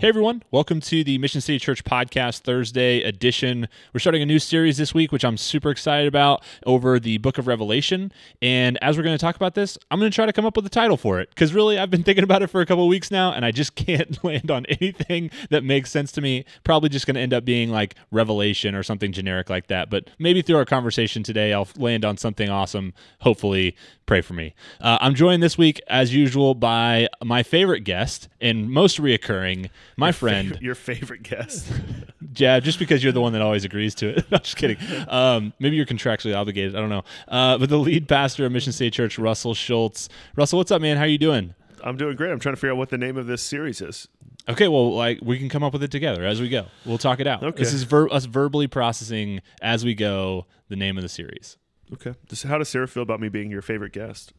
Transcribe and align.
Hey 0.00 0.06
everyone, 0.06 0.44
welcome 0.52 0.80
to 0.82 1.02
the 1.02 1.18
Mission 1.18 1.40
City 1.40 1.58
Church 1.58 1.82
Podcast 1.82 2.42
Thursday 2.42 3.02
edition. 3.02 3.66
We're 3.92 3.98
starting 3.98 4.22
a 4.22 4.26
new 4.26 4.38
series 4.38 4.76
this 4.76 4.94
week, 4.94 5.10
which 5.10 5.24
I'm 5.24 5.36
super 5.36 5.70
excited 5.70 6.06
about 6.06 6.44
over 6.64 7.00
the 7.00 7.18
book 7.18 7.36
of 7.36 7.48
Revelation. 7.48 8.12
And 8.40 8.78
as 8.80 8.96
we're 8.96 9.02
going 9.02 9.18
to 9.18 9.20
talk 9.20 9.34
about 9.34 9.56
this, 9.56 9.76
I'm 9.90 9.98
going 9.98 10.08
to 10.08 10.14
try 10.14 10.24
to 10.24 10.32
come 10.32 10.46
up 10.46 10.54
with 10.54 10.64
a 10.64 10.70
title 10.70 10.96
for 10.96 11.18
it 11.18 11.30
because 11.30 11.52
really 11.52 11.80
I've 11.80 11.90
been 11.90 12.04
thinking 12.04 12.22
about 12.22 12.42
it 12.42 12.46
for 12.46 12.60
a 12.60 12.66
couple 12.66 12.86
weeks 12.86 13.10
now 13.10 13.32
and 13.32 13.44
I 13.44 13.50
just 13.50 13.74
can't 13.74 14.22
land 14.22 14.52
on 14.52 14.66
anything 14.66 15.32
that 15.50 15.64
makes 15.64 15.90
sense 15.90 16.12
to 16.12 16.20
me. 16.20 16.44
Probably 16.62 16.90
just 16.90 17.04
going 17.04 17.16
to 17.16 17.20
end 17.20 17.34
up 17.34 17.44
being 17.44 17.70
like 17.70 17.96
Revelation 18.12 18.76
or 18.76 18.84
something 18.84 19.10
generic 19.10 19.50
like 19.50 19.66
that. 19.66 19.90
But 19.90 20.10
maybe 20.16 20.42
through 20.42 20.58
our 20.58 20.64
conversation 20.64 21.24
today, 21.24 21.52
I'll 21.52 21.66
land 21.76 22.04
on 22.04 22.18
something 22.18 22.48
awesome. 22.48 22.94
Hopefully, 23.22 23.74
pray 24.06 24.20
for 24.20 24.34
me. 24.34 24.54
Uh, 24.80 24.98
I'm 25.00 25.16
joined 25.16 25.42
this 25.42 25.58
week, 25.58 25.80
as 25.88 26.14
usual, 26.14 26.54
by 26.54 27.08
my 27.24 27.42
favorite 27.42 27.80
guest 27.80 28.28
and 28.40 28.70
most 28.70 29.00
reoccurring 29.00 29.70
my 29.96 30.12
friend, 30.12 30.58
your 30.62 30.74
favorite 30.74 31.22
guest. 31.22 31.70
yeah, 32.36 32.60
just 32.60 32.78
because 32.78 33.02
you're 33.02 33.12
the 33.12 33.20
one 33.20 33.32
that 33.32 33.42
always 33.42 33.64
agrees 33.64 33.94
to 33.96 34.10
it. 34.10 34.26
I'm 34.32 34.40
just 34.40 34.56
kidding. 34.56 34.78
Um, 35.08 35.52
maybe 35.58 35.76
you're 35.76 35.86
contractually 35.86 36.36
obligated. 36.36 36.76
I 36.76 36.80
don't 36.80 36.90
know. 36.90 37.04
Uh, 37.26 37.58
but 37.58 37.68
the 37.68 37.78
lead 37.78 38.08
pastor 38.08 38.46
of 38.46 38.52
Mission 38.52 38.72
City 38.72 38.90
Church, 38.90 39.18
Russell 39.18 39.54
Schultz. 39.54 40.08
Russell, 40.36 40.58
what's 40.58 40.70
up, 40.70 40.80
man? 40.82 40.96
How 40.96 41.04
are 41.04 41.08
you 41.08 41.18
doing? 41.18 41.54
I'm 41.82 41.96
doing 41.96 42.16
great. 42.16 42.32
I'm 42.32 42.40
trying 42.40 42.54
to 42.54 42.60
figure 42.60 42.72
out 42.72 42.78
what 42.78 42.88
the 42.88 42.98
name 42.98 43.16
of 43.16 43.26
this 43.26 43.42
series 43.42 43.80
is. 43.80 44.08
Okay, 44.48 44.66
well, 44.68 44.94
like 44.94 45.20
we 45.22 45.38
can 45.38 45.48
come 45.48 45.62
up 45.62 45.72
with 45.72 45.82
it 45.82 45.90
together 45.90 46.24
as 46.24 46.40
we 46.40 46.48
go. 46.48 46.66
We'll 46.86 46.98
talk 46.98 47.20
it 47.20 47.26
out. 47.26 47.42
Okay. 47.42 47.58
This 47.58 47.72
is 47.72 47.82
ver- 47.82 48.08
us 48.08 48.24
verbally 48.24 48.66
processing 48.66 49.42
as 49.60 49.84
we 49.84 49.94
go 49.94 50.46
the 50.68 50.76
name 50.76 50.96
of 50.96 51.02
the 51.02 51.08
series. 51.08 51.56
Okay. 51.92 52.14
How 52.46 52.58
does 52.58 52.68
Sarah 52.68 52.88
feel 52.88 53.02
about 53.02 53.20
me 53.20 53.28
being 53.28 53.50
your 53.50 53.62
favorite 53.62 53.92
guest? 53.92 54.32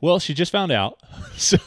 Well, 0.00 0.18
she 0.18 0.34
just 0.34 0.50
found 0.50 0.72
out. 0.72 1.00
So, 1.36 1.58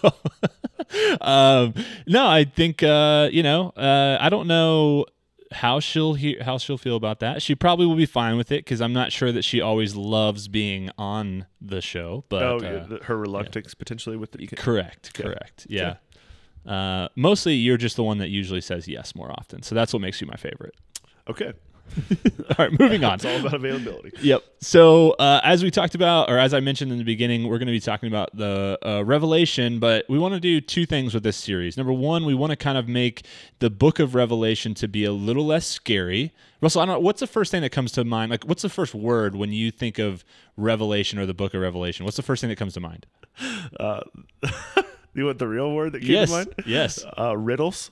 um, 1.21 1.73
no, 2.07 2.27
I 2.27 2.43
think 2.45 2.83
uh, 2.83 3.29
you 3.31 3.43
know. 3.43 3.69
Uh, 3.69 4.17
I 4.19 4.29
don't 4.29 4.47
know 4.47 5.05
how 5.51 5.79
she'll 5.79 6.15
hear 6.15 6.43
how 6.43 6.57
she'll 6.57 6.77
feel 6.77 6.95
about 6.95 7.19
that. 7.19 7.41
She 7.41 7.55
probably 7.55 7.85
will 7.85 7.95
be 7.95 8.05
fine 8.05 8.37
with 8.37 8.51
it 8.51 8.65
because 8.65 8.81
I'm 8.81 8.93
not 8.93 9.11
sure 9.11 9.31
that 9.31 9.43
she 9.43 9.61
always 9.61 9.95
loves 9.95 10.47
being 10.47 10.89
on 10.97 11.45
the 11.61 11.81
show. 11.81 12.25
But 12.29 12.43
oh, 12.43 12.57
uh, 12.57 13.03
her 13.03 13.17
reluctance 13.17 13.73
potentially 13.73 14.17
with 14.17 14.31
the. 14.31 14.47
correct, 14.47 15.11
Okay. 15.15 15.23
correct, 15.23 15.67
yeah. 15.69 15.95
Uh, 16.65 17.09
mostly, 17.15 17.53
you're 17.53 17.77
just 17.77 17.95
the 17.95 18.03
one 18.03 18.17
that 18.17 18.29
usually 18.29 18.61
says 18.61 18.87
yes 18.87 19.13
more 19.15 19.31
often, 19.31 19.61
so 19.61 19.75
that's 19.75 19.93
what 19.93 20.01
makes 20.01 20.19
you 20.19 20.27
my 20.27 20.35
favorite. 20.35 20.73
Okay. 21.29 21.53
All 22.49 22.65
right, 22.65 22.79
moving 22.79 23.03
on. 23.03 23.15
It's 23.15 23.25
all 23.25 23.37
about 23.37 23.53
availability. 23.53 24.11
Yep. 24.21 24.43
So, 24.59 25.11
uh, 25.11 25.41
as 25.43 25.63
we 25.63 25.69
talked 25.69 25.93
about, 25.93 26.29
or 26.29 26.37
as 26.37 26.53
I 26.53 26.59
mentioned 26.59 26.91
in 26.91 26.97
the 26.97 27.03
beginning, 27.03 27.47
we're 27.47 27.57
going 27.57 27.67
to 27.67 27.73
be 27.73 27.79
talking 27.79 28.07
about 28.07 28.35
the 28.35 28.79
uh, 28.83 29.03
Revelation, 29.03 29.79
but 29.79 30.05
we 30.09 30.17
want 30.17 30.33
to 30.33 30.39
do 30.39 30.59
two 30.59 30.85
things 30.85 31.13
with 31.13 31.23
this 31.23 31.37
series. 31.37 31.77
Number 31.77 31.93
one, 31.93 32.25
we 32.25 32.33
want 32.33 32.51
to 32.51 32.55
kind 32.55 32.77
of 32.77 32.87
make 32.87 33.25
the 33.59 33.69
book 33.69 33.99
of 33.99 34.15
Revelation 34.15 34.73
to 34.75 34.87
be 34.87 35.05
a 35.05 35.11
little 35.11 35.45
less 35.45 35.67
scary. 35.67 36.33
Russell, 36.61 36.81
I 36.81 36.85
don't 36.85 36.95
know, 36.95 36.99
what's 36.99 37.19
the 37.19 37.27
first 37.27 37.51
thing 37.51 37.61
that 37.61 37.71
comes 37.71 37.91
to 37.93 38.03
mind? 38.03 38.31
Like, 38.31 38.45
what's 38.45 38.63
the 38.63 38.69
first 38.69 38.95
word 38.95 39.35
when 39.35 39.51
you 39.51 39.69
think 39.69 39.99
of 39.99 40.25
Revelation 40.57 41.19
or 41.19 41.25
the 41.25 41.33
book 41.33 41.53
of 41.53 41.61
Revelation? 41.61 42.05
What's 42.05 42.17
the 42.17 42.23
first 42.23 42.41
thing 42.41 42.49
that 42.49 42.57
comes 42.57 42.73
to 42.73 42.79
mind? 42.79 43.05
Uh, 43.79 44.01
you 45.13 45.25
want 45.25 45.39
the 45.39 45.47
real 45.47 45.71
word 45.71 45.93
that 45.93 46.01
came 46.01 46.11
yes. 46.11 46.29
to 46.29 46.35
mind? 46.35 46.55
Yes. 46.65 47.05
Uh, 47.17 47.37
riddles. 47.37 47.91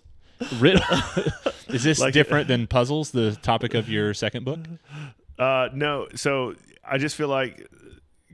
Riddle. 0.60 0.82
Is 1.70 1.84
this 1.84 2.00
Like- 2.00 2.14
different 2.14 2.48
than 2.48 2.68
puzzles, 2.68 3.12
the 3.12 3.36
topic 3.42 3.74
of 3.74 3.90
your 3.90 4.14
second 4.14 4.46
book? 4.46 4.60
Uh, 5.40 5.70
no. 5.74 6.08
So 6.16 6.56
I 6.84 6.98
just 6.98 7.16
feel 7.16 7.28
like 7.30 7.68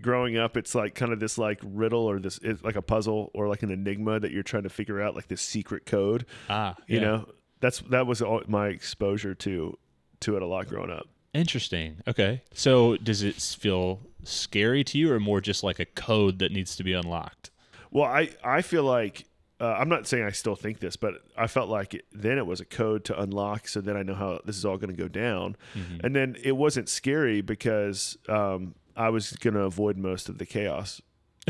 growing 0.01 0.37
up, 0.37 0.57
it's 0.57 0.75
like 0.75 0.95
kind 0.95 1.11
of 1.13 1.19
this 1.19 1.37
like 1.37 1.59
riddle 1.63 2.09
or 2.09 2.19
this 2.19 2.39
it's 2.41 2.63
like 2.63 2.75
a 2.75 2.81
puzzle 2.81 3.31
or 3.33 3.47
like 3.47 3.63
an 3.63 3.71
enigma 3.71 4.19
that 4.19 4.31
you're 4.31 4.43
trying 4.43 4.63
to 4.63 4.69
figure 4.69 5.01
out, 5.01 5.15
like 5.15 5.27
this 5.27 5.41
secret 5.41 5.85
code. 5.85 6.25
Ah, 6.49 6.75
You 6.87 6.95
yeah. 6.99 7.01
know, 7.05 7.29
that's 7.59 7.79
that 7.89 8.07
was 8.07 8.21
all 8.21 8.41
my 8.47 8.67
exposure 8.67 9.35
to 9.35 9.77
to 10.21 10.35
it 10.35 10.41
a 10.41 10.45
lot 10.45 10.67
growing 10.67 10.89
up. 10.91 11.07
Interesting. 11.33 11.97
Okay. 12.07 12.41
So 12.53 12.97
does 12.97 13.21
it 13.23 13.35
feel 13.35 13.99
scary 14.23 14.83
to 14.85 14.97
you 14.97 15.11
or 15.13 15.19
more 15.19 15.39
just 15.41 15.63
like 15.63 15.79
a 15.79 15.85
code 15.85 16.39
that 16.39 16.51
needs 16.51 16.75
to 16.77 16.83
be 16.83 16.93
unlocked? 16.93 17.51
Well, 17.91 18.05
I 18.05 18.29
I 18.43 18.61
feel 18.61 18.83
like 18.83 19.25
uh, 19.59 19.75
I'm 19.79 19.89
not 19.89 20.07
saying 20.07 20.23
I 20.23 20.31
still 20.31 20.55
think 20.55 20.79
this, 20.79 20.95
but 20.95 21.15
I 21.37 21.47
felt 21.47 21.69
like 21.69 21.93
it, 21.93 22.05
then 22.11 22.37
it 22.37 22.45
was 22.45 22.61
a 22.61 22.65
code 22.65 23.05
to 23.05 23.19
unlock. 23.19 23.67
So 23.67 23.81
then 23.81 23.97
I 23.97 24.03
know 24.03 24.15
how 24.15 24.39
this 24.45 24.57
is 24.57 24.65
all 24.65 24.77
going 24.77 24.95
to 24.95 25.01
go 25.01 25.07
down, 25.07 25.57
and 26.03 26.15
then 26.15 26.37
it 26.43 26.53
wasn't 26.53 26.87
scary 26.89 27.41
because 27.41 28.17
um, 28.27 28.75
I 28.95 29.09
was 29.09 29.31
going 29.33 29.55
to 29.55 29.61
avoid 29.61 29.97
most 29.97 30.29
of 30.29 30.37
the 30.37 30.45
chaos. 30.45 31.01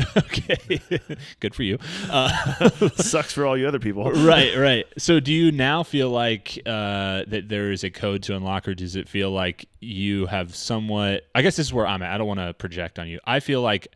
okay. 0.16 0.80
Good 1.40 1.54
for 1.54 1.62
you. 1.62 1.78
Uh, 2.08 2.88
Sucks 2.96 3.32
for 3.32 3.46
all 3.46 3.56
you 3.56 3.66
other 3.66 3.78
people. 3.78 4.10
right, 4.10 4.56
right. 4.56 4.86
So 4.98 5.20
do 5.20 5.32
you 5.32 5.52
now 5.52 5.82
feel 5.82 6.10
like 6.10 6.58
uh, 6.64 7.24
that 7.26 7.48
there 7.48 7.70
is 7.70 7.84
a 7.84 7.90
code 7.90 8.22
to 8.24 8.36
unlock 8.36 8.68
or 8.68 8.74
does 8.74 8.96
it 8.96 9.08
feel 9.08 9.30
like 9.30 9.68
you 9.80 10.26
have 10.26 10.54
somewhat 10.54 11.24
I 11.34 11.42
guess 11.42 11.56
this 11.56 11.66
is 11.66 11.72
where 11.72 11.86
I'm 11.86 12.02
at. 12.02 12.14
I 12.14 12.18
don't 12.18 12.26
want 12.26 12.40
to 12.40 12.54
project 12.54 12.98
on 12.98 13.08
you. 13.08 13.20
I 13.24 13.40
feel 13.40 13.62
like 13.62 13.88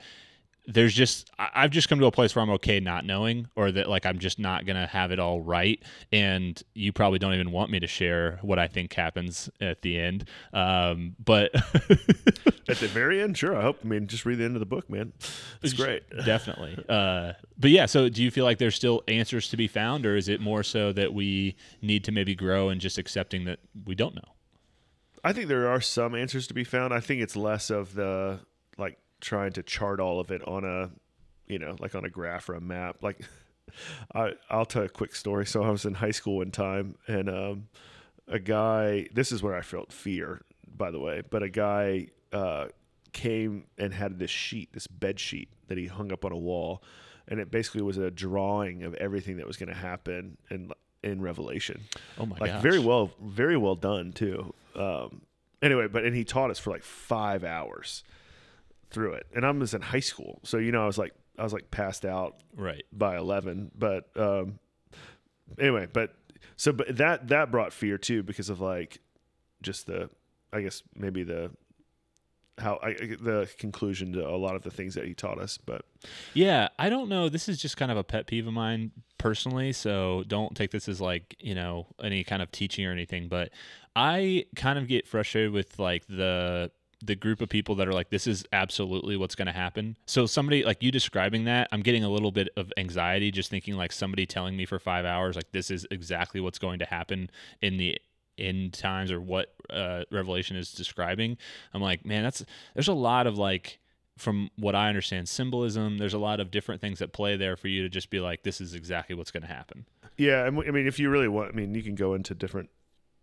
there's 0.67 0.95
just 0.95 1.31
I've 1.39 1.71
just 1.71 1.89
come 1.89 1.99
to 1.99 2.07
a 2.07 2.11
place 2.11 2.35
where 2.35 2.43
I'm 2.43 2.51
okay 2.51 2.81
not 2.81 3.05
knowing 3.05 3.49
or 3.55 3.71
that 3.73 3.89
like 3.89 4.07
I'm 4.07 4.19
just 4.19 4.39
not 4.39 4.65
going 4.65 4.77
to 4.77 4.87
have 4.87 5.11
it 5.11 5.19
all 5.19 5.41
right 5.41 5.83
and 6.11 6.61
you 6.75 6.93
probably 6.93 7.19
don't 7.19 7.35
even 7.35 7.51
want 7.51 7.71
me 7.71 7.81
to 7.81 7.87
share 7.87 8.39
what 8.43 8.59
I 8.59 8.67
think 8.67 8.93
happens 8.95 9.51
at 9.61 9.83
the 9.83 9.99
end. 9.99 10.29
Um, 10.53 11.17
but 11.23 11.53
At 12.69 12.79
the 12.79 12.89
very 12.89 13.21
end, 13.21 13.37
sure. 13.37 13.57
I 13.57 13.63
hope. 13.63 13.81
I 13.85 13.87
mean, 13.87 14.07
just 14.07 14.25
read 14.25 14.39
the 14.39 14.45
end 14.45 14.57
of 14.57 14.61
the 14.61 14.67
book, 14.67 14.89
man. 14.89 15.13
It's 15.63 15.75
great. 15.75 16.03
Definitely. 16.25 16.83
Uh, 16.89 17.35
but 17.59 17.71
yeah, 17.71 17.87
so 17.87 18.09
do 18.09 18.23
you 18.23 18.31
feel 18.31 18.45
like 18.45 18.59
there's 18.59 18.75
still 18.75 19.03
answers 19.07 19.49
to 19.51 19.57
be 19.57 19.69
found, 19.69 20.07
or 20.07 20.17
is 20.17 20.29
it 20.29 20.41
more 20.41 20.63
so 20.63 20.93
that 20.93 21.13
we 21.13 21.57
need 21.83 22.05
to 22.05 22.13
maybe 22.13 22.35
grow 22.35 22.71
and 22.71 22.81
just 22.81 22.97
accepting 22.97 23.45
that 23.45 23.59
we 23.85 23.95
don't 23.95 24.15
know? 24.15 24.33
I 25.23 25.33
think 25.33 25.49
there 25.49 25.69
are 25.69 25.81
some 25.81 26.15
answers 26.15 26.47
to 26.49 26.55
be 26.55 26.65
found. 26.65 26.95
I 26.95 27.01
think 27.01 27.21
it's 27.21 27.37
less 27.37 27.69
of 27.71 27.95
the 27.95 28.41
like 28.79 28.99
trying 29.25 29.53
to 29.53 29.63
chart 29.63 30.01
all 30.01 30.21
of 30.21 30.31
it 30.31 30.47
on 30.47 30.65
a, 30.65 30.91
you 31.47 31.59
know, 31.59 31.77
like 31.81 31.95
on 31.95 32.05
a 32.05 32.11
graph 32.11 32.49
or 32.49 32.55
a 32.55 32.61
map. 32.61 32.97
Like, 33.03 33.21
I 34.15 34.33
I'll 34.51 34.67
tell 34.67 34.83
a 34.85 34.89
quick 34.89 35.15
story. 35.15 35.47
So 35.47 35.63
I 35.63 35.71
was 35.71 35.85
in 35.85 35.95
high 35.95 36.11
school 36.13 36.37
one 36.37 36.51
time, 36.51 36.97
and 37.09 37.29
um, 37.29 37.69
a 38.29 38.39
guy. 38.39 39.09
This 39.13 39.33
is 39.33 39.43
where 39.43 39.55
I 39.55 39.63
felt 39.63 39.93
fear, 39.93 40.43
by 40.77 40.91
the 40.91 41.01
way. 41.01 41.23
But 41.29 41.43
a 41.43 41.49
guy 41.49 42.09
uh, 42.33 42.67
came 43.13 43.65
and 43.79 43.93
had 43.95 44.19
this 44.19 44.31
sheet, 44.31 44.73
this 44.73 44.87
bed 44.87 45.19
sheet 45.19 45.49
that 45.69 45.79
he 45.79 45.87
hung 45.87 46.13
up 46.13 46.25
on 46.25 46.33
a 46.33 46.37
wall, 46.37 46.83
and 47.27 47.41
it 47.41 47.51
basically 47.51 47.83
was 47.83 47.97
a 47.97 48.11
drawing 48.11 48.83
of 48.83 48.95
everything 48.95 49.39
that 49.39 49.47
was 49.47 49.57
going 49.57 49.71
to 49.71 49.75
happen 49.75 50.37
in 50.51 50.71
in 51.03 51.21
Revelation 51.21 51.83
Oh 52.17 52.25
my 52.25 52.37
God 52.37 52.41
like 52.41 52.51
gosh. 52.53 52.63
very 52.63 52.79
well 52.79 53.11
very 53.23 53.59
well 53.59 53.75
done 53.75 54.15
too 54.15 54.55
um 54.75 55.21
anyway 55.61 55.87
but 55.87 56.03
and 56.03 56.17
he 56.17 56.25
taught 56.25 56.51
us 56.51 56.59
for 56.59 56.71
like 56.71 56.83
five 56.83 57.45
hours 57.45 58.05
through 58.95 59.13
it. 59.15 59.27
And 59.35 59.45
i 59.45 59.51
was 59.51 59.75
in 59.75 59.83
high 59.83 60.01
school. 60.01 60.41
So 60.45 60.57
you 60.59 60.73
know 60.73 60.83
i 60.83 60.87
was 60.87 60.97
like 60.99 61.13
i 61.39 61.43
was 61.43 61.53
like 61.53 61.71
passed 61.71 62.05
out 62.05 62.37
Right. 62.57 62.85
by 62.93 63.17
11 63.19 63.73
but 63.77 64.09
um 64.17 64.59
anyway 65.59 65.87
but 65.93 66.15
so 66.57 66.73
but 66.73 66.97
that 66.97 67.29
that 67.29 67.51
brought 67.51 67.73
fear 67.73 67.99
too 67.99 68.23
because 68.23 68.49
of 68.49 68.61
like 68.61 69.01
just 69.63 69.87
the 69.87 70.09
i 70.53 70.61
guess 70.61 70.83
maybe 70.95 71.23
the 71.25 71.51
how 72.59 72.79
I, 72.85 72.93
the 72.93 73.51
conclusion 73.59 74.13
to 74.13 74.29
a 74.29 74.37
lot 74.39 74.55
of 74.55 74.63
the 74.63 74.71
things 74.71 74.95
that 74.95 75.07
he 75.07 75.13
taught 75.15 75.41
us 75.41 75.59
but 75.59 75.83
Yeah, 76.35 76.69
I 76.79 76.89
don't 76.89 77.09
know. 77.09 77.29
This 77.29 77.49
is 77.49 77.59
just 77.59 77.77
kind 77.77 77.91
of 77.91 77.99
a 77.99 78.05
pet 78.05 78.29
peeve 78.29 78.47
of 78.47 78.53
mine 78.53 78.93
personally, 79.19 79.73
so 79.73 80.23
don't 80.29 80.55
take 80.57 80.71
this 80.71 80.89
as 80.89 81.01
like, 81.01 81.35
you 81.41 81.57
know, 81.57 81.89
any 82.01 82.23
kind 82.23 82.43
of 82.43 82.53
teaching 82.53 82.87
or 82.87 82.93
anything, 82.93 83.27
but 83.27 83.51
I 83.97 84.45
kind 84.55 84.79
of 84.79 84.87
get 84.87 85.09
frustrated 85.09 85.51
with 85.51 85.81
like 85.81 86.07
the 86.07 86.71
the 87.05 87.15
group 87.15 87.41
of 87.41 87.49
people 87.49 87.75
that 87.77 87.89
are 87.89 87.93
like 87.93 88.11
this 88.11 88.27
is 88.27 88.45
absolutely 88.53 89.17
what's 89.17 89.35
going 89.35 89.47
to 89.47 89.53
happen. 89.53 89.97
So 90.07 90.27
somebody 90.27 90.65
like 90.65 90.83
you 90.83 90.91
describing 90.91 91.45
that, 91.45 91.69
I'm 91.73 91.83
getting 91.83 92.05
a 92.05 92.09
little 92.09 92.33
bit 92.33 92.49
of 92.57 92.73
anxiety 92.77 93.31
just 93.31 93.51
thinking 93.51 93.75
like 93.75 93.93
somebody 93.93 94.27
telling 94.27 94.57
me 94.57 94.67
for 94.67 94.79
5 94.79 95.05
hours 95.05 95.37
like 95.37 95.53
this 95.53 95.71
is 95.71 95.87
exactly 95.91 96.41
what's 96.41 96.59
going 96.59 96.79
to 96.79 96.87
happen 96.87 97.31
in 97.61 97.77
the 97.77 97.99
end 98.39 98.73
times 98.73 99.11
or 99.11 99.21
what 99.21 99.55
uh, 99.71 100.05
Revelation 100.11 100.57
is 100.57 100.73
describing. 100.73 101.37
I'm 101.73 101.83
like, 101.83 102.05
man, 102.05 102.23
that's 102.25 102.45
there's 102.75 102.89
a 102.89 102.95
lot 102.95 103.27
of 103.27 103.39
like 103.39 103.79
from 104.17 104.51
what 104.57 104.75
I 104.75 104.89
understand, 104.89 105.29
symbolism. 105.29 105.99
There's 105.99 106.15
a 106.15 106.19
lot 106.19 106.41
of 106.41 106.51
different 106.51 106.81
things 106.81 107.01
that 107.01 107.13
play 107.13 107.37
there 107.37 107.57
for 107.57 107.69
you 107.69 107.83
to 107.83 107.89
just 107.89 108.11
be 108.11 108.21
like, 108.21 108.43
this 108.43 108.61
is 108.61 108.75
exactly 108.75 109.17
what's 109.17 109.31
going 109.31 109.43
to 109.43 109.49
happen. 109.49 109.87
Yeah, 110.17 110.43
I 110.45 110.51
mean, 110.51 110.87
if 110.87 111.01
you 111.01 111.11
really 111.11 111.27
want, 111.27 111.51
I 111.53 111.57
mean, 111.57 111.75
you 111.75 111.83
can 111.83 111.97
go 111.97 112.15
into 112.15 112.35
different 112.35 112.71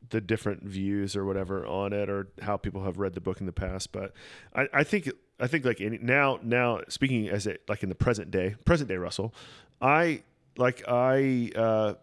the 0.09 0.19
different 0.19 0.63
views 0.63 1.15
or 1.15 1.25
whatever 1.25 1.65
on 1.65 1.93
it 1.93 2.09
or 2.09 2.27
how 2.41 2.57
people 2.57 2.83
have 2.83 2.97
read 2.97 3.13
the 3.13 3.21
book 3.21 3.39
in 3.39 3.45
the 3.45 3.53
past 3.53 3.91
but 3.91 4.13
i, 4.55 4.67
I 4.73 4.83
think 4.83 5.09
i 5.39 5.47
think 5.47 5.63
like 5.63 5.79
any, 5.79 5.99
now 6.01 6.39
now 6.41 6.81
speaking 6.89 7.29
as 7.29 7.47
it 7.47 7.61
like 7.69 7.83
in 7.83 7.89
the 7.89 7.95
present 7.95 8.31
day 8.31 8.55
present 8.65 8.89
day 8.89 8.97
russell 8.97 9.33
i 9.81 10.23
like 10.57 10.83
i 10.87 11.51
uh 11.55 11.93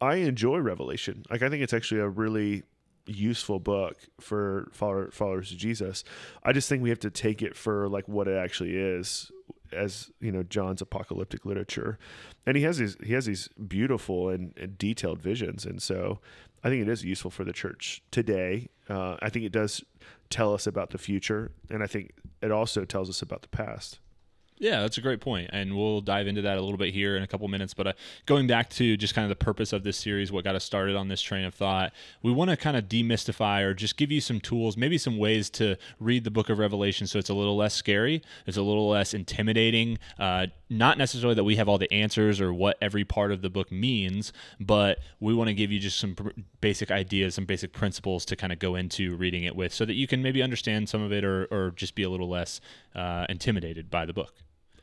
i 0.00 0.16
enjoy 0.16 0.58
revelation. 0.58 1.24
Like 1.30 1.42
i 1.42 1.48
think 1.48 1.62
it's 1.62 1.72
actually 1.72 2.00
a 2.00 2.08
really 2.08 2.62
useful 3.06 3.58
book 3.58 3.98
for 4.18 4.68
follower, 4.72 5.10
followers 5.10 5.52
of 5.52 5.58
jesus. 5.58 6.04
I 6.42 6.52
just 6.52 6.68
think 6.68 6.82
we 6.82 6.88
have 6.90 7.00
to 7.00 7.10
take 7.10 7.42
it 7.42 7.56
for 7.56 7.88
like 7.88 8.08
what 8.08 8.28
it 8.28 8.36
actually 8.36 8.76
is 8.76 9.30
as 9.72 10.10
you 10.20 10.30
know 10.30 10.42
john's 10.42 10.80
apocalyptic 10.80 11.44
literature. 11.44 11.98
And 12.46 12.56
he 12.56 12.62
has 12.62 12.78
these 12.78 12.96
he 13.02 13.12
has 13.14 13.26
these 13.26 13.48
beautiful 13.48 14.28
and, 14.28 14.56
and 14.56 14.78
detailed 14.78 15.20
visions. 15.20 15.64
And 15.64 15.82
so 15.82 16.20
I 16.64 16.70
think 16.70 16.80
it 16.82 16.88
is 16.88 17.04
useful 17.04 17.30
for 17.30 17.44
the 17.44 17.52
church 17.52 18.02
today. 18.10 18.68
Uh, 18.88 19.16
I 19.20 19.28
think 19.28 19.44
it 19.44 19.52
does 19.52 19.84
tell 20.30 20.54
us 20.54 20.66
about 20.66 20.90
the 20.90 20.98
future, 20.98 21.52
and 21.70 21.82
I 21.82 21.86
think 21.86 22.12
it 22.40 22.50
also 22.50 22.86
tells 22.86 23.10
us 23.10 23.20
about 23.20 23.42
the 23.42 23.48
past. 23.48 24.00
Yeah, 24.58 24.82
that's 24.82 24.98
a 24.98 25.00
great 25.00 25.20
point, 25.20 25.50
and 25.52 25.76
we'll 25.76 26.00
dive 26.00 26.28
into 26.28 26.42
that 26.42 26.58
a 26.58 26.60
little 26.60 26.78
bit 26.78 26.94
here 26.94 27.16
in 27.16 27.24
a 27.24 27.26
couple 27.26 27.48
minutes. 27.48 27.74
But 27.74 27.86
uh, 27.88 27.92
going 28.24 28.46
back 28.46 28.70
to 28.70 28.96
just 28.96 29.12
kind 29.12 29.24
of 29.24 29.28
the 29.36 29.44
purpose 29.44 29.72
of 29.72 29.82
this 29.82 29.96
series, 29.96 30.30
what 30.30 30.44
got 30.44 30.54
us 30.54 30.62
started 30.62 30.94
on 30.94 31.08
this 31.08 31.20
train 31.20 31.44
of 31.44 31.54
thought, 31.54 31.92
we 32.22 32.30
want 32.30 32.50
to 32.50 32.56
kind 32.56 32.76
of 32.76 32.84
demystify 32.84 33.62
or 33.62 33.74
just 33.74 33.96
give 33.96 34.12
you 34.12 34.20
some 34.20 34.40
tools, 34.40 34.76
maybe 34.76 34.96
some 34.96 35.18
ways 35.18 35.50
to 35.50 35.76
read 35.98 36.22
the 36.22 36.30
Book 36.30 36.50
of 36.50 36.58
Revelation, 36.60 37.08
so 37.08 37.18
it's 37.18 37.28
a 37.28 37.34
little 37.34 37.56
less 37.56 37.74
scary, 37.74 38.22
it's 38.46 38.56
a 38.56 38.62
little 38.62 38.88
less 38.88 39.12
intimidating. 39.12 39.98
Uh, 40.20 40.46
not 40.70 40.98
necessarily 40.98 41.34
that 41.34 41.44
we 41.44 41.56
have 41.56 41.68
all 41.68 41.78
the 41.78 41.92
answers 41.92 42.40
or 42.40 42.54
what 42.54 42.78
every 42.80 43.04
part 43.04 43.32
of 43.32 43.42
the 43.42 43.50
book 43.50 43.72
means, 43.72 44.32
but 44.60 45.00
we 45.18 45.34
want 45.34 45.48
to 45.48 45.54
give 45.54 45.72
you 45.72 45.80
just 45.80 45.98
some 45.98 46.14
pr- 46.14 46.30
basic 46.60 46.92
ideas, 46.92 47.34
some 47.34 47.44
basic 47.44 47.72
principles 47.72 48.24
to 48.24 48.36
kind 48.36 48.52
of 48.52 48.60
go 48.60 48.76
into 48.76 49.16
reading 49.16 49.42
it 49.44 49.56
with, 49.56 49.74
so 49.74 49.84
that 49.84 49.94
you 49.94 50.06
can 50.06 50.22
maybe 50.22 50.42
understand 50.42 50.88
some 50.88 51.02
of 51.02 51.12
it 51.12 51.24
or 51.24 51.46
or 51.50 51.72
just 51.72 51.94
be 51.94 52.04
a 52.04 52.08
little 52.08 52.28
less 52.28 52.60
uh, 52.94 53.26
intimidated 53.28 53.90
by 53.90 54.06
the 54.06 54.12
book. 54.12 54.32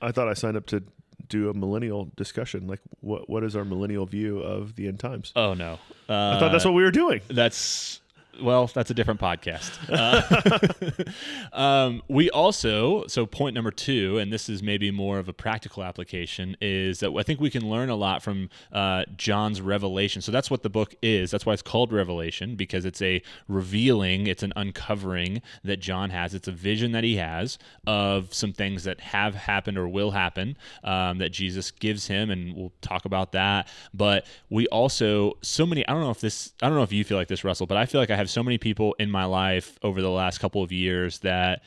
I 0.01 0.11
thought 0.11 0.27
I 0.27 0.33
signed 0.33 0.57
up 0.57 0.65
to 0.67 0.83
do 1.27 1.49
a 1.49 1.53
millennial 1.53 2.11
discussion. 2.15 2.67
Like, 2.67 2.79
what 2.99 3.29
what 3.29 3.43
is 3.43 3.55
our 3.55 3.65
millennial 3.65 4.05
view 4.05 4.39
of 4.39 4.75
the 4.75 4.87
end 4.87 4.99
times? 4.99 5.31
Oh 5.35 5.53
no, 5.53 5.79
uh, 6.09 6.33
I 6.35 6.39
thought 6.39 6.51
that's 6.51 6.65
what 6.65 6.73
we 6.73 6.83
were 6.83 6.91
doing. 6.91 7.21
That's 7.29 8.00
well, 8.39 8.67
that's 8.67 8.89
a 8.89 8.93
different 8.93 9.19
podcast. 9.19 9.71
Uh, 9.91 11.53
um, 11.53 12.01
we 12.07 12.29
also, 12.29 13.05
so 13.07 13.25
point 13.25 13.53
number 13.53 13.71
two, 13.71 14.17
and 14.17 14.31
this 14.31 14.47
is 14.47 14.63
maybe 14.63 14.91
more 14.91 15.19
of 15.19 15.27
a 15.27 15.33
practical 15.33 15.83
application, 15.83 16.55
is 16.61 16.99
that 16.99 17.11
I 17.11 17.23
think 17.23 17.39
we 17.39 17.49
can 17.49 17.69
learn 17.69 17.89
a 17.89 17.95
lot 17.95 18.23
from 18.23 18.49
uh, 18.71 19.03
John's 19.17 19.61
revelation. 19.61 20.21
So 20.21 20.31
that's 20.31 20.49
what 20.49 20.63
the 20.63 20.69
book 20.69 20.95
is. 21.01 21.31
That's 21.31 21.45
why 21.45 21.53
it's 21.53 21.61
called 21.61 21.91
Revelation, 21.91 22.55
because 22.55 22.85
it's 22.85 23.01
a 23.01 23.21
revealing, 23.47 24.27
it's 24.27 24.43
an 24.43 24.53
uncovering 24.55 25.41
that 25.63 25.77
John 25.77 26.09
has. 26.11 26.33
It's 26.33 26.47
a 26.47 26.53
vision 26.53 26.91
that 26.93 27.03
he 27.03 27.17
has 27.17 27.57
of 27.85 28.33
some 28.33 28.53
things 28.53 28.83
that 28.85 29.01
have 29.01 29.35
happened 29.35 29.77
or 29.77 29.87
will 29.87 30.11
happen 30.11 30.57
um, 30.83 31.17
that 31.17 31.29
Jesus 31.29 31.71
gives 31.71 32.07
him, 32.07 32.29
and 32.29 32.55
we'll 32.55 32.73
talk 32.81 33.05
about 33.05 33.33
that. 33.33 33.67
But 33.93 34.25
we 34.49 34.67
also, 34.67 35.37
so 35.41 35.65
many, 35.65 35.87
I 35.87 35.93
don't 35.93 36.01
know 36.01 36.11
if 36.11 36.21
this, 36.21 36.53
I 36.61 36.67
don't 36.67 36.77
know 36.77 36.83
if 36.83 36.93
you 36.93 37.03
feel 37.03 37.17
like 37.17 37.27
this, 37.27 37.43
Russell, 37.43 37.67
but 37.67 37.77
I 37.77 37.85
feel 37.85 37.99
like 37.99 38.09
I 38.09 38.20
have 38.21 38.29
so 38.29 38.43
many 38.43 38.57
people 38.57 38.95
in 38.99 39.11
my 39.11 39.25
life 39.25 39.77
over 39.83 40.01
the 40.01 40.09
last 40.09 40.39
couple 40.39 40.63
of 40.63 40.71
years 40.71 41.19
that 41.19 41.61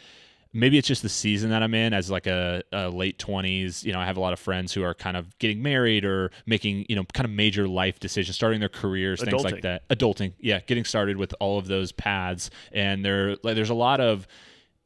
maybe 0.54 0.78
it's 0.78 0.88
just 0.88 1.02
the 1.02 1.08
season 1.08 1.50
that 1.50 1.62
I'm 1.62 1.74
in 1.74 1.92
as 1.92 2.10
like 2.10 2.26
a, 2.26 2.62
a, 2.72 2.88
late 2.88 3.18
20s. 3.18 3.84
You 3.84 3.92
know, 3.92 4.00
I 4.00 4.06
have 4.06 4.16
a 4.16 4.20
lot 4.20 4.32
of 4.32 4.38
friends 4.38 4.72
who 4.72 4.82
are 4.82 4.94
kind 4.94 5.16
of 5.16 5.36
getting 5.38 5.62
married 5.62 6.04
or 6.04 6.30
making, 6.46 6.86
you 6.88 6.96
know, 6.96 7.04
kind 7.12 7.24
of 7.24 7.32
major 7.32 7.68
life 7.68 7.98
decisions, 7.98 8.36
starting 8.36 8.60
their 8.60 8.68
careers, 8.68 9.20
Adulting. 9.20 9.30
things 9.30 9.44
like 9.44 9.62
that. 9.62 9.88
Adulting. 9.88 10.32
Yeah, 10.40 10.60
getting 10.60 10.84
started 10.84 11.16
with 11.16 11.34
all 11.40 11.58
of 11.58 11.66
those 11.66 11.92
paths. 11.92 12.50
And 12.72 13.04
there 13.04 13.36
like, 13.42 13.56
there's 13.56 13.70
a 13.70 13.74
lot 13.74 14.00
of 14.00 14.26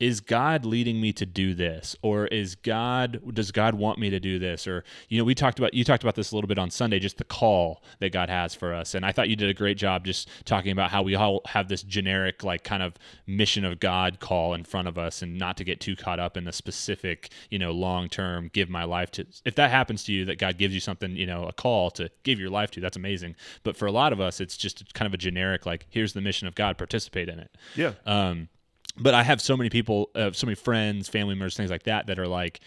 is 0.01 0.21
God 0.21 0.65
leading 0.65 1.01
me 1.01 1.13
to 1.15 1.27
do 1.27 1.55
this? 1.55 1.97
Or 2.03 2.27
is 2.29 2.55
God 2.55 3.21
does 3.35 3.51
God 3.51 3.75
want 3.75 3.99
me 3.99 4.11
to 4.11 4.21
do 4.21 4.39
this? 4.39 4.67
Or 4.67 4.85
you 5.09 5.19
know 5.19 5.25
we 5.25 5.35
talked 5.35 5.59
about 5.59 5.75
you 5.75 5.83
talked 5.83 6.05
about 6.05 6.15
this 6.15 6.31
a 6.31 6.37
little 6.37 6.47
bit 6.47 6.59
on 6.59 6.71
Sunday 6.71 6.99
just 6.99 7.19
the 7.19 7.25
call 7.25 7.83
that 7.99 8.13
God 8.13 8.29
has 8.29 8.55
for 8.55 8.73
us. 8.73 8.95
And 8.95 9.05
I 9.05 9.11
thought 9.11 9.29
you 9.29 9.37
did 9.37 9.49
a 9.49 9.55
great 9.55 9.77
job 9.77 10.05
just 10.05 10.29
talking 10.45 10.71
about 10.71 10.91
how 10.91 11.03
we 11.03 11.17
all 11.17 11.41
have 11.47 11.69
this 11.69 11.83
generic 11.83 12.45
like 12.45 12.63
kind 12.63 12.83
of 12.83 12.95
mission 13.27 13.65
of 13.65 13.81
God 13.81 14.21
call 14.21 14.55
in 14.55 14.63
front 14.63 14.87
of 14.87 14.99
us 14.99 15.23
and 15.23 15.37
not 15.37 15.57
to 15.57 15.65
get 15.65 15.81
too 15.81 15.97
caught 15.97 16.21
up 16.21 16.37
in 16.37 16.45
the 16.45 16.53
specific 16.53 17.31
you 17.51 17.59
know 17.59 17.73
long 17.73 18.09
term 18.09 18.51
give 18.53 18.71
my 18.71 18.85
life 18.85 19.11
to 19.11 19.27
if 19.45 19.57
that 19.57 19.71
happens 19.71 20.05
to 20.05 20.13
you 20.13 20.25
that 20.25 20.39
God 20.39 20.59
gives 20.59 20.75
you 20.75 20.81
something 20.81 21.17
you 21.17 21.27
know 21.27 21.47
a 21.47 21.53
call 21.53 21.91
to 21.93 22.09
give 22.23 22.39
your 22.39 22.51
life 22.51 22.71
to 22.73 22.81
that's 22.81 22.97
amazing. 22.97 23.35
But 23.65 23.77
for 23.77 23.87
a 23.87 23.93
lot 23.93 24.13
of 24.13 24.21
us 24.21 24.41
it's 24.41 24.57
just 24.57 24.95
kind 24.95 25.07
of 25.07 25.15
a 25.15 25.19
generic 25.19 25.67
like 25.67 25.87
here's 25.91 26.13
the 26.13 26.21
mission 26.21 26.47
of 26.47 26.55
God 26.55 26.79
participate 26.79 27.29
in 27.29 27.41
it. 27.41 27.51
Yeah. 27.75 27.95
Um 28.07 28.49
but 29.01 29.15
I 29.15 29.23
have 29.23 29.41
so 29.41 29.57
many 29.57 29.71
people, 29.71 30.11
uh, 30.15 30.33
so 30.33 30.47
many 30.47 30.55
friends, 30.55 31.09
family 31.09 31.35
members, 31.35 31.57
things 31.57 31.71
like 31.71 31.85
that, 31.85 32.07
that 32.07 32.19
are 32.19 32.29
like, 32.29 32.61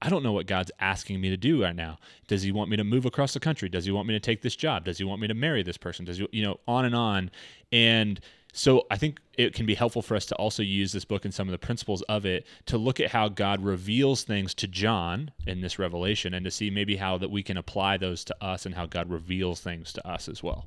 I 0.00 0.08
don't 0.08 0.22
know 0.22 0.32
what 0.32 0.46
God's 0.46 0.70
asking 0.78 1.20
me 1.20 1.30
to 1.30 1.36
do 1.36 1.62
right 1.62 1.74
now. 1.74 1.98
Does 2.28 2.42
He 2.42 2.52
want 2.52 2.70
me 2.70 2.76
to 2.76 2.84
move 2.84 3.04
across 3.04 3.34
the 3.34 3.40
country? 3.40 3.68
Does 3.68 3.84
He 3.84 3.90
want 3.90 4.06
me 4.06 4.14
to 4.14 4.20
take 4.20 4.42
this 4.42 4.54
job? 4.54 4.84
Does 4.84 4.98
He 4.98 5.04
want 5.04 5.20
me 5.20 5.26
to 5.28 5.34
marry 5.34 5.62
this 5.62 5.76
person? 5.76 6.04
Does 6.04 6.18
He, 6.18 6.28
you 6.30 6.42
know, 6.44 6.60
on 6.68 6.84
and 6.84 6.94
on. 6.94 7.30
And 7.72 8.20
so 8.52 8.86
I 8.90 8.96
think 8.96 9.20
it 9.36 9.54
can 9.54 9.66
be 9.66 9.74
helpful 9.74 10.02
for 10.02 10.16
us 10.16 10.26
to 10.26 10.34
also 10.36 10.62
use 10.62 10.92
this 10.92 11.04
book 11.04 11.24
and 11.24 11.34
some 11.34 11.48
of 11.48 11.52
the 11.52 11.58
principles 11.58 12.02
of 12.02 12.24
it 12.24 12.46
to 12.66 12.78
look 12.78 13.00
at 13.00 13.10
how 13.10 13.28
God 13.28 13.62
reveals 13.62 14.22
things 14.22 14.54
to 14.54 14.66
John 14.66 15.32
in 15.46 15.60
this 15.60 15.78
revelation 15.78 16.32
and 16.32 16.44
to 16.44 16.50
see 16.50 16.70
maybe 16.70 16.96
how 16.96 17.18
that 17.18 17.30
we 17.30 17.42
can 17.42 17.56
apply 17.56 17.96
those 17.96 18.24
to 18.24 18.44
us 18.44 18.66
and 18.66 18.74
how 18.74 18.86
God 18.86 19.10
reveals 19.10 19.60
things 19.60 19.92
to 19.94 20.08
us 20.08 20.28
as 20.28 20.42
well. 20.42 20.66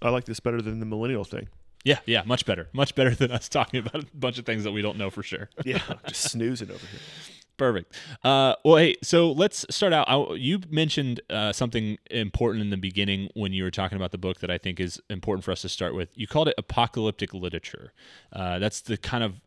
I 0.00 0.10
like 0.10 0.24
this 0.24 0.40
better 0.40 0.60
than 0.60 0.80
the 0.80 0.86
millennial 0.86 1.24
thing. 1.24 1.48
Yeah, 1.84 1.98
yeah, 2.06 2.22
much 2.24 2.44
better. 2.46 2.68
Much 2.72 2.94
better 2.94 3.10
than 3.14 3.30
us 3.30 3.48
talking 3.48 3.80
about 3.80 4.02
a 4.02 4.06
bunch 4.14 4.38
of 4.38 4.46
things 4.46 4.64
that 4.64 4.72
we 4.72 4.82
don't 4.82 4.98
know 4.98 5.10
for 5.10 5.22
sure. 5.22 5.48
yeah, 5.64 5.80
just 6.06 6.30
snoozing 6.30 6.70
over 6.70 6.86
here. 6.86 7.00
Perfect. 7.58 7.94
Uh, 8.24 8.54
well, 8.64 8.76
hey, 8.76 8.96
so 9.02 9.30
let's 9.30 9.64
start 9.70 9.92
out. 9.92 10.08
I, 10.08 10.34
you 10.34 10.60
mentioned 10.70 11.20
uh, 11.30 11.52
something 11.52 11.98
important 12.10 12.62
in 12.64 12.70
the 12.70 12.76
beginning 12.76 13.28
when 13.34 13.52
you 13.52 13.62
were 13.62 13.70
talking 13.70 13.96
about 13.96 14.10
the 14.10 14.18
book 14.18 14.40
that 14.40 14.50
I 14.50 14.58
think 14.58 14.80
is 14.80 15.00
important 15.10 15.44
for 15.44 15.52
us 15.52 15.62
to 15.62 15.68
start 15.68 15.94
with. 15.94 16.16
You 16.16 16.26
called 16.26 16.48
it 16.48 16.54
apocalyptic 16.56 17.34
literature. 17.34 17.92
Uh, 18.32 18.58
that's 18.58 18.80
the 18.80 18.96
kind 18.96 19.22
of 19.22 19.40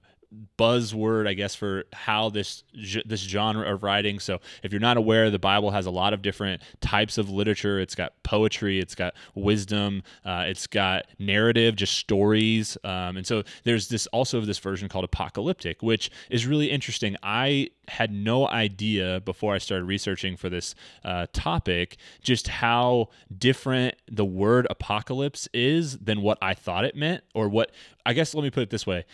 buzzword, 0.58 1.28
I 1.28 1.34
guess, 1.34 1.56
for 1.56 1.86
how 1.94 2.30
this 2.30 2.64
this 3.06 3.22
genre 3.22 3.72
of 3.72 3.84
writing. 3.84 4.20
So, 4.20 4.40
if 4.64 4.72
you're 4.72 4.82
not 4.82 4.98
aware, 4.98 5.30
the 5.30 5.40
Bible 5.40 5.72
has 5.72 5.86
a 5.86 5.92
lot 5.92 6.14
of 6.14 6.22
different 6.22 6.62
types 6.82 7.18
of 7.18 7.30
literature. 7.30 7.80
It's 7.80 7.96
got 7.96 8.14
poetry, 8.24 8.80
it's 8.80 8.96
got 8.96 9.14
wisdom, 9.34 10.04
uh, 10.24 10.46
it's 10.48 10.68
got 10.68 11.08
narrative, 11.20 11.76
just 11.76 11.98
stories, 11.98 12.78
um, 12.84 13.18
and 13.18 13.26
so 13.26 13.44
there's 13.64 13.88
this 13.90 14.08
also 14.08 14.42
this 14.42 14.60
version 14.60 14.90
called 14.90 15.06
apocalyptic, 15.06 15.82
which 15.82 16.12
is 16.30 16.46
really 16.46 16.72
interesting. 16.72 17.16
I 17.24 17.70
had 17.88 18.12
no 18.12 18.48
idea 18.48 19.22
before 19.22 19.54
I 19.54 19.58
started 19.58 19.86
researching 19.86 20.38
for 20.38 20.50
this 20.50 20.76
uh, 21.04 21.28
topic 21.34 21.98
just 22.22 22.48
how 22.48 23.10
different 23.38 23.96
the 24.10 24.26
word 24.26 24.68
apocalypse 24.70 25.48
is 25.54 25.98
than 26.00 26.22
what 26.22 26.38
I 26.42 26.54
thought 26.54 26.86
it 26.86 26.96
meant, 26.96 27.24
or 27.34 27.50
what 27.50 27.72
I 28.06 28.14
guess. 28.14 28.34
Let 28.34 28.44
me 28.44 28.50
put 28.50 28.64
it 28.64 28.70
this 28.70 28.88
way: 28.88 29.06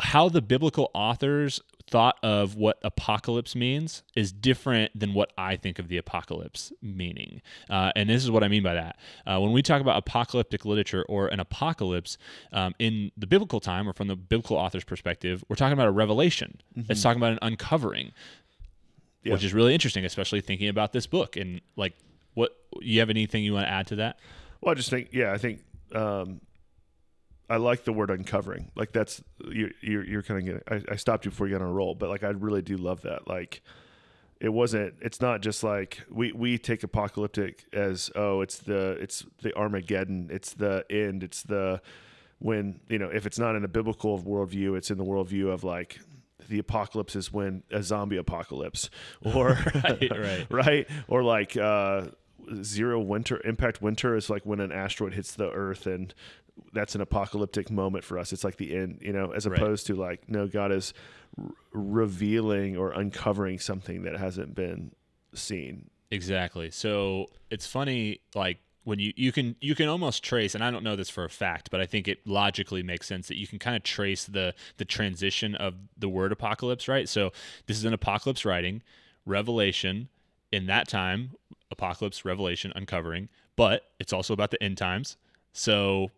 how 0.00 0.28
the 0.28 0.42
biblical 0.42 0.90
authors 0.94 1.60
thought 1.90 2.16
of 2.22 2.56
what 2.56 2.78
apocalypse 2.82 3.54
means 3.54 4.02
is 4.16 4.32
different 4.32 4.98
than 4.98 5.12
what 5.12 5.32
I 5.36 5.56
think 5.56 5.78
of 5.78 5.88
the 5.88 5.98
apocalypse 5.98 6.72
meaning. 6.80 7.42
Uh, 7.68 7.92
and 7.94 8.08
this 8.08 8.24
is 8.24 8.30
what 8.30 8.42
I 8.42 8.48
mean 8.48 8.62
by 8.62 8.74
that. 8.74 8.96
Uh, 9.26 9.38
when 9.40 9.52
we 9.52 9.62
talk 9.62 9.80
about 9.80 9.98
apocalyptic 9.98 10.64
literature 10.64 11.04
or 11.08 11.28
an 11.28 11.40
apocalypse 11.40 12.16
um, 12.52 12.74
in 12.78 13.12
the 13.16 13.26
biblical 13.26 13.60
time 13.60 13.88
or 13.88 13.92
from 13.92 14.08
the 14.08 14.16
biblical 14.16 14.56
author's 14.56 14.84
perspective, 14.84 15.44
we're 15.48 15.56
talking 15.56 15.74
about 15.74 15.88
a 15.88 15.92
revelation. 15.92 16.60
Mm-hmm. 16.76 16.90
It's 16.90 17.02
talking 17.02 17.20
about 17.20 17.32
an 17.32 17.38
uncovering, 17.42 18.12
yeah. 19.22 19.34
which 19.34 19.44
is 19.44 19.52
really 19.52 19.74
interesting, 19.74 20.04
especially 20.04 20.40
thinking 20.40 20.68
about 20.68 20.92
this 20.92 21.06
book. 21.06 21.36
And 21.36 21.60
like, 21.76 21.94
what 22.32 22.56
you 22.80 23.00
have 23.00 23.10
anything 23.10 23.44
you 23.44 23.52
want 23.52 23.66
to 23.66 23.70
add 23.70 23.86
to 23.88 23.96
that? 23.96 24.18
Well, 24.60 24.72
I 24.72 24.74
just 24.74 24.90
think, 24.90 25.10
yeah, 25.12 25.32
I 25.32 25.38
think 25.38 25.60
um, 25.94 26.40
I 27.48 27.56
like 27.56 27.84
the 27.84 27.92
word 27.92 28.10
uncovering. 28.10 28.70
Like 28.74 28.92
that's 28.92 29.22
you 29.46 29.72
you're, 29.80 30.04
you're 30.04 30.22
kind 30.22 30.40
of 30.40 30.46
getting. 30.46 30.86
I, 30.88 30.92
I 30.92 30.96
stopped 30.96 31.24
you 31.24 31.30
before 31.30 31.46
you 31.46 31.54
got 31.54 31.62
on 31.62 31.68
a 31.68 31.72
roll, 31.72 31.94
but 31.94 32.08
like 32.08 32.24
I 32.24 32.28
really 32.28 32.62
do 32.62 32.76
love 32.76 33.02
that. 33.02 33.28
Like 33.28 33.62
it 34.40 34.48
wasn't. 34.48 34.94
It's 35.00 35.20
not 35.20 35.42
just 35.42 35.62
like 35.62 36.02
we 36.10 36.32
we 36.32 36.58
take 36.58 36.82
apocalyptic 36.82 37.64
as 37.72 38.10
oh 38.16 38.40
it's 38.40 38.58
the 38.58 38.92
it's 39.00 39.24
the 39.42 39.54
Armageddon. 39.56 40.28
It's 40.32 40.54
the 40.54 40.84
end. 40.88 41.22
It's 41.22 41.42
the 41.42 41.80
when 42.38 42.80
you 42.88 42.98
know 42.98 43.08
if 43.08 43.26
it's 43.26 43.38
not 43.38 43.56
in 43.56 43.64
a 43.64 43.68
biblical 43.68 44.18
worldview, 44.18 44.76
it's 44.76 44.90
in 44.90 44.98
the 44.98 45.04
worldview 45.04 45.52
of 45.52 45.64
like 45.64 46.00
the 46.48 46.58
apocalypse 46.58 47.16
is 47.16 47.32
when 47.32 47.62
a 47.70 47.82
zombie 47.82 48.16
apocalypse 48.16 48.90
or 49.34 49.58
right, 49.74 50.10
right, 50.10 50.46
right, 50.50 50.88
or 51.08 51.22
like 51.22 51.56
uh, 51.56 52.06
zero 52.62 53.00
winter 53.00 53.40
impact 53.44 53.80
winter 53.80 54.16
is 54.16 54.28
like 54.28 54.44
when 54.44 54.60
an 54.60 54.72
asteroid 54.72 55.14
hits 55.14 55.34
the 55.34 55.50
Earth 55.50 55.86
and 55.86 56.14
that's 56.72 56.94
an 56.94 57.00
apocalyptic 57.00 57.70
moment 57.70 58.04
for 58.04 58.18
us. 58.18 58.32
It's 58.32 58.44
like 58.44 58.56
the 58.56 58.74
end, 58.76 58.98
you 59.00 59.12
know, 59.12 59.32
as 59.32 59.46
Right. 59.46 59.58
opposed 59.58 59.86
to 59.88 59.94
like 59.94 60.28
no, 60.28 60.46
God 60.46 60.70
is 60.72 60.92
r- 61.38 61.50
revealing 61.72 62.76
or 62.76 62.92
uncovering 62.92 63.58
something 63.58 64.02
that 64.02 64.16
hasn't 64.18 64.54
been 64.54 64.92
seen. 65.34 65.90
Exactly. 66.10 66.70
So 66.70 67.26
it's 67.50 67.66
funny, 67.66 68.20
like 68.34 68.58
when 68.84 68.98
you 68.98 69.12
you 69.16 69.32
can 69.32 69.56
you 69.60 69.74
can 69.74 69.88
almost 69.88 70.22
trace, 70.22 70.54
and 70.54 70.62
I 70.62 70.70
don't 70.70 70.84
know 70.84 70.94
this 70.94 71.10
for 71.10 71.24
a 71.24 71.30
fact, 71.30 71.70
but 71.70 71.80
I 71.80 71.86
think 71.86 72.06
it 72.06 72.24
logically 72.26 72.82
makes 72.82 73.06
sense 73.06 73.28
that 73.28 73.38
you 73.38 73.46
can 73.46 73.58
kind 73.58 73.74
of 73.76 73.82
trace 73.82 74.24
the 74.26 74.54
the 74.76 74.84
transition 74.84 75.54
of 75.56 75.74
the 75.96 76.08
word 76.08 76.30
apocalypse, 76.32 76.86
right? 76.86 77.08
So 77.08 77.32
this 77.66 77.76
is 77.76 77.84
an 77.84 77.94
apocalypse 77.94 78.44
writing, 78.44 78.82
Revelation. 79.26 80.08
In 80.52 80.66
that 80.66 80.86
time, 80.86 81.30
apocalypse, 81.72 82.24
Revelation, 82.24 82.72
uncovering, 82.76 83.28
but 83.56 83.90
it's 83.98 84.12
also 84.12 84.32
about 84.32 84.52
the 84.52 84.62
end 84.62 84.78
times. 84.78 85.16
So, 85.52 86.12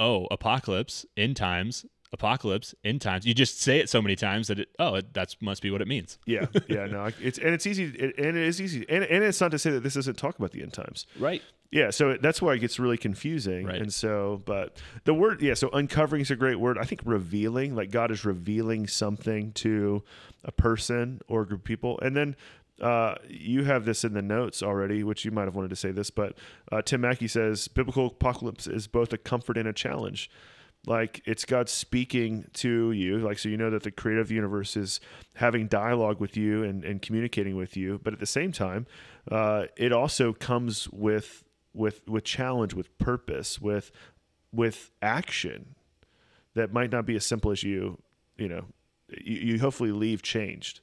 oh, 0.00 0.26
apocalypse, 0.32 1.06
end 1.16 1.36
times, 1.36 1.86
apocalypse, 2.12 2.74
end 2.82 3.00
times. 3.00 3.24
You 3.24 3.34
just 3.34 3.60
say 3.60 3.78
it 3.78 3.88
so 3.88 4.02
many 4.02 4.16
times 4.16 4.48
that 4.48 4.58
it 4.58 4.68
oh, 4.80 4.96
it, 4.96 5.14
that 5.14 5.36
must 5.40 5.62
be 5.62 5.70
what 5.70 5.80
it 5.80 5.86
means. 5.86 6.18
Yeah, 6.26 6.46
yeah, 6.68 6.86
no, 6.90 7.10
it's 7.20 7.38
and 7.38 7.50
it's 7.50 7.66
easy, 7.66 7.84
it, 7.84 8.18
and 8.18 8.36
it 8.36 8.46
is 8.46 8.60
easy, 8.60 8.84
and, 8.88 9.04
and 9.04 9.22
it's 9.22 9.40
not 9.40 9.52
to 9.52 9.58
say 9.58 9.70
that 9.70 9.82
this 9.84 9.94
doesn't 9.94 10.16
talk 10.18 10.38
about 10.38 10.50
the 10.50 10.62
end 10.62 10.72
times. 10.72 11.06
Right. 11.18 11.42
Yeah, 11.72 11.90
so 11.90 12.10
it- 12.10 12.22
that's 12.22 12.42
why 12.42 12.54
it 12.54 12.58
gets 12.58 12.80
really 12.80 12.98
confusing. 12.98 13.64
Right. 13.66 13.80
And 13.80 13.94
so, 13.94 14.42
but 14.44 14.76
the 15.04 15.14
word, 15.14 15.40
yeah, 15.40 15.54
so 15.54 15.70
uncovering 15.72 16.20
is 16.22 16.30
a 16.32 16.34
great 16.36 16.58
word. 16.58 16.78
I 16.78 16.82
think 16.82 17.00
revealing, 17.04 17.76
like 17.76 17.92
God 17.92 18.10
is 18.10 18.24
revealing 18.24 18.88
something 18.88 19.52
to 19.52 20.02
a 20.42 20.50
person 20.50 21.20
or 21.28 21.42
a 21.42 21.46
group 21.46 21.60
of 21.60 21.64
people. 21.64 22.00
And 22.02 22.16
then 22.16 22.34
uh, 22.80 23.14
you 23.28 23.64
have 23.64 23.84
this 23.84 24.04
in 24.04 24.14
the 24.14 24.22
notes 24.22 24.62
already, 24.62 25.04
which 25.04 25.24
you 25.24 25.30
might 25.30 25.44
have 25.44 25.54
wanted 25.54 25.70
to 25.70 25.76
say 25.76 25.90
this, 25.90 26.10
but 26.10 26.36
uh, 26.72 26.82
Tim 26.82 27.02
Mackie 27.02 27.28
says 27.28 27.68
biblical 27.68 28.06
apocalypse 28.06 28.66
is 28.66 28.86
both 28.86 29.12
a 29.12 29.18
comfort 29.18 29.56
and 29.56 29.68
a 29.68 29.72
challenge. 29.72 30.30
Like 30.86 31.20
it's 31.26 31.44
God 31.44 31.68
speaking 31.68 32.46
to 32.54 32.92
you, 32.92 33.18
like 33.18 33.38
so 33.38 33.50
you 33.50 33.58
know 33.58 33.68
that 33.68 33.82
the 33.82 33.90
the 33.90 34.34
universe 34.34 34.78
is 34.78 34.98
having 35.34 35.66
dialogue 35.66 36.20
with 36.20 36.38
you 36.38 36.64
and, 36.64 36.84
and 36.84 37.02
communicating 37.02 37.54
with 37.54 37.76
you, 37.76 38.00
but 38.02 38.14
at 38.14 38.18
the 38.18 38.26
same 38.26 38.50
time, 38.50 38.86
uh, 39.30 39.64
it 39.76 39.92
also 39.92 40.32
comes 40.32 40.88
with 40.88 41.44
with 41.74 42.08
with 42.08 42.24
challenge, 42.24 42.72
with 42.72 42.96
purpose, 42.96 43.60
with 43.60 43.92
with 44.52 44.90
action 45.02 45.74
that 46.54 46.72
might 46.72 46.90
not 46.90 47.04
be 47.04 47.14
as 47.14 47.26
simple 47.26 47.50
as 47.50 47.62
you 47.62 48.00
you 48.38 48.48
know 48.48 48.64
you, 49.18 49.36
you 49.36 49.60
hopefully 49.60 49.92
leave 49.92 50.22
changed. 50.22 50.80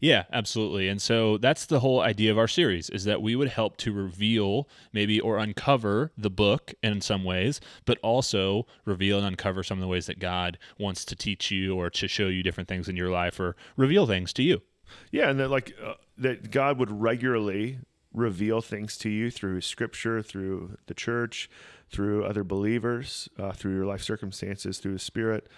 Yeah, 0.00 0.24
absolutely. 0.32 0.88
And 0.88 1.00
so 1.02 1.36
that's 1.36 1.66
the 1.66 1.80
whole 1.80 2.00
idea 2.00 2.30
of 2.30 2.38
our 2.38 2.48
series 2.48 2.88
is 2.88 3.04
that 3.04 3.20
we 3.20 3.36
would 3.36 3.48
help 3.48 3.76
to 3.78 3.92
reveal 3.92 4.68
maybe 4.92 5.20
or 5.20 5.38
uncover 5.38 6.12
the 6.16 6.30
book 6.30 6.72
in 6.82 7.00
some 7.00 7.24
ways, 7.24 7.60
but 7.84 7.98
also 8.02 8.66
reveal 8.84 9.18
and 9.18 9.26
uncover 9.26 9.62
some 9.62 9.78
of 9.78 9.82
the 9.82 9.88
ways 9.88 10.06
that 10.06 10.18
God 10.18 10.58
wants 10.78 11.04
to 11.06 11.16
teach 11.16 11.50
you 11.50 11.76
or 11.76 11.90
to 11.90 12.08
show 12.08 12.28
you 12.28 12.42
different 12.42 12.68
things 12.68 12.88
in 12.88 12.96
your 12.96 13.10
life 13.10 13.38
or 13.38 13.54
reveal 13.76 14.06
things 14.06 14.32
to 14.34 14.42
you. 14.42 14.62
Yeah, 15.10 15.28
and 15.30 15.38
that 15.40 15.50
like 15.50 15.74
uh, 15.84 15.94
that 16.18 16.50
God 16.50 16.78
would 16.78 16.90
regularly 16.90 17.80
reveal 18.12 18.62
things 18.62 18.96
to 18.98 19.10
you 19.10 19.30
through 19.30 19.60
Scripture, 19.60 20.22
through 20.22 20.78
the 20.86 20.94
church, 20.94 21.50
through 21.90 22.24
other 22.24 22.44
believers, 22.44 23.28
uh, 23.38 23.52
through 23.52 23.74
your 23.74 23.84
life 23.84 24.02
circumstances, 24.02 24.78
through 24.78 24.94
the 24.94 24.98
Spirit, 24.98 25.48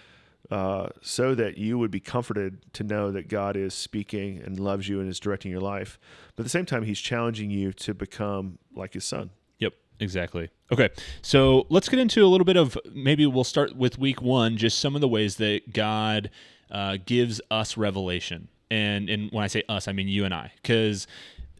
uh, 0.51 0.89
so 1.01 1.35
that 1.35 1.57
you 1.57 1.77
would 1.77 1.91
be 1.91 1.99
comforted 1.99 2.73
to 2.73 2.83
know 2.83 3.11
that 3.11 3.27
God 3.27 3.55
is 3.55 3.73
speaking 3.73 4.41
and 4.43 4.59
loves 4.59 4.89
you 4.89 4.99
and 4.99 5.09
is 5.09 5.19
directing 5.19 5.51
your 5.51 5.61
life. 5.61 5.99
But 6.35 6.41
at 6.41 6.45
the 6.45 6.49
same 6.49 6.65
time, 6.65 6.83
He's 6.83 6.99
challenging 6.99 7.51
you 7.51 7.71
to 7.73 7.93
become 7.93 8.57
like 8.75 8.93
His 8.93 9.05
Son. 9.05 9.29
Yep, 9.59 9.73
exactly. 9.99 10.49
Okay, 10.71 10.89
so 11.21 11.67
let's 11.69 11.87
get 11.87 11.99
into 11.99 12.23
a 12.23 12.27
little 12.27 12.45
bit 12.45 12.57
of 12.57 12.77
maybe 12.91 13.25
we'll 13.25 13.43
start 13.43 13.75
with 13.75 13.99
week 13.99 14.21
one, 14.21 14.57
just 14.57 14.79
some 14.79 14.95
of 14.95 15.01
the 15.01 15.07
ways 15.07 15.35
that 15.35 15.73
God 15.73 16.31
uh, 16.71 16.97
gives 17.05 17.41
us 17.51 17.77
revelation. 17.77 18.47
And, 18.71 19.09
and 19.09 19.31
when 19.31 19.43
I 19.43 19.47
say 19.47 19.63
us, 19.69 19.87
I 19.87 19.93
mean 19.93 20.07
you 20.07 20.25
and 20.25 20.33
I, 20.33 20.51
because 20.61 21.07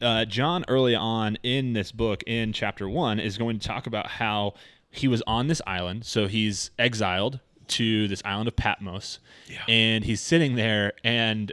uh, 0.01 0.25
John 0.25 0.63
early 0.67 0.95
on 0.95 1.37
in 1.43 1.73
this 1.73 1.91
book, 1.91 2.23
in 2.25 2.53
chapter 2.53 2.87
one, 2.87 3.19
is 3.19 3.37
going 3.37 3.59
to 3.59 3.67
talk 3.67 3.87
about 3.87 4.07
how 4.07 4.53
he 4.91 5.07
was 5.07 5.21
on 5.27 5.47
this 5.47 5.61
island. 5.67 6.05
So 6.05 6.27
he's 6.27 6.71
exiled 6.79 7.39
to 7.69 8.07
this 8.07 8.21
island 8.25 8.47
of 8.47 8.55
Patmos, 8.55 9.19
and 9.67 10.03
he's 10.03 10.21
sitting 10.21 10.55
there, 10.55 10.93
and 11.03 11.51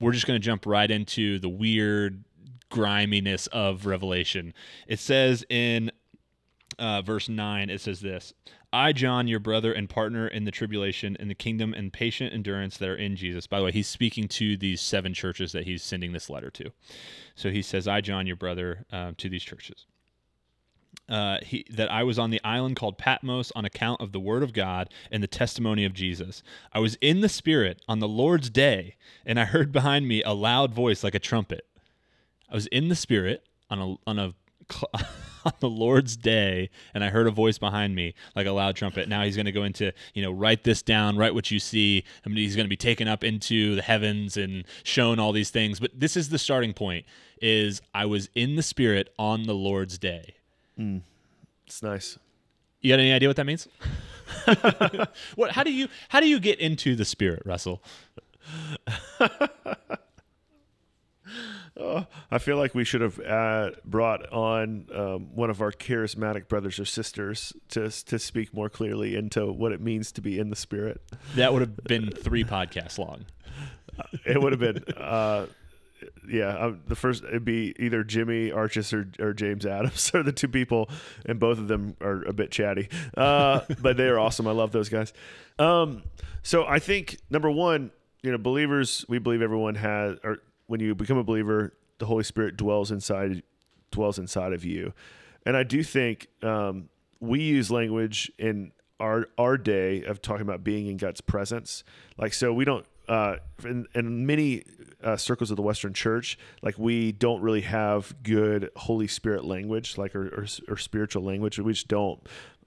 we're 0.00 0.12
just 0.12 0.26
going 0.26 0.40
to 0.40 0.44
jump 0.44 0.66
right 0.66 0.90
into 0.90 1.38
the 1.38 1.48
weird 1.48 2.24
griminess 2.70 3.46
of 3.48 3.86
Revelation. 3.86 4.52
It 4.86 4.98
says 4.98 5.44
in 5.48 5.90
uh, 6.78 7.02
verse 7.02 7.28
9, 7.28 7.70
it 7.70 7.80
says 7.80 8.00
this 8.00 8.34
I, 8.72 8.92
John, 8.92 9.26
your 9.28 9.40
brother 9.40 9.72
and 9.72 9.88
partner 9.88 10.28
in 10.28 10.44
the 10.44 10.50
tribulation, 10.50 11.16
in 11.18 11.28
the 11.28 11.34
kingdom 11.34 11.72
and 11.74 11.92
patient 11.92 12.34
endurance 12.34 12.76
that 12.76 12.88
are 12.88 12.96
in 12.96 13.16
Jesus. 13.16 13.46
By 13.46 13.58
the 13.58 13.64
way, 13.64 13.72
he's 13.72 13.88
speaking 13.88 14.28
to 14.28 14.56
these 14.56 14.80
seven 14.80 15.14
churches 15.14 15.52
that 15.52 15.64
he's 15.64 15.82
sending 15.82 16.12
this 16.12 16.28
letter 16.28 16.50
to. 16.50 16.70
So 17.34 17.50
he 17.50 17.62
says, 17.62 17.88
I, 17.88 18.02
John, 18.02 18.26
your 18.26 18.36
brother, 18.36 18.84
um, 18.92 19.14
to 19.16 19.28
these 19.28 19.42
churches. 19.42 19.86
Uh, 21.08 21.38
he, 21.42 21.64
that 21.70 21.90
I 21.90 22.02
was 22.02 22.18
on 22.18 22.30
the 22.30 22.40
island 22.44 22.76
called 22.76 22.98
Patmos 22.98 23.50
on 23.56 23.64
account 23.64 24.00
of 24.00 24.12
the 24.12 24.20
word 24.20 24.42
of 24.42 24.52
God 24.52 24.90
and 25.10 25.22
the 25.22 25.26
testimony 25.26 25.84
of 25.86 25.94
Jesus. 25.94 26.42
I 26.72 26.80
was 26.80 26.98
in 27.00 27.22
the 27.22 27.28
Spirit 27.30 27.80
on 27.88 27.98
the 27.98 28.08
Lord's 28.08 28.50
day, 28.50 28.96
and 29.24 29.40
I 29.40 29.44
heard 29.44 29.72
behind 29.72 30.06
me 30.06 30.22
a 30.22 30.32
loud 30.32 30.74
voice 30.74 31.02
like 31.02 31.14
a 31.14 31.18
trumpet. 31.18 31.66
I 32.50 32.54
was 32.54 32.66
in 32.66 32.88
the 32.88 32.94
Spirit 32.94 33.46
on 33.70 33.80
a 33.80 34.10
on 34.10 34.18
a 34.18 34.34
on 35.44 35.52
the 35.60 35.68
Lord's 35.68 36.16
day, 36.16 36.70
and 36.94 37.02
I 37.02 37.08
heard 37.08 37.26
a 37.26 37.30
voice 37.30 37.58
behind 37.58 37.94
me 37.94 38.14
like 38.34 38.46
a 38.46 38.52
loud 38.52 38.76
trumpet. 38.76 39.08
Now 39.08 39.24
he's 39.24 39.36
going 39.36 39.46
to 39.46 39.52
go 39.52 39.64
into 39.64 39.92
you 40.14 40.22
know 40.22 40.30
write 40.30 40.64
this 40.64 40.82
down, 40.82 41.16
write 41.16 41.34
what 41.34 41.50
you 41.50 41.58
see. 41.58 42.04
I 42.24 42.28
mean, 42.28 42.38
he's 42.38 42.56
going 42.56 42.66
to 42.66 42.70
be 42.70 42.76
taken 42.76 43.08
up 43.08 43.24
into 43.24 43.74
the 43.74 43.82
heavens 43.82 44.36
and 44.36 44.64
shown 44.82 45.18
all 45.18 45.32
these 45.32 45.50
things. 45.50 45.80
But 45.80 45.98
this 45.98 46.16
is 46.16 46.28
the 46.28 46.38
starting 46.38 46.74
point: 46.74 47.06
is 47.40 47.80
I 47.94 48.06
was 48.06 48.28
in 48.34 48.56
the 48.56 48.62
Spirit 48.62 49.12
on 49.18 49.44
the 49.44 49.54
Lord's 49.54 49.98
day. 49.98 50.34
It's 51.66 51.82
nice. 51.82 52.18
You 52.80 52.92
got 52.92 53.00
any 53.00 53.12
idea 53.12 53.28
what 53.28 53.36
that 53.36 53.46
means? 53.46 53.68
what? 55.34 55.50
How 55.50 55.64
do 55.64 55.72
you 55.72 55.88
how 56.08 56.20
do 56.20 56.28
you 56.28 56.38
get 56.38 56.60
into 56.60 56.94
the 56.94 57.04
Spirit, 57.04 57.42
Russell? 57.44 57.82
I 62.30 62.38
feel 62.38 62.56
like 62.56 62.74
we 62.74 62.84
should 62.84 63.00
have 63.00 63.20
uh, 63.20 63.70
brought 63.84 64.30
on 64.32 64.86
um, 64.94 65.34
one 65.34 65.50
of 65.50 65.60
our 65.60 65.70
charismatic 65.72 66.48
brothers 66.48 66.78
or 66.78 66.84
sisters 66.84 67.52
to 67.70 67.90
to 68.06 68.18
speak 68.18 68.52
more 68.52 68.68
clearly 68.68 69.16
into 69.16 69.46
what 69.46 69.72
it 69.72 69.80
means 69.80 70.12
to 70.12 70.20
be 70.20 70.38
in 70.38 70.50
the 70.50 70.56
Spirit. 70.56 71.00
That 71.36 71.52
would 71.52 71.62
have 71.62 71.76
been 71.84 72.10
three 72.10 72.44
podcasts 72.44 72.98
long. 72.98 73.26
It 74.24 74.40
would 74.40 74.52
have 74.52 74.60
been, 74.60 74.84
uh, 74.96 75.46
yeah, 76.28 76.56
um, 76.58 76.80
the 76.86 76.96
first 76.96 77.24
it'd 77.24 77.44
be 77.44 77.74
either 77.78 78.04
Jimmy 78.04 78.50
Arches 78.50 78.92
or, 78.92 79.08
or 79.18 79.32
James 79.32 79.66
Adams 79.66 80.10
are 80.14 80.22
the 80.22 80.32
two 80.32 80.48
people, 80.48 80.88
and 81.26 81.38
both 81.38 81.58
of 81.58 81.68
them 81.68 81.96
are 82.00 82.22
a 82.24 82.32
bit 82.32 82.50
chatty, 82.50 82.88
uh, 83.16 83.60
but 83.80 83.96
they 83.96 84.08
are 84.08 84.18
awesome. 84.18 84.46
I 84.46 84.52
love 84.52 84.72
those 84.72 84.88
guys. 84.88 85.12
Um, 85.58 86.02
so 86.42 86.64
I 86.66 86.78
think 86.78 87.18
number 87.30 87.50
one, 87.50 87.90
you 88.22 88.30
know, 88.30 88.38
believers, 88.38 89.04
we 89.08 89.18
believe 89.18 89.42
everyone 89.42 89.76
has, 89.76 90.18
or 90.22 90.38
when 90.66 90.80
you 90.80 90.94
become 90.94 91.18
a 91.18 91.24
believer, 91.24 91.74
the 91.98 92.06
Holy 92.06 92.24
Spirit 92.24 92.56
dwells 92.56 92.90
inside 92.90 93.42
dwells 93.90 94.18
inside 94.18 94.52
of 94.52 94.64
you, 94.64 94.92
and 95.46 95.56
I 95.56 95.62
do 95.62 95.82
think 95.82 96.28
um, 96.42 96.88
we 97.20 97.40
use 97.40 97.70
language 97.70 98.30
in 98.38 98.72
our 99.00 99.28
our 99.38 99.56
day 99.56 100.02
of 100.04 100.20
talking 100.20 100.42
about 100.42 100.64
being 100.64 100.86
in 100.86 100.96
God's 100.96 101.20
presence. 101.20 101.84
Like 102.16 102.34
so, 102.34 102.52
we 102.52 102.64
don't 102.64 102.86
uh, 103.08 103.36
in, 103.64 103.86
in 103.94 104.26
many 104.26 104.64
uh, 105.02 105.16
circles 105.16 105.50
of 105.50 105.56
the 105.56 105.62
Western 105.62 105.94
Church, 105.94 106.38
like 106.62 106.78
we 106.78 107.12
don't 107.12 107.40
really 107.40 107.62
have 107.62 108.14
good 108.22 108.70
Holy 108.76 109.06
Spirit 109.06 109.44
language, 109.44 109.96
like 109.96 110.14
or, 110.14 110.28
or, 110.28 110.46
or 110.68 110.76
spiritual 110.76 111.22
language. 111.22 111.58
We 111.58 111.72
just 111.72 111.88
don't 111.88 112.20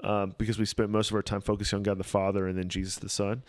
um, 0.03 0.33
because 0.37 0.57
we 0.59 0.65
spent 0.65 0.89
most 0.89 1.09
of 1.11 1.15
our 1.15 1.21
time 1.21 1.41
focusing 1.41 1.77
on 1.77 1.83
God 1.83 1.97
the 1.97 2.03
Father 2.03 2.47
and 2.47 2.57
then 2.57 2.69
Jesus 2.69 2.95
the 2.95 3.09
Son. 3.09 3.43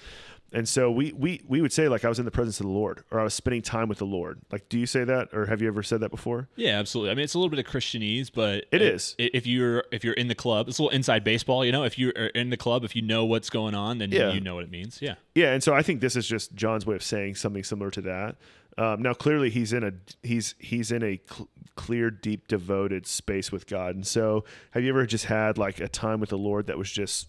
And 0.54 0.68
so 0.68 0.90
we, 0.90 1.12
we 1.14 1.40
we 1.48 1.62
would 1.62 1.72
say 1.72 1.88
like 1.88 2.04
I 2.04 2.10
was 2.10 2.18
in 2.18 2.26
the 2.26 2.30
presence 2.30 2.60
of 2.60 2.66
the 2.66 2.72
Lord 2.72 3.04
or 3.10 3.18
I 3.18 3.24
was 3.24 3.32
spending 3.32 3.62
time 3.62 3.88
with 3.88 3.96
the 3.96 4.04
Lord. 4.04 4.38
Like, 4.50 4.68
do 4.68 4.78
you 4.78 4.84
say 4.84 5.02
that 5.02 5.30
or 5.32 5.46
have 5.46 5.62
you 5.62 5.68
ever 5.68 5.82
said 5.82 6.00
that 6.00 6.10
before? 6.10 6.46
Yeah, 6.56 6.78
absolutely. 6.78 7.10
I 7.10 7.14
mean, 7.14 7.24
it's 7.24 7.32
a 7.32 7.38
little 7.38 7.48
bit 7.48 7.58
of 7.58 7.64
Christianese, 7.64 8.30
but 8.34 8.66
It 8.70 8.74
it 8.74 8.82
is. 8.82 9.16
i- 9.18 9.30
If 9.32 9.46
you're 9.46 9.84
if 9.90 10.04
you're 10.04 10.12
in 10.12 10.28
the 10.28 10.34
club, 10.34 10.68
it's 10.68 10.78
a 10.78 10.82
little 10.82 10.94
inside 10.94 11.24
baseball. 11.24 11.64
You 11.64 11.72
know, 11.72 11.84
if 11.84 11.98
you're 11.98 12.10
in 12.10 12.50
the 12.50 12.58
club, 12.58 12.84
if 12.84 12.94
you 12.94 13.00
know 13.00 13.24
what's 13.24 13.48
going 13.48 13.74
on, 13.74 13.96
then 13.96 14.12
Yeah. 14.12 14.30
you 14.34 14.40
know 14.40 14.54
what 14.54 14.64
it 14.64 14.70
means. 14.70 14.98
Yeah. 15.00 15.14
Yeah, 15.34 15.54
and 15.54 15.62
so 15.62 15.72
I 15.72 15.80
think 15.80 16.02
this 16.02 16.16
is 16.16 16.26
just 16.26 16.54
John's 16.54 16.84
way 16.84 16.96
of 16.96 17.02
saying 17.02 17.36
something 17.36 17.64
similar 17.64 17.90
to 17.90 18.02
that. 18.02 18.36
Um, 18.78 19.02
now, 19.02 19.12
clearly, 19.12 19.50
he's 19.50 19.72
in 19.72 19.84
a 19.84 19.92
he's 20.22 20.54
he's 20.58 20.90
in 20.90 21.02
a 21.02 21.20
cl- 21.30 21.48
clear, 21.76 22.10
deep, 22.10 22.48
devoted 22.48 23.06
space 23.06 23.52
with 23.52 23.66
God. 23.66 23.94
And 23.94 24.06
so, 24.06 24.44
have 24.70 24.82
you 24.82 24.90
ever 24.90 25.06
just 25.06 25.26
had 25.26 25.58
like 25.58 25.80
a 25.80 25.88
time 25.88 26.20
with 26.20 26.30
the 26.30 26.38
Lord 26.38 26.66
that 26.66 26.78
was 26.78 26.90
just, 26.90 27.28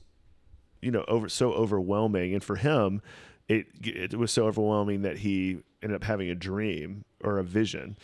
you 0.81 0.91
know, 0.91 1.03
over 1.07 1.27
so 1.27 1.51
overwhelming? 1.51 2.33
And 2.33 2.43
for 2.43 2.55
him, 2.55 3.01
it 3.47 3.67
it 3.83 4.17
was 4.17 4.31
so 4.31 4.45
overwhelming 4.47 5.01
that 5.01 5.17
he 5.17 5.59
ended 5.81 5.95
up 5.97 6.03
having 6.05 6.29
a 6.29 6.35
dream 6.35 7.03
or 7.21 7.39
a 7.39 7.43
vision. 7.43 7.97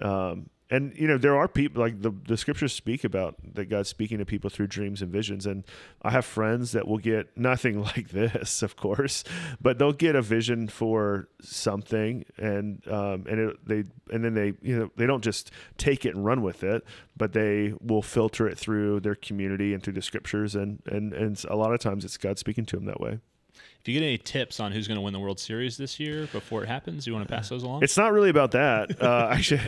Um, 0.00 0.50
and 0.70 0.96
you 0.96 1.06
know 1.06 1.18
there 1.18 1.36
are 1.36 1.48
people 1.48 1.82
like 1.82 2.00
the 2.00 2.12
the 2.26 2.36
scriptures 2.36 2.72
speak 2.72 3.02
about 3.02 3.34
that 3.54 3.66
God's 3.66 3.88
speaking 3.88 4.18
to 4.18 4.24
people 4.24 4.48
through 4.48 4.68
dreams 4.68 5.02
and 5.02 5.10
visions, 5.12 5.44
and 5.44 5.64
I 6.02 6.10
have 6.10 6.24
friends 6.24 6.72
that 6.72 6.86
will 6.86 6.98
get 6.98 7.28
nothing 7.36 7.82
like 7.82 8.10
this, 8.10 8.62
of 8.62 8.76
course, 8.76 9.24
but 9.60 9.78
they'll 9.78 9.92
get 9.92 10.14
a 10.14 10.22
vision 10.22 10.68
for 10.68 11.28
something, 11.40 12.24
and 12.38 12.86
um, 12.88 13.26
and 13.28 13.40
it, 13.40 13.66
they 13.66 13.84
and 14.12 14.24
then 14.24 14.34
they 14.34 14.52
you 14.62 14.78
know 14.78 14.90
they 14.96 15.06
don't 15.06 15.24
just 15.24 15.50
take 15.76 16.06
it 16.06 16.14
and 16.14 16.24
run 16.24 16.42
with 16.42 16.62
it, 16.62 16.84
but 17.16 17.32
they 17.32 17.74
will 17.80 18.02
filter 18.02 18.48
it 18.48 18.56
through 18.56 19.00
their 19.00 19.16
community 19.16 19.74
and 19.74 19.82
through 19.82 19.94
the 19.94 20.02
scriptures, 20.02 20.54
and 20.54 20.82
and 20.86 21.12
and 21.12 21.44
a 21.48 21.56
lot 21.56 21.74
of 21.74 21.80
times 21.80 22.04
it's 22.04 22.16
God 22.16 22.38
speaking 22.38 22.64
to 22.66 22.76
them 22.76 22.84
that 22.84 23.00
way. 23.00 23.18
If 23.80 23.88
you 23.88 23.98
get 23.98 24.04
any 24.04 24.18
tips 24.18 24.60
on 24.60 24.72
who's 24.72 24.86
going 24.86 24.96
to 24.96 25.02
win 25.02 25.14
the 25.14 25.18
World 25.18 25.40
Series 25.40 25.78
this 25.78 25.98
year 25.98 26.28
before 26.32 26.62
it 26.62 26.66
happens, 26.66 27.06
you 27.06 27.14
want 27.14 27.26
to 27.26 27.34
pass 27.34 27.48
those 27.50 27.62
along? 27.62 27.82
It's 27.82 27.96
not 27.96 28.12
really 28.12 28.28
about 28.28 28.50
that. 28.52 29.02
Uh, 29.02 29.28
actually, 29.32 29.62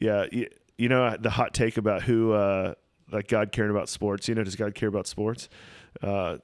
yeah, 0.00 0.26
you, 0.30 0.48
you 0.76 0.88
know 0.88 1.16
the 1.18 1.30
hot 1.30 1.54
take 1.54 1.76
about 1.76 2.02
who 2.02 2.32
uh, 2.32 2.74
like 3.10 3.28
God 3.28 3.52
caring 3.52 3.70
about 3.70 3.88
sports. 3.88 4.28
You 4.28 4.34
know, 4.34 4.44
does 4.44 4.56
God 4.56 4.74
care 4.74 4.88
about 4.88 5.06
sports? 5.06 5.48
Uh, 6.02 6.38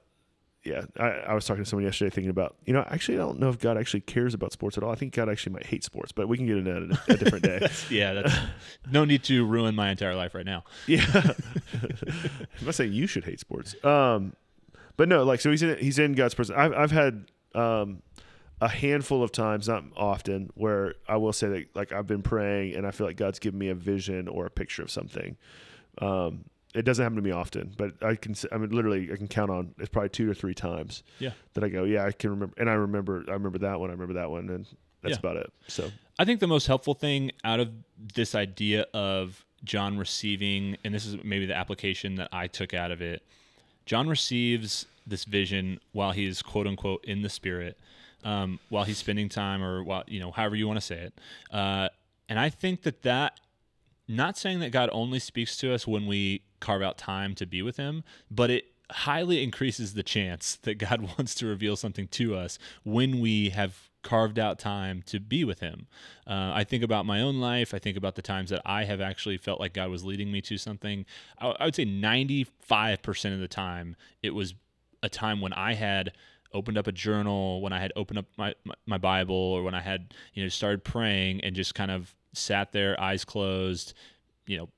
yeah, 0.65 0.81
I, 0.97 1.09
I, 1.09 1.33
was 1.35 1.45
talking 1.45 1.63
to 1.63 1.69
someone 1.69 1.85
yesterday 1.85 2.09
thinking 2.09 2.31
about, 2.31 2.55
you 2.65 2.73
know, 2.73 2.83
actually, 2.89 3.17
I 3.17 3.21
don't 3.21 3.39
know 3.39 3.49
if 3.49 3.59
God 3.59 3.77
actually 3.77 4.01
cares 4.01 4.33
about 4.33 4.51
sports 4.51 4.79
at 4.79 4.83
all. 4.83 4.91
I 4.91 4.95
think 4.95 5.13
God 5.13 5.29
actually 5.29 5.53
might 5.53 5.67
hate 5.67 5.83
sports, 5.83 6.11
but 6.11 6.27
we 6.27 6.37
can 6.37 6.47
get 6.47 6.57
into 6.57 6.71
that 6.71 6.99
a, 7.07 7.13
a 7.13 7.17
different 7.17 7.43
day. 7.43 7.59
that's, 7.61 7.91
yeah, 7.91 8.13
that's 8.13 8.35
no 8.91 9.05
need 9.05 9.23
to 9.25 9.45
ruin 9.45 9.75
my 9.75 9.91
entire 9.91 10.15
life 10.15 10.33
right 10.33 10.45
now. 10.45 10.63
Yeah, 10.87 11.05
I'm 11.13 12.65
not 12.65 12.73
saying 12.73 12.93
you 12.93 13.05
should 13.05 13.25
hate 13.25 13.39
sports. 13.39 13.75
Um, 13.85 14.33
but 14.97 15.07
no, 15.07 15.23
like 15.23 15.39
so 15.39 15.51
he's 15.51 15.61
in 15.61 15.77
he's 15.77 15.99
in 15.99 16.13
God's 16.13 16.33
presence. 16.33 16.57
I've 16.57 16.73
I've 16.73 16.91
had 16.91 17.25
um, 17.53 18.01
a 18.61 18.67
handful 18.69 19.21
of 19.21 19.31
times, 19.31 19.67
not 19.67 19.83
often, 19.97 20.49
where 20.55 20.95
I 21.07 21.17
will 21.17 21.33
say 21.33 21.47
that 21.49 21.75
like 21.75 21.91
I've 21.91 22.07
been 22.07 22.21
praying 22.23 22.75
and 22.75 22.87
I 22.87 22.91
feel 22.91 23.05
like 23.07 23.17
God's 23.17 23.39
given 23.39 23.59
me 23.59 23.69
a 23.69 23.75
vision 23.75 24.27
or 24.27 24.45
a 24.45 24.49
picture 24.49 24.81
of 24.81 24.89
something. 24.89 25.35
Um, 25.99 26.45
it 26.73 26.83
doesn't 26.83 27.01
happen 27.03 27.15
to 27.15 27.21
me 27.21 27.31
often, 27.31 27.73
but 27.77 27.93
I 28.01 28.15
can 28.15 28.35
I 28.51 28.57
mean 28.57 28.69
literally 28.71 29.09
I 29.11 29.15
can 29.15 29.27
count 29.27 29.49
on 29.49 29.73
it's 29.77 29.89
probably 29.89 30.09
two 30.09 30.29
or 30.29 30.33
three 30.33 30.53
times. 30.53 31.03
Yeah. 31.19 31.31
That 31.53 31.63
I 31.63 31.69
go, 31.69 31.83
yeah, 31.85 32.05
I 32.05 32.11
can 32.11 32.29
remember 32.31 32.53
and 32.57 32.69
I 32.69 32.73
remember 32.73 33.23
I 33.27 33.33
remember 33.33 33.59
that 33.59 33.79
one, 33.79 33.89
I 33.89 33.93
remember 33.93 34.13
that 34.15 34.29
one 34.29 34.49
and 34.49 34.65
that's 35.01 35.13
Yeah. 35.13 35.19
about 35.19 35.37
it. 35.37 35.53
So 35.67 35.89
I 36.19 36.25
think 36.25 36.39
the 36.39 36.47
most 36.47 36.67
helpful 36.67 36.93
thing 36.93 37.31
out 37.43 37.59
of 37.59 37.69
this 38.13 38.35
idea 38.35 38.87
of 38.93 39.45
John 39.63 39.97
receiving, 39.97 40.77
and 40.83 40.93
this 40.93 41.05
is 41.05 41.17
maybe 41.23 41.45
the 41.45 41.55
application 41.55 42.15
that 42.15 42.29
I 42.33 42.47
took 42.47 42.73
out 42.73 42.91
of 42.91 43.01
it, 43.01 43.23
John 43.85 44.07
receives 44.09 44.85
this 45.07 45.23
vision 45.25 45.79
while 45.91 46.11
he's 46.11 46.41
quote 46.41 46.67
unquote 46.67 47.05
in 47.05 47.21
the 47.21 47.29
spirit, 47.29 47.77
um, 48.25 48.59
while 48.69 48.83
he's 48.83 48.97
spending 48.97 49.29
time, 49.29 49.63
or 49.63 49.81
while 49.83 50.03
you 50.07 50.19
know, 50.19 50.31
however 50.31 50.57
you 50.57 50.67
want 50.67 50.77
to 50.77 50.85
say 50.85 50.97
it. 50.97 51.13
Uh, 51.51 51.87
and 52.27 52.39
I 52.39 52.49
think 52.49 52.81
that 52.81 53.03
that, 53.03 53.39
not 54.07 54.37
saying 54.37 54.59
that 54.59 54.71
God 54.71 54.89
only 54.91 55.19
speaks 55.19 55.55
to 55.57 55.73
us 55.73 55.87
when 55.87 56.07
we 56.07 56.41
carve 56.59 56.81
out 56.81 56.97
time 56.97 57.35
to 57.35 57.45
be 57.45 57.61
with 57.61 57.77
Him, 57.77 58.03
but 58.29 58.49
it 58.49 58.65
highly 58.91 59.43
increases 59.43 59.93
the 59.93 60.03
chance 60.03 60.55
that 60.63 60.75
God 60.75 61.01
wants 61.17 61.35
to 61.35 61.45
reveal 61.45 61.77
something 61.77 62.07
to 62.09 62.35
us 62.35 62.57
when 62.83 63.21
we 63.21 63.49
have 63.49 63.89
carved 64.01 64.37
out 64.37 64.59
time 64.59 65.03
to 65.07 65.19
be 65.19 65.43
with 65.43 65.59
Him. 65.59 65.87
Uh, 66.27 66.51
I 66.53 66.63
think 66.63 66.83
about 66.83 67.05
my 67.05 67.21
own 67.21 67.39
life. 67.39 67.73
I 67.73 67.79
think 67.79 67.95
about 67.95 68.15
the 68.15 68.21
times 68.23 68.49
that 68.49 68.61
I 68.65 68.85
have 68.85 69.01
actually 69.01 69.37
felt 69.37 69.59
like 69.59 69.73
God 69.73 69.89
was 69.89 70.03
leading 70.03 70.31
me 70.31 70.41
to 70.41 70.57
something. 70.57 71.05
I, 71.39 71.49
I 71.59 71.65
would 71.65 71.75
say 71.75 71.85
95% 71.85 73.33
of 73.33 73.39
the 73.39 73.47
time, 73.47 73.95
it 74.23 74.31
was 74.31 74.55
a 75.03 75.09
time 75.09 75.41
when 75.41 75.53
I 75.53 75.73
had 75.73 76.11
opened 76.55 76.77
up 76.77 76.87
a 76.87 76.91
journal, 76.91 77.61
when 77.61 77.73
I 77.73 77.79
had 77.79 77.93
opened 77.95 78.19
up 78.19 78.25
my, 78.37 78.55
my, 78.63 78.73
my 78.87 78.97
Bible, 78.97 79.35
or 79.35 79.61
when 79.61 79.75
I 79.75 79.81
had, 79.81 80.13
you 80.33 80.41
know, 80.41 80.49
started 80.49 80.83
praying 80.83 81.41
and 81.41 81.55
just 81.55 81.75
kind 81.75 81.91
of 81.91 82.15
sat 82.33 82.71
there, 82.71 82.99
eyes 82.99 83.25
closed, 83.25 83.93
you 84.47 84.57
know, 84.57 84.69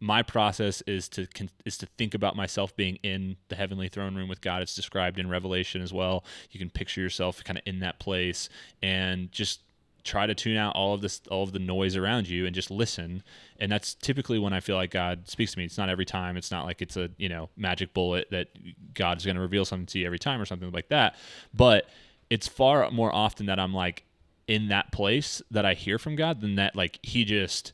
my 0.00 0.22
process 0.22 0.80
is 0.82 1.08
to 1.08 1.26
is 1.64 1.76
to 1.78 1.86
think 1.98 2.14
about 2.14 2.36
myself 2.36 2.74
being 2.76 2.96
in 3.02 3.36
the 3.48 3.56
heavenly 3.56 3.88
throne 3.88 4.14
room 4.14 4.28
with 4.28 4.40
God. 4.40 4.62
It's 4.62 4.74
described 4.74 5.18
in 5.18 5.28
Revelation 5.28 5.82
as 5.82 5.92
well. 5.92 6.24
You 6.50 6.60
can 6.60 6.70
picture 6.70 7.00
yourself 7.00 7.42
kind 7.42 7.58
of 7.58 7.64
in 7.66 7.80
that 7.80 7.98
place 7.98 8.48
and 8.80 9.32
just 9.32 9.60
try 10.08 10.26
to 10.26 10.34
tune 10.34 10.56
out 10.56 10.74
all 10.74 10.94
of 10.94 11.02
this 11.02 11.20
all 11.30 11.42
of 11.42 11.52
the 11.52 11.58
noise 11.58 11.94
around 11.94 12.28
you 12.28 12.46
and 12.46 12.54
just 12.54 12.70
listen. 12.70 13.22
And 13.60 13.70
that's 13.70 13.94
typically 13.94 14.38
when 14.38 14.52
I 14.52 14.60
feel 14.60 14.76
like 14.76 14.90
God 14.90 15.28
speaks 15.28 15.52
to 15.52 15.58
me. 15.58 15.64
It's 15.64 15.78
not 15.78 15.90
every 15.90 16.06
time. 16.06 16.36
It's 16.36 16.50
not 16.50 16.64
like 16.64 16.80
it's 16.80 16.96
a, 16.96 17.10
you 17.18 17.28
know, 17.28 17.50
magic 17.56 17.92
bullet 17.92 18.28
that 18.30 18.48
God's 18.94 19.24
going 19.24 19.36
to 19.36 19.42
reveal 19.42 19.64
something 19.64 19.86
to 19.86 19.98
you 19.98 20.06
every 20.06 20.18
time 20.18 20.40
or 20.40 20.46
something 20.46 20.70
like 20.72 20.88
that. 20.88 21.16
But 21.52 21.88
it's 22.30 22.48
far 22.48 22.90
more 22.90 23.14
often 23.14 23.46
that 23.46 23.58
I'm 23.58 23.74
like 23.74 24.04
in 24.46 24.68
that 24.68 24.92
place 24.92 25.42
that 25.50 25.66
I 25.66 25.74
hear 25.74 25.98
from 25.98 26.16
God 26.16 26.40
than 26.40 26.54
that 26.54 26.74
like 26.74 26.98
he 27.02 27.24
just 27.24 27.72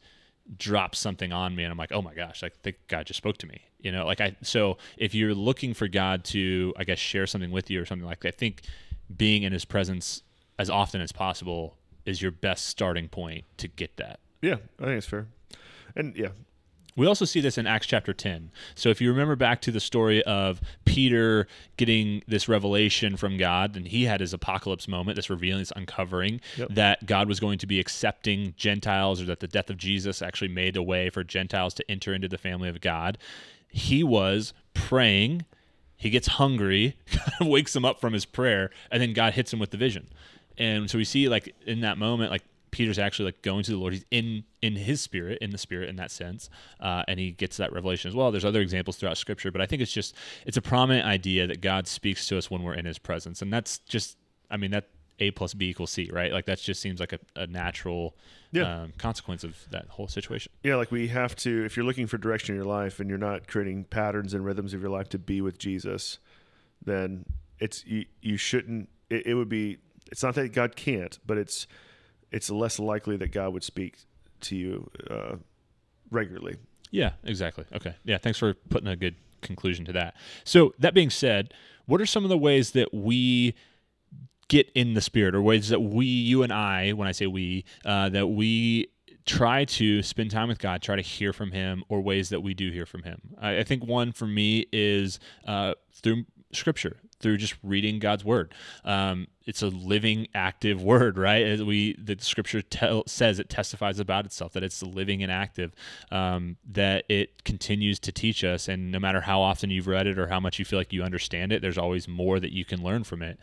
drops 0.56 0.98
something 0.98 1.32
on 1.32 1.54
me 1.54 1.62
and 1.62 1.70
I'm 1.70 1.78
like, 1.78 1.92
oh 1.92 2.02
my 2.02 2.14
gosh, 2.14 2.42
I 2.42 2.50
think 2.62 2.76
God 2.88 3.06
just 3.06 3.18
spoke 3.18 3.38
to 3.38 3.46
me. 3.46 3.62
You 3.78 3.92
know, 3.92 4.04
like 4.06 4.20
I 4.20 4.36
so 4.42 4.78
if 4.96 5.14
you're 5.14 5.34
looking 5.34 5.72
for 5.72 5.88
God 5.88 6.24
to, 6.26 6.74
I 6.76 6.84
guess, 6.84 6.98
share 6.98 7.26
something 7.26 7.50
with 7.50 7.70
you 7.70 7.80
or 7.80 7.86
something 7.86 8.06
like 8.06 8.20
that, 8.20 8.28
I 8.28 8.36
think 8.36 8.62
being 9.14 9.44
in 9.44 9.52
his 9.52 9.64
presence 9.64 10.22
as 10.58 10.70
often 10.70 11.00
as 11.00 11.12
possible 11.12 11.76
is 12.06 12.20
your 12.22 12.30
best 12.30 12.66
starting 12.66 13.08
point 13.08 13.44
to 13.58 13.68
get 13.68 13.96
that. 13.96 14.20
yeah, 14.42 14.56
I 14.80 14.84
think 14.84 14.98
it's 14.98 15.06
fair. 15.06 15.26
And 15.96 16.16
yeah, 16.16 16.28
We 16.96 17.06
also 17.06 17.24
see 17.24 17.40
this 17.40 17.56
in 17.58 17.66
Acts 17.66 17.86
chapter 17.86 18.12
10. 18.12 18.50
So 18.74 18.88
if 18.88 19.00
you 19.00 19.10
remember 19.10 19.36
back 19.36 19.60
to 19.62 19.70
the 19.72 19.80
story 19.80 20.22
of 20.24 20.60
Peter 20.84 21.46
getting 21.76 22.22
this 22.28 22.48
revelation 22.48 23.16
from 23.16 23.36
God, 23.36 23.76
and 23.76 23.86
he 23.88 24.04
had 24.04 24.20
his 24.20 24.32
apocalypse 24.32 24.86
moment, 24.88 25.16
this 25.16 25.30
revealing, 25.30 25.60
this 25.60 25.72
uncovering 25.74 26.40
Yep. 26.56 26.68
that 26.70 27.06
God 27.06 27.28
was 27.28 27.40
going 27.40 27.58
to 27.58 27.66
be 27.66 27.80
accepting 27.80 28.54
Gentiles 28.56 29.20
or 29.22 29.24
that 29.26 29.40
the 29.40 29.48
death 29.48 29.70
of 29.70 29.76
Jesus 29.76 30.20
actually 30.22 30.48
made 30.48 30.76
a 30.76 30.82
way 30.82 31.10
for 31.10 31.24
Gentiles 31.24 31.74
to 31.74 31.90
enter 31.90 32.12
into 32.14 32.28
the 32.28 32.38
family 32.38 32.68
of 32.68 32.80
God. 32.80 33.18
He 33.68 34.04
was 34.04 34.52
praying. 34.72 35.44
He 35.96 36.10
gets 36.10 36.26
hungry, 36.28 36.96
wakes 37.40 37.74
him 37.74 37.84
up 37.84 38.00
from 38.00 38.12
his 38.12 38.24
prayer, 38.24 38.70
and 38.90 39.00
then 39.02 39.12
God 39.14 39.34
hits 39.34 39.52
him 39.52 39.58
with 39.58 39.70
the 39.70 39.76
vision. 39.78 40.08
And 40.58 40.88
so 40.90 40.98
we 40.98 41.04
see 41.04 41.28
like 41.28 41.54
in 41.66 41.80
that 41.80 41.98
moment, 41.98 42.30
like 42.30 42.42
Peter's 42.70 42.98
actually 42.98 43.26
like 43.26 43.42
going 43.42 43.62
to 43.64 43.70
the 43.70 43.76
Lord. 43.76 43.92
He's 43.92 44.04
in 44.10 44.44
in 44.60 44.76
his 44.76 45.00
spirit, 45.00 45.38
in 45.40 45.50
the 45.50 45.58
spirit, 45.58 45.88
in 45.88 45.96
that 45.96 46.10
sense, 46.10 46.50
uh, 46.80 47.04
and 47.06 47.20
he 47.20 47.30
gets 47.30 47.56
that 47.58 47.72
revelation 47.72 48.08
as 48.08 48.14
well. 48.16 48.32
There's 48.32 48.44
other 48.44 48.60
examples 48.60 48.96
throughout 48.96 49.16
Scripture, 49.16 49.50
but 49.52 49.60
I 49.60 49.66
think 49.66 49.80
it's 49.82 49.92
just 49.92 50.14
it's 50.46 50.56
a 50.56 50.62
prominent 50.62 51.06
idea 51.06 51.46
that 51.46 51.60
God 51.60 51.86
speaks 51.86 52.26
to 52.28 52.38
us 52.38 52.50
when 52.50 52.62
we're 52.62 52.74
in 52.74 52.84
His 52.84 52.98
presence, 52.98 53.42
and 53.42 53.52
that's 53.52 53.78
just, 53.80 54.16
I 54.50 54.56
mean, 54.56 54.72
that 54.72 54.88
A 55.20 55.30
plus 55.30 55.54
B 55.54 55.68
equals 55.68 55.90
C, 55.92 56.10
right? 56.12 56.32
Like 56.32 56.46
that 56.46 56.58
just 56.58 56.80
seems 56.80 56.98
like 56.98 57.12
a, 57.12 57.20
a 57.36 57.46
natural 57.46 58.16
Yeah. 58.50 58.82
um, 58.82 58.92
consequence 58.98 59.44
of 59.44 59.56
that 59.70 59.86
whole 59.88 60.08
situation. 60.08 60.50
Yeah, 60.64 60.74
like 60.74 60.90
we 60.90 61.06
have 61.08 61.36
to, 61.36 61.64
if 61.64 61.76
you're 61.76 61.86
looking 61.86 62.08
for 62.08 62.18
direction 62.18 62.54
in 62.54 62.60
your 62.60 62.68
life 62.68 62.98
and 62.98 63.08
you're 63.08 63.18
not 63.18 63.46
creating 63.46 63.84
patterns 63.84 64.34
and 64.34 64.44
rhythms 64.44 64.74
of 64.74 64.80
your 64.80 64.90
life 64.90 65.08
to 65.10 65.18
be 65.18 65.40
with 65.40 65.58
Jesus, 65.58 66.18
then 66.84 67.24
it's, 67.60 67.84
you, 67.86 68.06
you 68.20 68.36
shouldn't, 68.36 68.88
it, 69.10 69.26
it 69.28 69.34
would 69.34 69.48
be, 69.48 69.78
it's 70.10 70.22
not 70.22 70.34
that 70.34 70.52
God 70.52 70.76
can't, 70.76 71.18
but 71.26 71.38
it's, 71.38 71.66
it's 72.30 72.50
less 72.50 72.78
likely 72.78 73.16
that 73.16 73.32
God 73.32 73.52
would 73.52 73.64
speak 73.64 73.96
to 74.42 74.56
you 74.56 74.90
uh, 75.10 75.36
regularly. 76.10 76.56
Yeah, 76.90 77.12
exactly. 77.24 77.64
Okay. 77.74 77.94
Yeah, 78.04 78.18
thanks 78.18 78.38
for 78.38 78.54
putting 78.54 78.88
a 78.88 78.96
good 78.96 79.16
conclusion 79.42 79.84
to 79.86 79.92
that. 79.92 80.14
So, 80.44 80.74
that 80.78 80.94
being 80.94 81.10
said, 81.10 81.52
what 81.86 82.00
are 82.00 82.06
some 82.06 82.24
of 82.24 82.30
the 82.30 82.38
ways 82.38 82.70
that 82.72 82.94
we 82.94 83.54
get 84.48 84.70
in 84.74 84.94
the 84.94 85.00
spirit 85.00 85.34
or 85.34 85.42
ways 85.42 85.68
that 85.68 85.80
we, 85.80 86.06
you 86.06 86.42
and 86.42 86.52
I, 86.52 86.92
when 86.92 87.08
I 87.08 87.12
say 87.12 87.26
we, 87.26 87.64
uh, 87.84 88.08
that 88.10 88.28
we 88.28 88.88
try 89.26 89.64
to 89.64 90.02
spend 90.02 90.30
time 90.30 90.48
with 90.48 90.58
God, 90.58 90.82
try 90.82 90.96
to 90.96 91.02
hear 91.02 91.32
from 91.32 91.50
Him, 91.50 91.82
or 91.88 92.00
ways 92.00 92.28
that 92.28 92.40
we 92.40 92.54
do 92.54 92.70
hear 92.70 92.86
from 92.86 93.02
Him? 93.02 93.20
I, 93.40 93.58
I 93.58 93.64
think 93.64 93.84
one 93.84 94.12
for 94.12 94.26
me 94.26 94.66
is 94.72 95.18
uh, 95.46 95.74
through 95.92 96.24
Scripture, 96.52 96.98
through 97.24 97.38
just 97.38 97.54
reading 97.62 97.98
God's 97.98 98.22
Word. 98.22 98.52
Um, 98.84 99.28
it's 99.46 99.62
a 99.62 99.68
living, 99.68 100.28
active 100.34 100.82
Word, 100.82 101.16
right? 101.16 101.42
As 101.42 101.62
we 101.62 101.94
the 101.94 102.18
Scripture 102.20 102.60
tell, 102.60 103.02
says 103.06 103.38
it 103.38 103.48
testifies 103.48 103.98
about 103.98 104.26
itself 104.26 104.52
that 104.52 104.62
it's 104.62 104.82
living 104.82 105.22
and 105.22 105.32
active, 105.32 105.72
um, 106.12 106.58
that 106.70 107.06
it 107.08 107.42
continues 107.42 107.98
to 108.00 108.12
teach 108.12 108.44
us, 108.44 108.68
and 108.68 108.92
no 108.92 108.98
matter 108.98 109.22
how 109.22 109.40
often 109.40 109.70
you've 109.70 109.86
read 109.86 110.06
it 110.06 110.18
or 110.18 110.26
how 110.26 110.38
much 110.38 110.58
you 110.58 110.66
feel 110.66 110.78
like 110.78 110.92
you 110.92 111.02
understand 111.02 111.50
it, 111.50 111.62
there's 111.62 111.78
always 111.78 112.06
more 112.06 112.38
that 112.38 112.52
you 112.52 112.66
can 112.66 112.82
learn 112.82 113.04
from 113.04 113.22
it. 113.22 113.40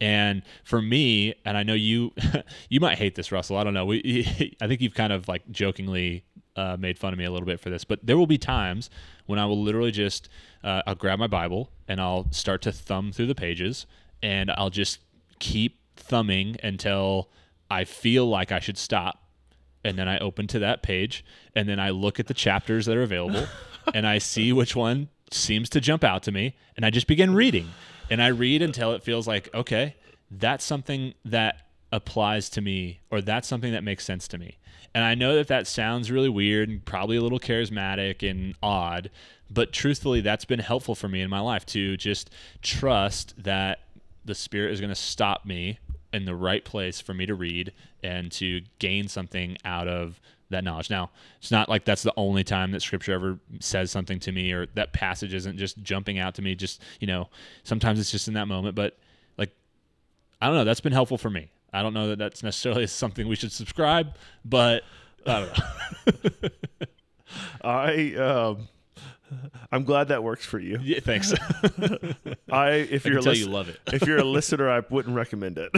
And 0.00 0.42
for 0.62 0.80
me, 0.80 1.34
and 1.44 1.58
I 1.58 1.64
know 1.64 1.74
you, 1.74 2.12
you 2.68 2.78
might 2.78 2.98
hate 2.98 3.16
this, 3.16 3.32
Russell. 3.32 3.56
I 3.56 3.64
don't 3.64 3.74
know. 3.74 3.86
We, 3.86 4.56
I 4.62 4.68
think 4.68 4.80
you've 4.80 4.94
kind 4.94 5.12
of 5.12 5.26
like 5.26 5.50
jokingly 5.50 6.24
uh, 6.56 6.76
made 6.78 6.98
fun 6.98 7.12
of 7.12 7.18
me 7.18 7.24
a 7.24 7.30
little 7.30 7.46
bit 7.46 7.60
for 7.60 7.70
this, 7.70 7.84
but 7.84 8.04
there 8.04 8.16
will 8.16 8.26
be 8.26 8.38
times 8.38 8.90
when 9.26 9.38
I 9.38 9.46
will 9.46 9.60
literally 9.60 9.90
just 9.90 10.28
uh, 10.62 10.82
I'll 10.86 10.94
grab 10.94 11.18
my 11.18 11.26
Bible 11.26 11.70
and 11.88 12.00
I'll 12.00 12.30
start 12.30 12.62
to 12.62 12.72
thumb 12.72 13.12
through 13.12 13.26
the 13.26 13.34
pages, 13.34 13.86
and 14.22 14.50
I'll 14.50 14.70
just 14.70 15.00
keep 15.38 15.78
thumbing 15.96 16.56
until 16.62 17.28
I 17.70 17.84
feel 17.84 18.26
like 18.26 18.52
I 18.52 18.60
should 18.60 18.78
stop, 18.78 19.22
and 19.84 19.98
then 19.98 20.08
I 20.08 20.18
open 20.18 20.46
to 20.48 20.58
that 20.60 20.82
page, 20.82 21.24
and 21.54 21.68
then 21.68 21.80
I 21.80 21.90
look 21.90 22.20
at 22.20 22.26
the 22.26 22.34
chapters 22.34 22.86
that 22.86 22.96
are 22.96 23.02
available, 23.02 23.46
and 23.94 24.06
I 24.06 24.18
see 24.18 24.52
which 24.52 24.76
one 24.76 25.08
seems 25.30 25.68
to 25.70 25.80
jump 25.80 26.04
out 26.04 26.22
to 26.24 26.32
me, 26.32 26.56
and 26.76 26.86
I 26.86 26.90
just 26.90 27.06
begin 27.06 27.34
reading, 27.34 27.70
and 28.10 28.22
I 28.22 28.28
read 28.28 28.62
until 28.62 28.92
it 28.92 29.02
feels 29.02 29.26
like 29.26 29.52
okay, 29.54 29.96
that's 30.30 30.64
something 30.64 31.14
that 31.24 31.60
applies 31.92 32.50
to 32.50 32.60
me 32.60 32.98
or 33.08 33.20
that's 33.20 33.46
something 33.46 33.72
that 33.72 33.84
makes 33.84 34.04
sense 34.04 34.26
to 34.26 34.36
me 34.36 34.56
And 34.94 35.04
I 35.04 35.14
know 35.14 35.34
that 35.34 35.48
that 35.48 35.66
sounds 35.66 36.10
really 36.10 36.28
weird 36.28 36.68
and 36.68 36.84
probably 36.84 37.16
a 37.16 37.20
little 37.20 37.40
charismatic 37.40 38.28
and 38.28 38.54
odd, 38.62 39.10
but 39.50 39.72
truthfully, 39.72 40.20
that's 40.20 40.44
been 40.44 40.60
helpful 40.60 40.94
for 40.94 41.08
me 41.08 41.20
in 41.20 41.28
my 41.28 41.40
life 41.40 41.66
to 41.66 41.96
just 41.96 42.30
trust 42.62 43.34
that 43.42 43.80
the 44.24 44.34
Spirit 44.34 44.72
is 44.72 44.80
going 44.80 44.90
to 44.90 44.94
stop 44.94 45.44
me 45.44 45.78
in 46.12 46.24
the 46.24 46.34
right 46.34 46.64
place 46.64 47.00
for 47.00 47.12
me 47.12 47.26
to 47.26 47.34
read 47.34 47.72
and 48.02 48.30
to 48.32 48.62
gain 48.78 49.08
something 49.08 49.58
out 49.64 49.88
of 49.88 50.20
that 50.50 50.62
knowledge. 50.62 50.90
Now, 50.90 51.10
it's 51.38 51.50
not 51.50 51.68
like 51.68 51.84
that's 51.84 52.02
the 52.02 52.12
only 52.16 52.44
time 52.44 52.70
that 52.70 52.80
scripture 52.80 53.12
ever 53.12 53.38
says 53.60 53.90
something 53.90 54.20
to 54.20 54.32
me 54.32 54.52
or 54.52 54.66
that 54.74 54.92
passage 54.92 55.34
isn't 55.34 55.58
just 55.58 55.82
jumping 55.82 56.18
out 56.18 56.34
to 56.36 56.42
me 56.42 56.54
just, 56.54 56.80
you 57.00 57.06
know, 57.06 57.28
sometimes 57.64 57.98
it's 57.98 58.10
just 58.10 58.28
in 58.28 58.34
that 58.34 58.46
moment, 58.46 58.74
but 58.74 58.96
like 59.36 59.50
I 60.40 60.46
don't 60.46 60.56
know, 60.56 60.64
that's 60.64 60.80
been 60.80 60.92
helpful 60.92 61.18
for 61.18 61.30
me. 61.30 61.50
I 61.74 61.82
don't 61.82 61.92
know 61.94 62.08
that 62.08 62.18
that's 62.18 62.42
necessarily 62.42 62.86
something 63.02 63.28
we 63.28 63.36
should 63.36 63.52
subscribe, 63.52 64.14
but 64.44 64.82
I 65.26 65.40
don't 65.40 65.58
know. 66.42 66.48
I 67.62 68.14
um 68.14 68.68
I'm 69.72 69.82
glad 69.84 70.08
that 70.08 70.22
works 70.22 70.44
for 70.46 70.60
you. 70.60 70.78
yeah, 70.80 71.00
thanks. 71.00 71.32
I 72.52 72.70
if 72.88 73.04
I 73.06 73.08
you're 73.08 73.18
can 73.18 73.18
a 73.18 73.22
tell 73.22 73.32
lis- 73.32 73.38
you 73.40 73.46
love 73.48 73.68
it. 73.68 73.80
if 73.92 74.06
you're 74.06 74.18
a 74.18 74.24
listener, 74.24 74.70
I 74.70 74.82
wouldn't 74.90 75.16
recommend 75.16 75.58
it 75.58 75.72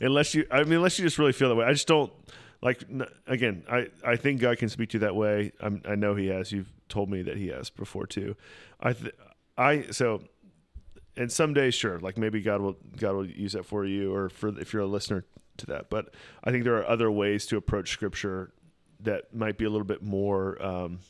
unless 0.00 0.34
you. 0.34 0.46
I 0.50 0.62
mean, 0.62 0.74
unless 0.74 0.98
you 0.98 1.04
just 1.04 1.18
really 1.18 1.32
feel 1.32 1.48
that 1.48 1.56
way. 1.56 1.64
I 1.64 1.72
just 1.72 1.88
don't 1.88 2.12
like. 2.60 2.84
n- 2.88 3.06
Again, 3.26 3.64
I 3.70 3.88
I 4.04 4.14
think 4.16 4.40
God 4.40 4.58
can 4.58 4.68
speak 4.68 4.90
to 4.90 4.96
you 4.96 5.00
that 5.00 5.16
way. 5.16 5.52
I'm, 5.60 5.82
I 5.88 5.96
know 5.96 6.14
He 6.14 6.28
has. 6.28 6.52
You've 6.52 6.70
told 6.88 7.10
me 7.10 7.22
that 7.22 7.36
He 7.36 7.48
has 7.48 7.70
before 7.70 8.06
too. 8.06 8.36
I 8.80 8.92
th- 8.92 9.14
I 9.58 9.82
so. 9.90 10.22
And 11.16 11.30
some 11.30 11.52
days, 11.52 11.74
sure, 11.74 11.98
like 12.00 12.16
maybe 12.16 12.40
God 12.40 12.60
will 12.60 12.76
God 12.96 13.14
will 13.14 13.26
use 13.26 13.52
that 13.52 13.66
for 13.66 13.84
you, 13.84 14.14
or 14.14 14.28
for 14.28 14.58
if 14.58 14.72
you're 14.72 14.82
a 14.82 14.86
listener 14.86 15.24
to 15.58 15.66
that. 15.66 15.90
But 15.90 16.14
I 16.42 16.50
think 16.50 16.64
there 16.64 16.76
are 16.76 16.88
other 16.88 17.10
ways 17.10 17.46
to 17.46 17.56
approach 17.56 17.90
Scripture 17.90 18.52
that 19.00 19.34
might 19.34 19.58
be 19.58 19.64
a 19.64 19.70
little 19.70 19.86
bit 19.86 20.02
more 20.02 20.62
um, 20.64 21.00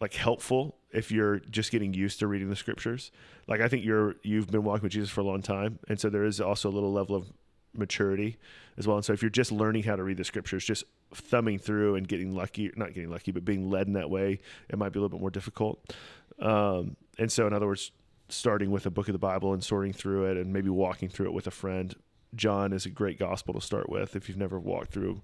like 0.00 0.14
helpful 0.14 0.76
if 0.90 1.10
you're 1.10 1.38
just 1.38 1.70
getting 1.70 1.94
used 1.94 2.18
to 2.20 2.26
reading 2.26 2.48
the 2.48 2.56
scriptures. 2.56 3.10
Like 3.46 3.60
I 3.60 3.68
think 3.68 3.84
you're 3.84 4.16
you've 4.22 4.50
been 4.50 4.64
walking 4.64 4.82
with 4.82 4.92
Jesus 4.92 5.10
for 5.10 5.20
a 5.20 5.24
long 5.24 5.42
time, 5.42 5.78
and 5.88 5.98
so 5.98 6.08
there 6.08 6.24
is 6.24 6.40
also 6.40 6.68
a 6.68 6.72
little 6.72 6.92
level 6.92 7.16
of 7.16 7.32
maturity 7.74 8.36
as 8.76 8.86
well. 8.86 8.96
And 8.96 9.04
so 9.04 9.12
if 9.12 9.22
you're 9.22 9.30
just 9.30 9.50
learning 9.50 9.84
how 9.84 9.96
to 9.96 10.02
read 10.02 10.18
the 10.18 10.24
scriptures, 10.24 10.64
just 10.64 10.84
thumbing 11.14 11.58
through 11.58 11.94
and 11.94 12.06
getting 12.06 12.34
lucky, 12.34 12.70
not 12.76 12.94
getting 12.94 13.10
lucky, 13.10 13.32
but 13.32 13.44
being 13.44 13.70
led 13.70 13.86
in 13.86 13.94
that 13.94 14.10
way, 14.10 14.40
it 14.68 14.78
might 14.78 14.92
be 14.92 14.98
a 14.98 15.02
little 15.02 15.16
bit 15.16 15.20
more 15.20 15.30
difficult. 15.30 15.94
Um, 16.38 16.96
and 17.18 17.30
so, 17.30 17.46
in 17.46 17.52
other 17.52 17.66
words, 17.66 17.92
starting 18.32 18.70
with 18.70 18.86
a 18.86 18.90
book 18.90 19.08
of 19.08 19.12
the 19.12 19.18
Bible 19.18 19.52
and 19.52 19.62
sorting 19.62 19.92
through 19.92 20.26
it, 20.26 20.36
and 20.36 20.52
maybe 20.52 20.70
walking 20.70 21.08
through 21.08 21.26
it 21.26 21.32
with 21.32 21.46
a 21.46 21.50
friend. 21.50 21.94
John 22.34 22.72
is 22.72 22.86
a 22.86 22.90
great 22.90 23.18
gospel 23.18 23.52
to 23.54 23.60
start 23.60 23.90
with 23.90 24.16
if 24.16 24.28
you've 24.28 24.38
never 24.38 24.58
walked 24.58 24.90
through 24.92 25.20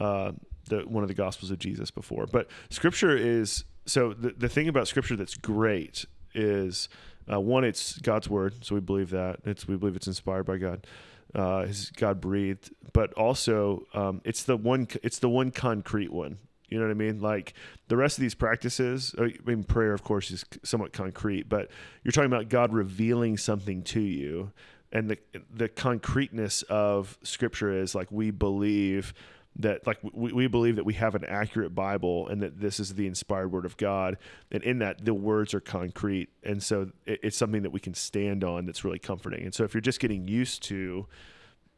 uh, 0.00 0.32
the 0.68 0.80
one 0.80 1.02
of 1.02 1.08
the 1.08 1.14
gospels 1.14 1.50
of 1.50 1.58
Jesus 1.58 1.90
before. 1.90 2.26
But 2.26 2.48
Scripture 2.70 3.16
is 3.16 3.64
so 3.86 4.12
the 4.12 4.34
the 4.36 4.48
thing 4.48 4.68
about 4.68 4.88
Scripture 4.88 5.16
that's 5.16 5.34
great 5.34 6.04
is 6.34 6.88
uh, 7.30 7.40
one, 7.40 7.64
it's 7.64 7.98
God's 7.98 8.28
word, 8.28 8.64
so 8.64 8.74
we 8.74 8.80
believe 8.80 9.10
that 9.10 9.40
it's 9.44 9.66
we 9.66 9.76
believe 9.76 9.96
it's 9.96 10.06
inspired 10.06 10.44
by 10.44 10.58
God, 10.58 10.86
uh, 11.34 11.66
God 11.96 12.20
breathed, 12.20 12.70
but 12.92 13.12
also 13.14 13.86
um, 13.94 14.20
it's 14.24 14.42
the 14.42 14.56
one 14.56 14.88
it's 15.02 15.18
the 15.18 15.28
one 15.28 15.50
concrete 15.50 16.12
one. 16.12 16.38
You 16.74 16.80
know 16.80 16.86
what 16.86 16.92
I 16.92 16.94
mean? 16.94 17.20
Like 17.20 17.54
the 17.88 17.96
rest 17.96 18.18
of 18.18 18.22
these 18.22 18.34
practices, 18.34 19.14
I 19.16 19.34
mean, 19.46 19.62
prayer, 19.62 19.94
of 19.94 20.02
course, 20.02 20.30
is 20.32 20.44
somewhat 20.64 20.92
concrete, 20.92 21.48
but 21.48 21.70
you're 22.02 22.12
talking 22.12 22.26
about 22.26 22.48
God 22.48 22.72
revealing 22.72 23.36
something 23.36 23.82
to 23.84 24.00
you, 24.00 24.50
and 24.92 25.08
the 25.08 25.18
the 25.52 25.68
concreteness 25.68 26.62
of 26.62 27.16
Scripture 27.22 27.72
is 27.72 27.94
like 27.94 28.10
we 28.10 28.30
believe 28.30 29.14
that 29.56 29.86
like 29.86 29.98
we, 30.12 30.32
we 30.32 30.46
believe 30.48 30.74
that 30.76 30.84
we 30.84 30.94
have 30.94 31.14
an 31.14 31.24
accurate 31.24 31.76
bible 31.76 32.26
and 32.26 32.42
that 32.42 32.58
this 32.60 32.80
is 32.80 32.94
the 32.94 33.06
inspired 33.06 33.52
word 33.52 33.64
of 33.64 33.76
god. 33.76 34.18
And 34.50 34.64
in 34.64 34.80
that 34.80 35.04
the 35.04 35.14
words 35.14 35.54
are 35.54 35.60
concrete. 35.60 36.28
And 36.42 36.60
so 36.60 36.90
it, 37.06 37.20
it's 37.22 37.36
something 37.36 37.62
that 37.62 37.70
we 37.70 37.78
can 37.78 37.94
stand 37.94 38.42
on 38.42 38.66
that's 38.66 38.84
really 38.84 38.98
comforting. 38.98 39.44
And 39.44 39.54
so 39.54 39.62
if 39.62 39.72
you're 39.72 39.80
just 39.80 40.00
getting 40.00 40.26
used 40.26 40.64
to 40.64 41.06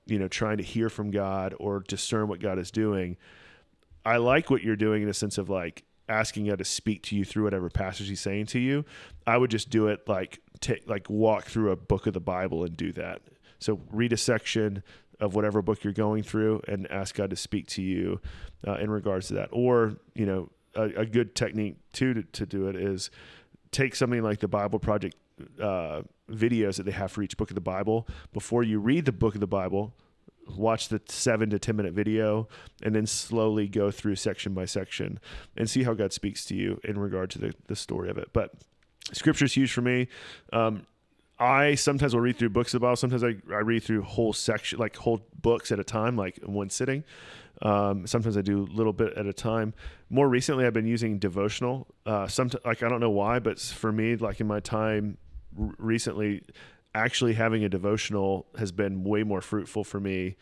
you 0.07 0.19
know 0.19 0.29
trying 0.29 0.57
to 0.57 0.63
hear 0.63 0.89
from 0.89 1.11
god 1.11 1.55
or 1.59 1.81
discern 1.81 2.29
what 2.29 2.41
god 2.41 2.59
is 2.59 2.71
doing 2.71 3.17
i 4.07 4.17
like 4.17 4.51
what 4.51 4.63
you're 4.63 4.77
doing 4.77 5.03
in 5.03 5.09
a 5.09 5.15
sense 5.15 5.39
of 5.39 5.51
like 5.51 5.85
asking 6.09 6.47
god 6.47 6.59
to 6.59 6.65
speak 6.65 7.03
to 7.03 7.17
you 7.17 7.25
through 7.25 7.45
whatever 7.45 7.69
passage 7.69 8.09
he's 8.09 8.21
saying 8.21 8.47
to 8.47 8.59
you 8.59 8.85
i 9.27 9.37
would 9.37 9.51
just 9.51 9.69
do 9.71 9.89
it 9.89 10.09
like 10.09 10.41
take 10.61 10.89
like 10.89 11.11
walk 11.11 11.45
through 11.45 11.71
a 11.71 11.77
book 11.77 12.07
of 12.07 12.15
the 12.15 12.21
bible 12.21 12.65
and 12.65 12.77
do 12.77 12.93
that 12.93 13.21
so 13.59 13.81
read 13.91 14.13
a 14.13 14.17
section 14.17 14.83
of 15.21 15.35
whatever 15.35 15.63
book 15.63 15.83
you're 15.83 15.93
going 15.93 16.23
through 16.23 16.61
and 16.69 16.91
ask 16.91 17.15
God 17.15 17.31
to 17.31 17.37
speak 17.37 17.67
to 17.69 17.83
you 17.83 18.21
uh, 18.67 18.75
in 18.75 18.91
regards 18.91 19.29
to 19.29 19.35
that. 19.35 19.49
Or, 19.53 19.95
you 20.15 20.27
know, 20.27 20.51
a, 20.75 21.01
a 21.01 21.07
good 21.07 21.35
technique 21.35 21.77
too 21.93 22.15
to, 22.15 22.23
to 22.23 22.47
do 22.47 22.69
it 22.69 22.77
is 22.77 23.11
take 23.71 23.95
something 23.95 24.23
like 24.23 24.41
the 24.41 24.49
Bible 24.49 24.79
Project 24.79 25.17
uh, 25.61 26.03
videos 26.31 26.77
that 26.77 26.85
they 26.85 26.93
have 26.93 27.11
for 27.13 27.23
each 27.23 27.37
book 27.37 27.51
of 27.51 27.55
the 27.55 27.61
Bible. 27.61 28.07
Before 28.33 28.63
you 28.63 28.79
read 28.79 29.05
the 29.05 29.13
book 29.13 29.35
of 29.35 29.41
the 29.41 29.47
Bible, 29.47 29.95
watch 30.55 30.89
the 30.89 31.01
seven 31.09 31.51
to 31.51 31.59
10 31.59 31.77
minute 31.77 31.93
video 31.93 32.49
and 32.83 32.95
then 32.95 33.07
slowly 33.07 33.67
go 33.69 33.91
through 33.91 34.17
section 34.17 34.55
by 34.55 34.65
section 34.65 35.19
and 35.57 35.69
see 35.69 35.83
how 35.83 35.95
God 35.95 36.13
speaks 36.13 36.45
to 36.47 36.55
you 36.55 36.81
in 36.85 36.99
regard 36.99 37.31
to 37.31 37.39
the, 37.39 37.55
the 37.67 37.77
story 37.77 38.11
of 38.11 38.19
it. 38.19 38.31
But 38.33 38.53
scripture 39.13 39.45
is 39.45 39.55
huge 39.55 39.73
for 39.73 39.83
me. 39.83 40.09
Um, 40.53 40.87
I 41.39 41.75
sometimes 41.75 42.15
will 42.15 42.23
read 42.23 42.39
through 42.39 42.51
books 42.51 42.73
Bible. 42.73 42.97
Sometimes 42.97 43.23
I, 43.23 43.37
I 43.51 43.59
read 43.59 43.83
through 43.83 44.03
whole 44.03 44.33
section, 44.33 44.79
like 44.79 44.97
whole 44.97 45.21
books 45.43 45.71
at 45.71 45.79
a 45.79 45.85
time, 45.85 46.17
like 46.17 46.39
in 46.39 46.53
one 46.53 46.71
sitting. 46.71 47.05
Um, 47.63 48.07
sometimes 48.07 48.37
I 48.37 48.43
do 48.43 48.63
a 48.63 48.73
little 48.73 48.93
bit 48.93 49.15
at 49.15 49.27
a 49.27 49.33
time. 49.33 49.75
More 50.09 50.29
recently, 50.29 50.67
I've 50.67 50.73
been 50.73 50.87
using 50.87 51.19
devotional. 51.19 51.87
Uh, 52.05 52.27
some 52.27 52.51
like 52.65 52.83
I 52.83 52.89
don't 52.89 53.01
know 53.01 53.11
why, 53.11 53.39
but 53.39 53.59
for 53.59 53.93
me, 53.93 54.17
like 54.17 54.41
in 54.41 54.47
my 54.47 54.61
time 54.61 55.19
recently, 55.57 56.43
actually 56.97 57.35
having 57.35 57.65
a 57.65 57.69
devotional 57.69 58.47
has 58.59 58.73
been 58.73 59.05
way 59.05 59.23
more 59.23 59.41
fruitful 59.41 59.85
for 59.85 60.01
me. 60.01 60.37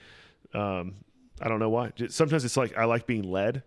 Um, 0.53 0.97
I 1.41 1.49
don't 1.49 1.59
know 1.59 1.71
why. 1.71 1.93
Sometimes 2.09 2.45
it's 2.45 2.57
like 2.57 2.77
I 2.77 2.85
like 2.85 3.07
being 3.07 3.23
led. 3.23 3.63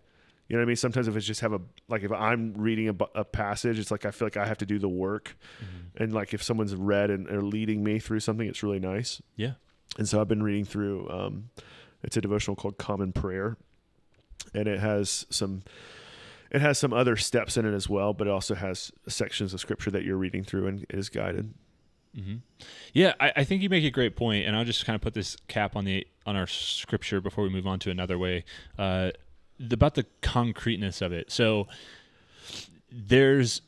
You 0.48 0.56
know 0.56 0.60
what 0.60 0.66
I 0.66 0.68
mean? 0.68 0.76
Sometimes 0.76 1.08
if 1.08 1.16
it's 1.16 1.26
just 1.26 1.42
have 1.42 1.52
a 1.52 1.60
like 1.88 2.02
if 2.02 2.10
I'm 2.10 2.54
reading 2.54 2.88
a, 2.88 2.94
a 3.14 3.24
passage, 3.24 3.78
it's 3.78 3.90
like 3.90 4.06
I 4.06 4.10
feel 4.10 4.26
like 4.26 4.38
I 4.38 4.46
have 4.46 4.58
to 4.58 4.66
do 4.66 4.78
the 4.78 4.88
work, 4.88 5.36
and 5.96 6.14
like 6.14 6.32
if 6.32 6.42
someone's 6.42 6.74
read 6.74 7.10
and 7.10 7.28
are 7.28 7.42
leading 7.42 7.84
me 7.84 7.98
through 7.98 8.20
something, 8.20 8.48
it's 8.48 8.62
really 8.62 8.80
nice. 8.80 9.20
Yeah. 9.36 9.52
And 9.98 10.08
so 10.08 10.20
I've 10.20 10.28
been 10.28 10.42
reading 10.42 10.64
through. 10.64 11.10
Um, 11.10 11.50
it's 12.02 12.16
a 12.16 12.20
devotional 12.22 12.56
called 12.56 12.78
Common 12.78 13.12
Prayer, 13.12 13.58
and 14.54 14.66
it 14.66 14.80
has 14.80 15.26
some. 15.28 15.62
It 16.50 16.62
has 16.62 16.78
some 16.78 16.94
other 16.94 17.14
steps 17.16 17.58
in 17.58 17.66
it 17.66 17.74
as 17.74 17.90
well, 17.90 18.14
but 18.14 18.26
it 18.26 18.30
also 18.30 18.54
has 18.54 18.90
sections 19.06 19.52
of 19.52 19.60
scripture 19.60 19.90
that 19.90 20.04
you're 20.04 20.16
reading 20.16 20.44
through 20.44 20.66
and 20.66 20.82
it 20.84 20.96
is 20.96 21.10
guided. 21.10 21.52
Hmm 22.18 22.36
Yeah, 22.92 23.14
I, 23.20 23.32
I 23.36 23.44
think 23.44 23.62
you 23.62 23.68
make 23.68 23.84
a 23.84 23.90
great 23.90 24.16
point, 24.16 24.46
and 24.46 24.56
I'll 24.56 24.64
just 24.64 24.84
kind 24.84 24.94
of 24.94 25.00
put 25.00 25.14
this 25.14 25.36
cap 25.48 25.76
on 25.76 25.84
the 25.84 26.06
on 26.26 26.36
our 26.36 26.46
scripture 26.46 27.20
before 27.20 27.44
we 27.44 27.50
move 27.50 27.66
on 27.66 27.78
to 27.80 27.90
another 27.90 28.18
way 28.18 28.44
uh, 28.78 29.10
about 29.70 29.94
the 29.94 30.04
concreteness 30.20 31.00
of 31.00 31.12
it. 31.12 31.30
So 31.30 31.68
there's 32.90 33.62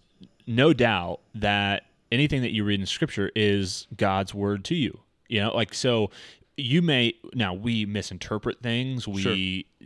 no 0.46 0.72
doubt 0.72 1.20
that 1.34 1.84
anything 2.10 2.42
that 2.42 2.52
you 2.52 2.64
read 2.64 2.80
in 2.80 2.86
scripture 2.86 3.30
is 3.36 3.86
God's 3.96 4.34
word 4.34 4.64
to 4.66 4.74
you. 4.74 5.00
You 5.28 5.42
know, 5.42 5.54
like 5.54 5.74
so 5.74 6.10
you 6.56 6.82
may 6.82 7.14
now 7.34 7.54
we 7.54 7.86
misinterpret 7.86 8.60
things, 8.60 9.06
we 9.06 9.22
Sure. 9.22 9.34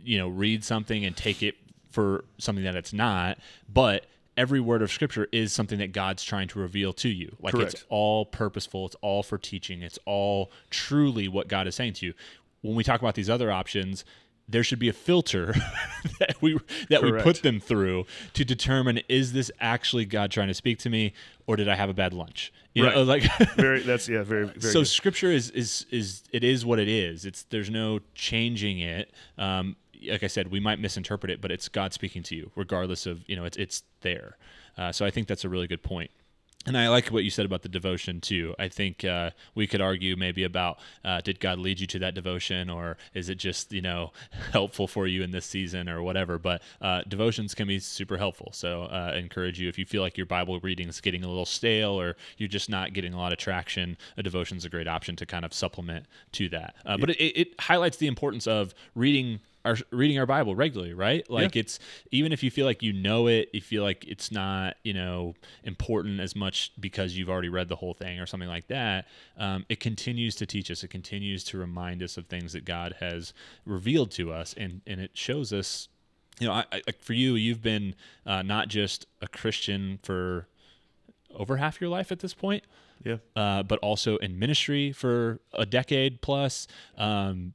you 0.03 0.17
know 0.17 0.27
read 0.27 0.63
something 0.63 1.05
and 1.05 1.15
take 1.15 1.43
it 1.43 1.55
for 1.91 2.25
something 2.39 2.63
that 2.63 2.75
it's 2.75 2.93
not, 2.93 3.37
but 3.71 4.05
every 4.37 4.59
word 4.59 4.81
of 4.81 4.91
scripture 4.91 5.27
is 5.31 5.53
something 5.53 5.79
that 5.79 5.91
God's 5.91 6.23
trying 6.23 6.47
to 6.49 6.59
reveal 6.59 6.93
to 6.93 7.09
you. 7.09 7.35
Like 7.39 7.55
it's 7.55 7.85
all 7.89 8.25
purposeful, 8.25 8.85
it's 8.85 8.95
all 9.01 9.23
for 9.23 9.37
teaching, 9.37 9.81
it's 9.81 9.99
all 10.05 10.51
truly 10.69 11.27
what 11.27 11.47
God 11.47 11.67
is 11.67 11.75
saying 11.75 11.93
to 11.93 12.05
you. 12.07 12.13
When 12.61 12.75
we 12.75 12.83
talk 12.83 12.99
about 12.99 13.15
these 13.15 13.29
other 13.29 13.51
options, 13.51 14.03
there 14.47 14.63
should 14.63 14.79
be 14.79 14.89
a 14.89 14.93
filter 14.93 15.53
that 16.19 16.35
we 16.41 16.59
that 16.89 17.01
we 17.01 17.11
put 17.13 17.41
them 17.41 17.59
through 17.59 18.05
to 18.33 18.45
determine 18.45 18.99
is 19.09 19.33
this 19.33 19.49
actually 19.59 20.05
God 20.05 20.29
trying 20.31 20.49
to 20.49 20.53
speak 20.53 20.77
to 20.79 20.89
me 20.89 21.13
or 21.47 21.55
did 21.55 21.67
I 21.67 21.75
have 21.75 21.89
a 21.89 21.93
bad 21.93 22.13
lunch? 22.13 22.53
You 22.73 22.83
know, 22.83 22.89
Right. 23.05 23.23
like 23.23 23.37
Very. 23.55 23.81
That's 23.81 24.07
yeah. 24.09 24.23
Very. 24.23 24.45
Very. 24.55 24.61
so 24.61 24.81
good. 24.81 24.87
scripture 24.87 25.31
is 25.31 25.49
is 25.51 25.85
is 25.91 26.23
it 26.31 26.43
is 26.43 26.65
what 26.65 26.77
it 26.79 26.87
is. 26.87 27.25
It's 27.25 27.43
there's 27.43 27.69
no 27.69 27.99
changing 28.13 28.79
it. 28.79 29.11
Um, 29.37 29.77
like 30.09 30.23
I 30.23 30.27
said, 30.27 30.51
we 30.51 30.59
might 30.59 30.79
misinterpret 30.79 31.31
it, 31.31 31.41
but 31.41 31.51
it's 31.51 31.69
God 31.69 31.93
speaking 31.93 32.23
to 32.23 32.35
you, 32.35 32.51
regardless 32.55 33.05
of 33.05 33.27
you 33.27 33.35
know 33.35 33.45
it's 33.45 33.57
it's 33.57 33.83
there. 34.01 34.37
Uh, 34.77 34.91
so 34.91 35.05
I 35.05 35.11
think 35.11 35.27
that's 35.27 35.45
a 35.45 35.49
really 35.49 35.67
good 35.67 35.83
point. 35.83 36.11
And 36.67 36.75
I 36.75 36.89
like 36.89 37.09
what 37.09 37.23
you 37.23 37.29
said 37.29 37.45
about 37.45 37.61
the 37.61 37.69
devotion 37.69 38.19
too. 38.19 38.55
I 38.57 38.69
think 38.69 39.05
uh, 39.05 39.31
we 39.53 39.67
could 39.67 39.81
argue 39.81 40.15
maybe 40.15 40.43
about 40.43 40.79
uh, 41.03 41.21
did 41.21 41.39
God 41.39 41.59
lead 41.59 41.79
you 41.79 41.85
to 41.87 41.99
that 41.99 42.15
devotion, 42.15 42.71
or 42.71 42.97
is 43.13 43.29
it 43.29 43.35
just 43.35 43.71
you 43.71 43.81
know 43.81 44.13
helpful 44.51 44.87
for 44.87 45.05
you 45.05 45.21
in 45.21 45.31
this 45.31 45.45
season 45.45 45.87
or 45.87 46.01
whatever? 46.01 46.39
But 46.39 46.63
uh, 46.81 47.03
devotions 47.07 47.53
can 47.53 47.67
be 47.67 47.79
super 47.79 48.17
helpful. 48.17 48.49
So 48.51 48.83
uh, 48.83 49.11
I 49.13 49.17
encourage 49.17 49.59
you 49.59 49.69
if 49.69 49.77
you 49.77 49.85
feel 49.85 50.01
like 50.01 50.17
your 50.17 50.25
Bible 50.25 50.59
reading 50.59 50.89
is 50.89 51.01
getting 51.01 51.23
a 51.23 51.27
little 51.27 51.45
stale 51.45 51.99
or 51.99 52.15
you're 52.37 52.49
just 52.49 52.69
not 52.69 52.93
getting 52.93 53.13
a 53.13 53.17
lot 53.17 53.31
of 53.31 53.37
traction, 53.37 53.95
a 54.17 54.23
devotion 54.23 54.57
is 54.57 54.65
a 54.65 54.69
great 54.69 54.87
option 54.87 55.15
to 55.17 55.25
kind 55.25 55.45
of 55.45 55.53
supplement 55.53 56.05
to 56.31 56.49
that. 56.49 56.75
Uh, 56.85 56.97
but 56.97 57.11
it, 57.11 57.39
it 57.39 57.59
highlights 57.59 57.97
the 57.97 58.07
importance 58.07 58.47
of 58.47 58.73
reading 58.95 59.39
our 59.65 59.75
reading 59.91 60.17
our 60.19 60.25
Bible 60.25 60.55
regularly, 60.55 60.93
right? 60.93 61.29
Like 61.29 61.55
it's 61.55 61.79
even 62.11 62.31
if 62.31 62.43
you 62.43 62.51
feel 62.51 62.65
like 62.65 62.81
you 62.83 62.93
know 62.93 63.27
it, 63.27 63.49
you 63.51 63.61
feel 63.61 63.83
like 63.83 64.05
it's 64.07 64.31
not 64.31 64.75
you 64.83 64.93
know 64.93 65.35
important 65.63 66.19
as 66.19 66.35
much 66.35 66.71
because 66.79 67.17
you've 67.17 67.29
already 67.29 67.49
read 67.49 67.67
the 67.67 67.75
whole 67.75 67.93
thing 67.93 68.19
or 68.19 68.25
something 68.25 68.47
like 68.49 68.67
that. 68.67 69.07
Um, 69.37 69.65
it 69.67 69.79
continues 69.79 70.35
to 70.37 70.45
teach 70.45 70.69
us. 70.71 70.83
It 70.83 70.89
continues 70.89 71.43
to 71.45 71.57
remind 71.57 72.01
us 72.03 72.15
of 72.17 72.27
things 72.27 72.53
that 72.53 72.63
God 72.63 72.95
has 72.99 73.33
revealed 73.65 74.11
to 74.11 74.31
us, 74.31 74.53
and 74.57 74.81
and 74.87 75.01
it 75.01 75.11
shows 75.13 75.51
us. 75.51 75.89
You 76.39 76.47
know, 76.47 76.53
I, 76.53 76.65
I, 76.71 76.81
like 76.85 77.01
for 77.01 77.13
you, 77.13 77.35
you've 77.35 77.61
been 77.61 77.95
uh, 78.25 78.41
not 78.41 78.67
just 78.67 79.05
a 79.21 79.27
Christian 79.27 79.99
for 80.03 80.47
over 81.33 81.57
half 81.57 81.79
your 81.79 81.89
life 81.89 82.11
at 82.11 82.19
this 82.19 82.33
point, 82.33 82.63
Yeah. 83.05 83.17
uh, 83.37 83.63
but 83.63 83.79
also 83.79 84.17
in 84.17 84.37
ministry 84.37 84.91
for 84.91 85.39
a 85.53 85.65
decade 85.65 86.21
plus. 86.21 86.67
Um, 86.97 87.53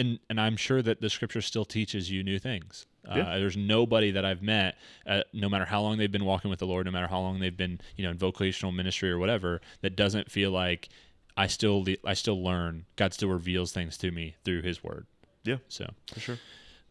and, 0.00 0.18
and 0.28 0.40
I'm 0.40 0.56
sure 0.56 0.82
that 0.82 1.00
the 1.00 1.10
scripture 1.10 1.40
still 1.42 1.64
teaches 1.64 2.10
you 2.10 2.22
new 2.24 2.38
things. 2.38 2.86
Uh, 3.08 3.14
Yeah. 3.16 3.38
There's 3.38 3.56
nobody 3.56 4.10
that 4.12 4.24
I've 4.24 4.42
met, 4.42 4.76
uh, 5.06 5.22
no 5.32 5.48
matter 5.48 5.64
how 5.64 5.80
long 5.82 5.98
they've 5.98 6.10
been 6.10 6.24
walking 6.24 6.50
with 6.50 6.58
the 6.58 6.66
Lord, 6.66 6.86
no 6.86 6.92
matter 6.92 7.06
how 7.06 7.20
long 7.20 7.38
they've 7.40 7.56
been, 7.56 7.80
you 7.96 8.04
know, 8.04 8.10
in 8.10 8.18
vocational 8.18 8.72
ministry 8.72 9.10
or 9.10 9.18
whatever, 9.18 9.60
that 9.82 9.96
doesn't 9.96 10.30
feel 10.30 10.50
like 10.50 10.88
I 11.36 11.46
still 11.46 11.82
le- 11.84 11.96
I 12.04 12.14
still 12.14 12.42
learn. 12.42 12.84
God 12.96 13.14
still 13.14 13.28
reveals 13.30 13.72
things 13.72 13.96
to 13.98 14.10
me 14.10 14.34
through 14.44 14.62
His 14.62 14.82
Word. 14.84 15.06
Yeah. 15.44 15.56
So, 15.68 15.88
For 16.12 16.20
sure. 16.20 16.38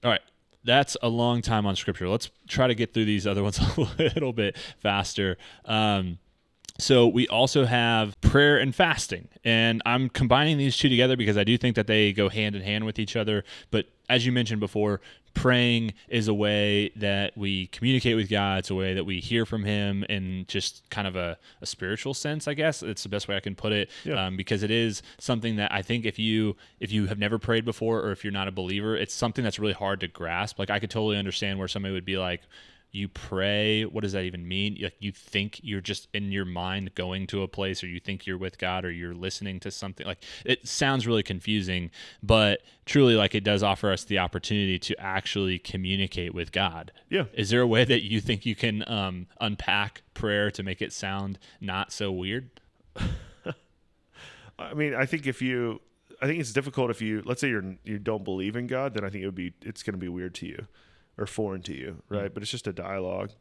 all 0.03 0.09
right. 0.11 0.21
That's 0.63 0.97
a 1.01 1.07
long 1.09 1.41
time 1.41 1.65
on 1.65 1.75
scripture. 1.75 2.09
Let's 2.09 2.29
try 2.47 2.67
to 2.67 2.75
get 2.75 2.93
through 2.93 3.05
these 3.05 3.25
other 3.27 3.43
ones 3.47 3.59
a 3.59 3.81
little 3.97 4.33
bit 4.33 4.57
faster. 4.79 5.37
Um, 5.65 6.17
so 6.79 7.07
we 7.07 7.27
also 7.27 7.65
have 7.65 8.19
prayer 8.21 8.57
and 8.57 8.73
fasting, 8.73 9.27
and 9.43 9.81
I'm 9.85 10.09
combining 10.09 10.57
these 10.57 10.75
two 10.77 10.89
together 10.89 11.15
because 11.17 11.37
I 11.37 11.43
do 11.43 11.57
think 11.57 11.75
that 11.75 11.87
they 11.87 12.13
go 12.13 12.29
hand 12.29 12.55
in 12.55 12.61
hand 12.61 12.85
with 12.85 12.97
each 12.99 13.15
other. 13.15 13.43
But 13.69 13.85
as 14.09 14.25
you 14.25 14.31
mentioned 14.31 14.59
before, 14.59 15.01
praying 15.35 15.93
is 16.07 16.27
a 16.27 16.33
way 16.33 16.89
that 16.95 17.37
we 17.37 17.67
communicate 17.67 18.15
with 18.15 18.29
God. 18.29 18.59
It's 18.59 18.71
a 18.71 18.75
way 18.75 18.93
that 18.95 19.05
we 19.05 19.19
hear 19.19 19.45
from 19.45 19.63
Him 19.63 20.03
in 20.09 20.45
just 20.47 20.89
kind 20.89 21.07
of 21.07 21.15
a, 21.15 21.37
a 21.61 21.65
spiritual 21.65 22.13
sense, 22.15 22.47
I 22.47 22.55
guess. 22.55 22.81
It's 22.81 23.03
the 23.03 23.09
best 23.09 23.27
way 23.27 23.35
I 23.35 23.39
can 23.39 23.55
put 23.55 23.71
it, 23.71 23.89
Yeah. 24.03 24.25
um, 24.25 24.35
because 24.37 24.63
it 24.63 24.71
is 24.71 25.01
something 25.19 25.57
that 25.57 25.71
I 25.71 25.81
think 25.83 26.05
if 26.05 26.17
you 26.17 26.55
if 26.79 26.91
you 26.91 27.05
have 27.07 27.19
never 27.19 27.37
prayed 27.37 27.65
before 27.65 27.99
or 28.01 28.11
if 28.11 28.23
you're 28.23 28.33
not 28.33 28.47
a 28.47 28.51
believer, 28.51 28.95
it's 28.97 29.13
something 29.13 29.43
that's 29.43 29.59
really 29.59 29.73
hard 29.73 29.99
to 29.99 30.07
grasp. 30.07 30.57
Like 30.57 30.69
I 30.71 30.79
could 30.79 30.89
totally 30.89 31.17
understand 31.17 31.59
where 31.59 31.67
somebody 31.67 31.93
would 31.93 32.05
be 32.05 32.17
like, 32.17 32.41
you 32.91 33.07
pray 33.07 33.83
what 33.83 34.01
does 34.01 34.13
that 34.13 34.23
even 34.23 34.47
mean? 34.47 34.77
Like 34.81 34.95
you 34.99 35.11
think 35.11 35.59
you're 35.63 35.81
just 35.81 36.07
in 36.13 36.31
your 36.31 36.45
mind 36.45 36.95
going 36.95 37.27
to 37.27 37.43
a 37.43 37.47
place 37.47 37.83
or 37.83 37.87
you 37.87 37.99
think 37.99 38.25
you're 38.25 38.37
with 38.37 38.57
god 38.57 38.85
or 38.85 38.91
you're 38.91 39.13
listening 39.13 39.59
to 39.61 39.71
something. 39.71 40.05
Like 40.05 40.23
it 40.45 40.67
sounds 40.67 41.07
really 41.07 41.23
confusing 41.23 41.91
but 42.23 42.61
truly 42.85 43.15
like 43.15 43.35
it 43.35 43.43
does 43.43 43.63
offer 43.63 43.91
us 43.91 44.03
the 44.03 44.19
opportunity 44.19 44.79
to 44.79 44.99
actually 44.99 45.59
communicate 45.59 46.33
with 46.33 46.51
god. 46.51 46.91
Yeah. 47.09 47.25
is 47.33 47.49
there 47.49 47.61
a 47.61 47.67
way 47.67 47.85
that 47.85 48.03
you 48.03 48.21
think 48.21 48.45
you 48.45 48.55
can 48.55 48.83
um, 48.87 49.27
unpack 49.39 50.01
prayer 50.13 50.51
to 50.51 50.63
make 50.63 50.81
it 50.81 50.93
sound 50.93 51.39
not 51.61 51.91
so 51.91 52.11
weird? 52.11 52.49
I 54.59 54.73
mean, 54.73 54.93
I 54.93 55.05
think 55.05 55.25
if 55.25 55.41
you, 55.41 55.81
I 56.21 56.27
think 56.27 56.39
it's 56.39 56.51
difficult 56.51 56.89
if 56.89 57.01
you, 57.01 57.23
let's 57.25 57.41
say 57.41 57.49
you're 57.49 57.75
you 57.83 57.97
don't 57.97 58.23
believe 58.23 58.55
in 58.55 58.67
God, 58.67 58.93
then 58.93 59.05
I 59.05 59.09
think 59.09 59.23
it 59.23 59.25
would 59.25 59.35
be 59.35 59.53
it's 59.61 59.83
going 59.83 59.93
to 59.93 59.99
be 59.99 60.09
weird 60.09 60.35
to 60.35 60.45
you, 60.45 60.67
or 61.19 61.25
foreign 61.25 61.61
to 61.63 61.75
you, 61.75 61.97
mm. 62.09 62.21
right? 62.21 62.33
But 62.33 62.43
it's 62.43 62.51
just 62.51 62.67
a 62.67 62.73
dialogue. 62.73 63.31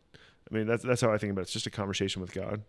I 0.51 0.55
mean, 0.55 0.67
that's 0.67 0.83
that's 0.83 1.01
how 1.01 1.13
I 1.13 1.19
think 1.19 1.33
about 1.33 1.43
it. 1.43 1.45
It's 1.45 1.53
just 1.53 1.67
a 1.67 1.71
conversation 1.71 2.21
with 2.23 2.33
God. 2.33 2.63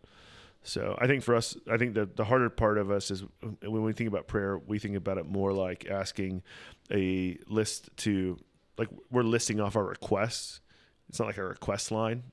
So 0.64 0.98
I 1.00 1.08
think 1.08 1.24
for 1.24 1.36
us, 1.36 1.56
I 1.70 1.78
think 1.78 1.94
the 1.94 2.06
the 2.06 2.26
harder 2.26 2.50
part 2.50 2.78
of 2.78 2.92
us 2.92 3.12
is 3.12 3.24
when 3.62 3.84
we 3.84 3.94
think 3.94 4.10
about 4.10 4.28
prayer, 4.28 4.58
we 4.58 4.80
think 4.80 4.96
about 4.96 5.18
it 5.18 5.26
more 5.26 5.54
like 5.54 5.88
asking 5.90 6.44
a 6.92 7.38
list 7.48 7.90
to, 7.98 8.38
like 8.78 8.90
we're 9.10 9.24
listing 9.24 9.60
off 9.60 9.76
our 9.76 9.86
requests. 9.86 10.60
It's 11.08 11.20
not 11.20 11.28
like 11.28 11.38
a 11.38 11.44
request 11.44 11.92
line, 11.92 12.24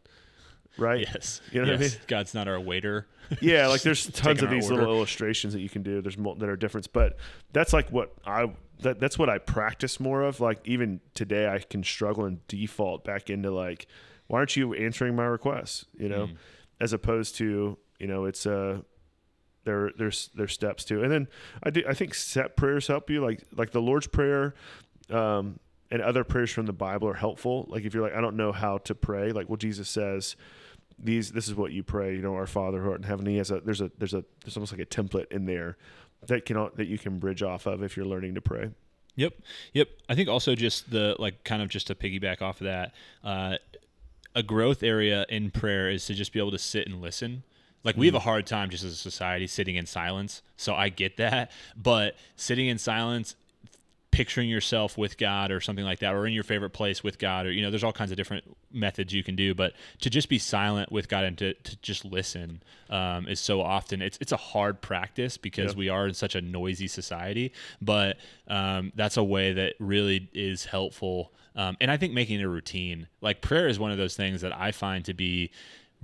right? 0.76 1.00
yes 1.00 1.40
You 1.52 1.62
know 1.62 1.68
what 1.72 1.76
I 1.76 1.80
mean? 1.80 1.90
god's 2.06 2.34
not 2.34 2.48
our 2.48 2.60
waiter 2.60 3.06
yeah 3.40 3.68
like 3.68 3.82
there's 3.82 4.06
tons 4.12 4.42
of 4.42 4.50
these 4.50 4.70
order. 4.70 4.82
little 4.82 4.96
illustrations 4.96 5.52
that 5.52 5.60
you 5.60 5.68
can 5.68 5.82
do 5.82 6.00
there's 6.02 6.18
mul- 6.18 6.34
that 6.36 6.48
are 6.48 6.56
different 6.56 6.92
but 6.92 7.16
that's 7.52 7.72
like 7.72 7.90
what 7.90 8.12
i 8.26 8.50
that, 8.80 9.00
that's 9.00 9.18
what 9.18 9.28
i 9.28 9.38
practice 9.38 9.98
more 10.00 10.22
of. 10.22 10.40
Like 10.40 10.60
even 10.64 11.00
today 11.14 11.48
i 11.48 11.58
can 11.58 11.82
struggle 11.82 12.24
and 12.24 12.46
default 12.48 13.04
back 13.04 13.30
into 13.30 13.50
like 13.50 13.86
why 14.26 14.38
aren't 14.38 14.56
you 14.56 14.74
answering 14.74 15.16
my 15.16 15.24
requests 15.24 15.86
you 15.98 16.08
know? 16.08 16.26
Mm. 16.26 16.36
as 16.80 16.92
opposed 16.92 17.36
to 17.36 17.78
you 17.98 18.06
know 18.06 18.24
it's 18.24 18.46
uh 18.46 18.80
there 19.64 19.90
there's 19.96 20.30
there's 20.34 20.52
steps 20.52 20.84
too 20.84 21.02
and 21.02 21.10
then 21.10 21.28
i 21.62 21.70
do 21.70 21.82
i 21.88 21.94
think 21.94 22.14
set 22.14 22.56
prayers 22.56 22.86
help 22.86 23.10
you. 23.10 23.20
Like 23.24 23.42
like 23.54 23.70
the 23.70 23.82
lord's 23.82 24.06
prayer 24.06 24.54
um 25.10 25.58
and 25.90 26.02
other 26.02 26.24
prayers 26.24 26.50
from 26.50 26.66
the 26.66 26.72
bible 26.72 27.08
are 27.08 27.14
helpful. 27.14 27.66
Like 27.68 27.84
if 27.84 27.94
you're 27.94 28.02
like 28.02 28.14
i 28.14 28.20
don't 28.20 28.36
know 28.36 28.52
how 28.52 28.78
to 28.78 28.94
pray 28.94 29.32
like 29.32 29.48
well 29.48 29.56
jesus 29.56 29.88
says 29.88 30.36
these 30.98 31.32
this 31.32 31.46
is 31.46 31.54
what 31.54 31.72
you 31.72 31.82
pray 31.82 32.14
you 32.14 32.22
know 32.22 32.34
our 32.34 32.46
father 32.46 32.80
who 32.82 32.90
art 32.90 32.98
in 32.98 33.02
heaven. 33.02 33.26
He 33.26 33.36
has 33.36 33.50
a 33.50 33.60
there's 33.60 33.80
a 33.80 33.90
there's 33.98 34.14
a 34.14 34.24
there's 34.42 34.56
almost 34.56 34.72
like 34.72 34.80
a 34.80 34.86
template 34.86 35.30
in 35.30 35.44
there 35.44 35.76
that 36.26 36.44
can 36.44 36.68
that 36.76 36.86
you 36.86 36.98
can 36.98 37.18
bridge 37.18 37.42
off 37.42 37.66
of 37.66 37.82
if 37.82 37.96
you're 37.96 38.06
learning 38.06 38.34
to 38.34 38.40
pray 38.40 38.70
Yep. 39.16 39.34
Yep. 39.72 39.88
I 40.08 40.14
think 40.14 40.28
also 40.28 40.54
just 40.54 40.90
the 40.90 41.16
like 41.18 41.42
kind 41.42 41.62
of 41.62 41.68
just 41.68 41.88
to 41.88 41.94
piggyback 41.94 42.42
off 42.42 42.60
of 42.60 42.66
that, 42.66 42.94
uh, 43.24 43.56
a 44.34 44.42
growth 44.42 44.82
area 44.82 45.24
in 45.30 45.50
prayer 45.50 45.90
is 45.90 46.06
to 46.06 46.14
just 46.14 46.32
be 46.32 46.38
able 46.38 46.50
to 46.50 46.58
sit 46.58 46.86
and 46.86 47.00
listen. 47.00 47.42
Like 47.82 47.96
we 47.96 48.06
have 48.06 48.14
a 48.14 48.20
hard 48.20 48.46
time 48.46 48.68
just 48.68 48.82
as 48.84 48.92
a 48.92 48.96
society 48.96 49.46
sitting 49.46 49.76
in 49.76 49.86
silence. 49.86 50.42
So 50.56 50.74
I 50.74 50.88
get 50.88 51.16
that, 51.18 51.52
but 51.76 52.16
sitting 52.34 52.66
in 52.66 52.78
silence 52.78 53.36
picturing 54.16 54.48
yourself 54.48 54.96
with 54.96 55.18
God 55.18 55.50
or 55.50 55.60
something 55.60 55.84
like 55.84 55.98
that, 55.98 56.14
or 56.14 56.26
in 56.26 56.32
your 56.32 56.42
favorite 56.42 56.70
place 56.70 57.04
with 57.04 57.18
God, 57.18 57.44
or 57.44 57.50
you 57.52 57.60
know, 57.60 57.70
there's 57.70 57.84
all 57.84 57.92
kinds 57.92 58.10
of 58.10 58.16
different 58.16 58.44
methods 58.72 59.12
you 59.12 59.22
can 59.22 59.36
do. 59.36 59.54
But 59.54 59.74
to 60.00 60.08
just 60.08 60.30
be 60.30 60.38
silent 60.38 60.90
with 60.90 61.08
God 61.10 61.24
and 61.24 61.36
to, 61.38 61.52
to 61.52 61.76
just 61.82 62.04
listen 62.06 62.62
um, 62.88 63.28
is 63.28 63.40
so 63.40 63.60
often 63.60 64.00
it's 64.00 64.16
it's 64.20 64.32
a 64.32 64.36
hard 64.38 64.80
practice 64.80 65.36
because 65.36 65.72
Yeah. 65.72 65.78
we 65.78 65.88
are 65.90 66.06
in 66.08 66.14
such 66.14 66.34
a 66.34 66.40
noisy 66.40 66.88
society. 66.88 67.52
But 67.82 68.16
um, 68.48 68.90
that's 68.96 69.18
a 69.18 69.24
way 69.24 69.52
that 69.52 69.74
really 69.78 70.30
is 70.32 70.64
helpful. 70.64 71.30
Um, 71.54 71.76
and 71.80 71.90
I 71.90 71.96
think 71.98 72.12
making 72.14 72.40
it 72.40 72.44
a 72.44 72.48
routine, 72.48 73.08
like 73.20 73.42
prayer, 73.42 73.68
is 73.68 73.78
one 73.78 73.90
of 73.90 73.98
those 73.98 74.16
things 74.16 74.40
that 74.40 74.54
I 74.56 74.72
find 74.72 75.04
to 75.06 75.14
be 75.14 75.50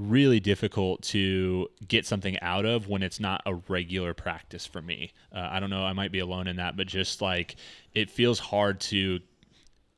really 0.08 0.40
difficult 0.40 1.02
to 1.02 1.68
get 1.86 2.06
something 2.06 2.38
out 2.40 2.64
of 2.64 2.88
when 2.88 3.02
it's 3.02 3.20
not 3.20 3.42
a 3.46 3.54
regular 3.54 4.14
practice 4.14 4.66
for 4.66 4.82
me. 4.82 5.12
Uh, 5.34 5.48
I 5.50 5.60
don't 5.60 5.70
know, 5.70 5.84
I 5.84 5.92
might 5.92 6.12
be 6.12 6.18
alone 6.18 6.46
in 6.46 6.56
that, 6.56 6.76
but 6.76 6.86
just 6.86 7.20
like 7.22 7.56
it 7.94 8.10
feels 8.10 8.38
hard 8.38 8.80
to 8.82 9.20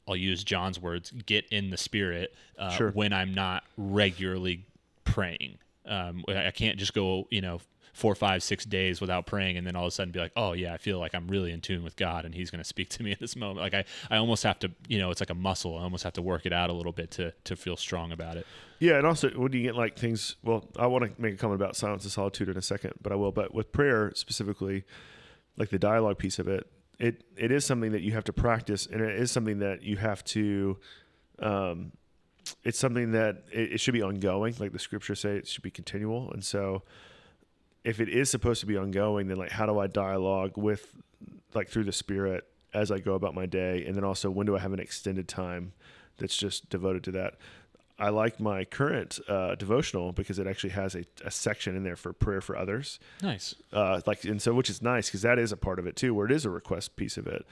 I'll 0.07 0.17
use 0.17 0.45
John's 0.45 0.79
words, 0.79 1.11
get 1.25 1.47
in 1.51 1.71
the 1.71 1.79
spirit 1.79 2.35
uh, 2.59 2.69
Sure. 2.71 2.91
when 2.91 3.13
I'm 3.15 3.33
not 3.33 3.65
regularly 3.79 4.67
praying. 5.05 5.59
Um, 5.87 6.25
I 6.29 6.49
I 6.49 6.51
can't 6.51 6.79
just 6.79 6.93
go, 6.95 7.27
you 7.31 7.41
know, 7.41 7.61
four, 7.95 8.15
five, 8.17 8.43
six 8.43 8.65
days 8.65 9.01
without 9.01 9.25
praying 9.25 9.57
and 9.57 9.65
then 9.65 9.77
all 9.77 9.85
of 9.85 9.89
a 9.89 9.91
sudden 9.93 10.11
be 10.11 10.19
like, 10.19 10.33
oh 10.37 10.53
yeah, 10.53 10.75
I 10.75 10.79
feel 10.79 10.99
like 10.99 11.15
I'm 11.15 11.29
really 11.29 11.53
in 11.53 11.61
tune 11.61 11.85
with 11.85 11.95
God 11.95 12.25
and 12.25 12.35
He's 12.35 12.51
going 12.51 12.59
to 12.59 12.69
speak 12.69 12.89
to 12.91 13.05
me 13.05 13.13
at 13.13 13.21
this 13.21 13.37
moment. 13.37 13.61
Like 13.61 13.73
I, 13.73 13.85
I 14.11 14.17
almost 14.17 14.43
have 14.43 14.59
to, 14.59 14.73
you 14.89 14.99
know, 14.99 15.11
it's 15.13 15.21
like 15.21 15.31
a 15.31 15.35
muscle. 15.35 15.79
I 15.79 15.83
almost 15.83 16.03
have 16.03 16.13
to 16.15 16.23
work 16.23 16.45
it 16.45 16.53
out 16.53 16.71
a 16.71 16.73
little 16.73 16.93
bit 16.93 17.13
to 17.13 17.33
to 17.45 17.57
feel 17.57 17.77
strong 17.77 18.11
about 18.11 18.37
it. 18.37 18.47
Yeah, 18.81 18.99
and 18.99 19.07
also 19.07 19.31
when 19.31 19.53
you 19.53 19.63
get 19.63 19.77
like 19.77 19.97
things, 19.97 20.35
well, 20.43 20.69
I 20.77 20.89
want 20.89 21.05
to 21.05 21.23
make 21.23 21.35
a 21.35 21.37
comment 21.37 21.61
about 21.61 21.77
silence 21.77 22.03
and 22.03 22.13
solitude 22.13 22.49
in 22.49 22.57
a 22.57 22.63
second, 22.63 22.95
but 23.01 23.13
I 23.13 23.15
will. 23.15 23.31
But 23.31 23.55
with 23.55 23.71
prayer 23.71 24.13
specifically, 24.17 24.85
like 25.57 25.71
the 25.71 25.79
dialogue 25.79 26.19
piece 26.19 26.41
of 26.41 26.49
it, 26.49 26.67
it 26.99 27.23
it 27.37 27.53
is 27.53 27.65
something 27.65 27.93
that 27.93 28.03
you 28.03 28.13
have 28.13 28.25
to 28.25 28.33
practice, 28.33 28.87
and 28.87 29.01
it 29.01 29.15
is 29.15 29.31
something 29.31 29.61
that 29.61 29.83
you 29.83 29.97
have 29.99 30.25
to. 30.25 30.79
Um, 31.39 31.93
it's 32.65 32.79
something 32.79 33.13
that 33.13 33.45
it, 33.53 33.75
it 33.75 33.81
should 33.81 33.95
be 33.95 34.03
ongoing, 34.03 34.55
like 34.59 34.73
the 34.73 34.79
scriptures 34.79 35.21
say, 35.21 35.37
it 35.37 35.47
should 35.47 35.63
be 35.63 35.71
continual, 35.71 36.33
and 36.33 36.45
so 36.45 36.83
if 37.85 38.01
it 38.01 38.09
is 38.09 38.31
supposed 38.31 38.61
to 38.61 38.67
be 38.67 38.77
ongoing, 38.77 39.29
then 39.29 39.37
like 39.37 39.51
how 39.51 39.67
do 39.67 39.79
I 39.79 39.87
dialogue 39.87 40.57
with, 40.57 40.97
like 41.55 41.69
through 41.69 41.85
the 41.85 41.93
Spirit 41.93 42.45
as 42.73 42.91
I 42.91 42.99
go 42.99 43.15
about 43.15 43.35
my 43.35 43.47
day, 43.47 43.85
and 43.87 43.95
then 43.95 44.05
also 44.05 44.31
when 44.31 44.47
do 44.47 44.57
I 44.57 44.59
have 44.59 44.73
an 44.73 44.81
extended 44.81 45.29
time 45.29 45.73
that's 46.19 46.37
just 46.37 46.69
devoted 46.71 47.05
to 47.05 47.13
that. 47.13 47.35
I 47.97 48.09
like 48.09 48.41
my 48.41 48.65
current 48.65 49.21
uh, 49.29 49.55
devotional 49.55 50.11
because 50.11 50.41
it 50.41 50.49
actually 50.49 50.71
has 50.71 50.97
a, 50.97 51.05
a 51.25 51.31
section 51.31 51.77
in 51.77 51.85
there 51.85 51.95
for 51.95 52.13
prayer 52.13 52.41
for 52.41 52.57
others. 52.57 52.99
Nice. 53.23 53.55
Uh, 53.73 54.01
like, 54.05 54.25
and 54.25 54.43
so 54.43 54.53
which 54.53 54.69
is 54.69 54.83
nice 54.83 55.09
because 55.09 55.23
that 55.23 55.39
is 55.39 55.53
a 55.53 55.57
part 55.57 55.79
of 55.79 55.87
it 55.87 55.95
too, 55.95 56.13
where 56.13 56.27
it 56.27 56.33
is 56.33 56.45
a 56.45 56.51
request 56.51 56.97
piece 56.97 57.17
of 57.17 57.29
it, 57.29 57.47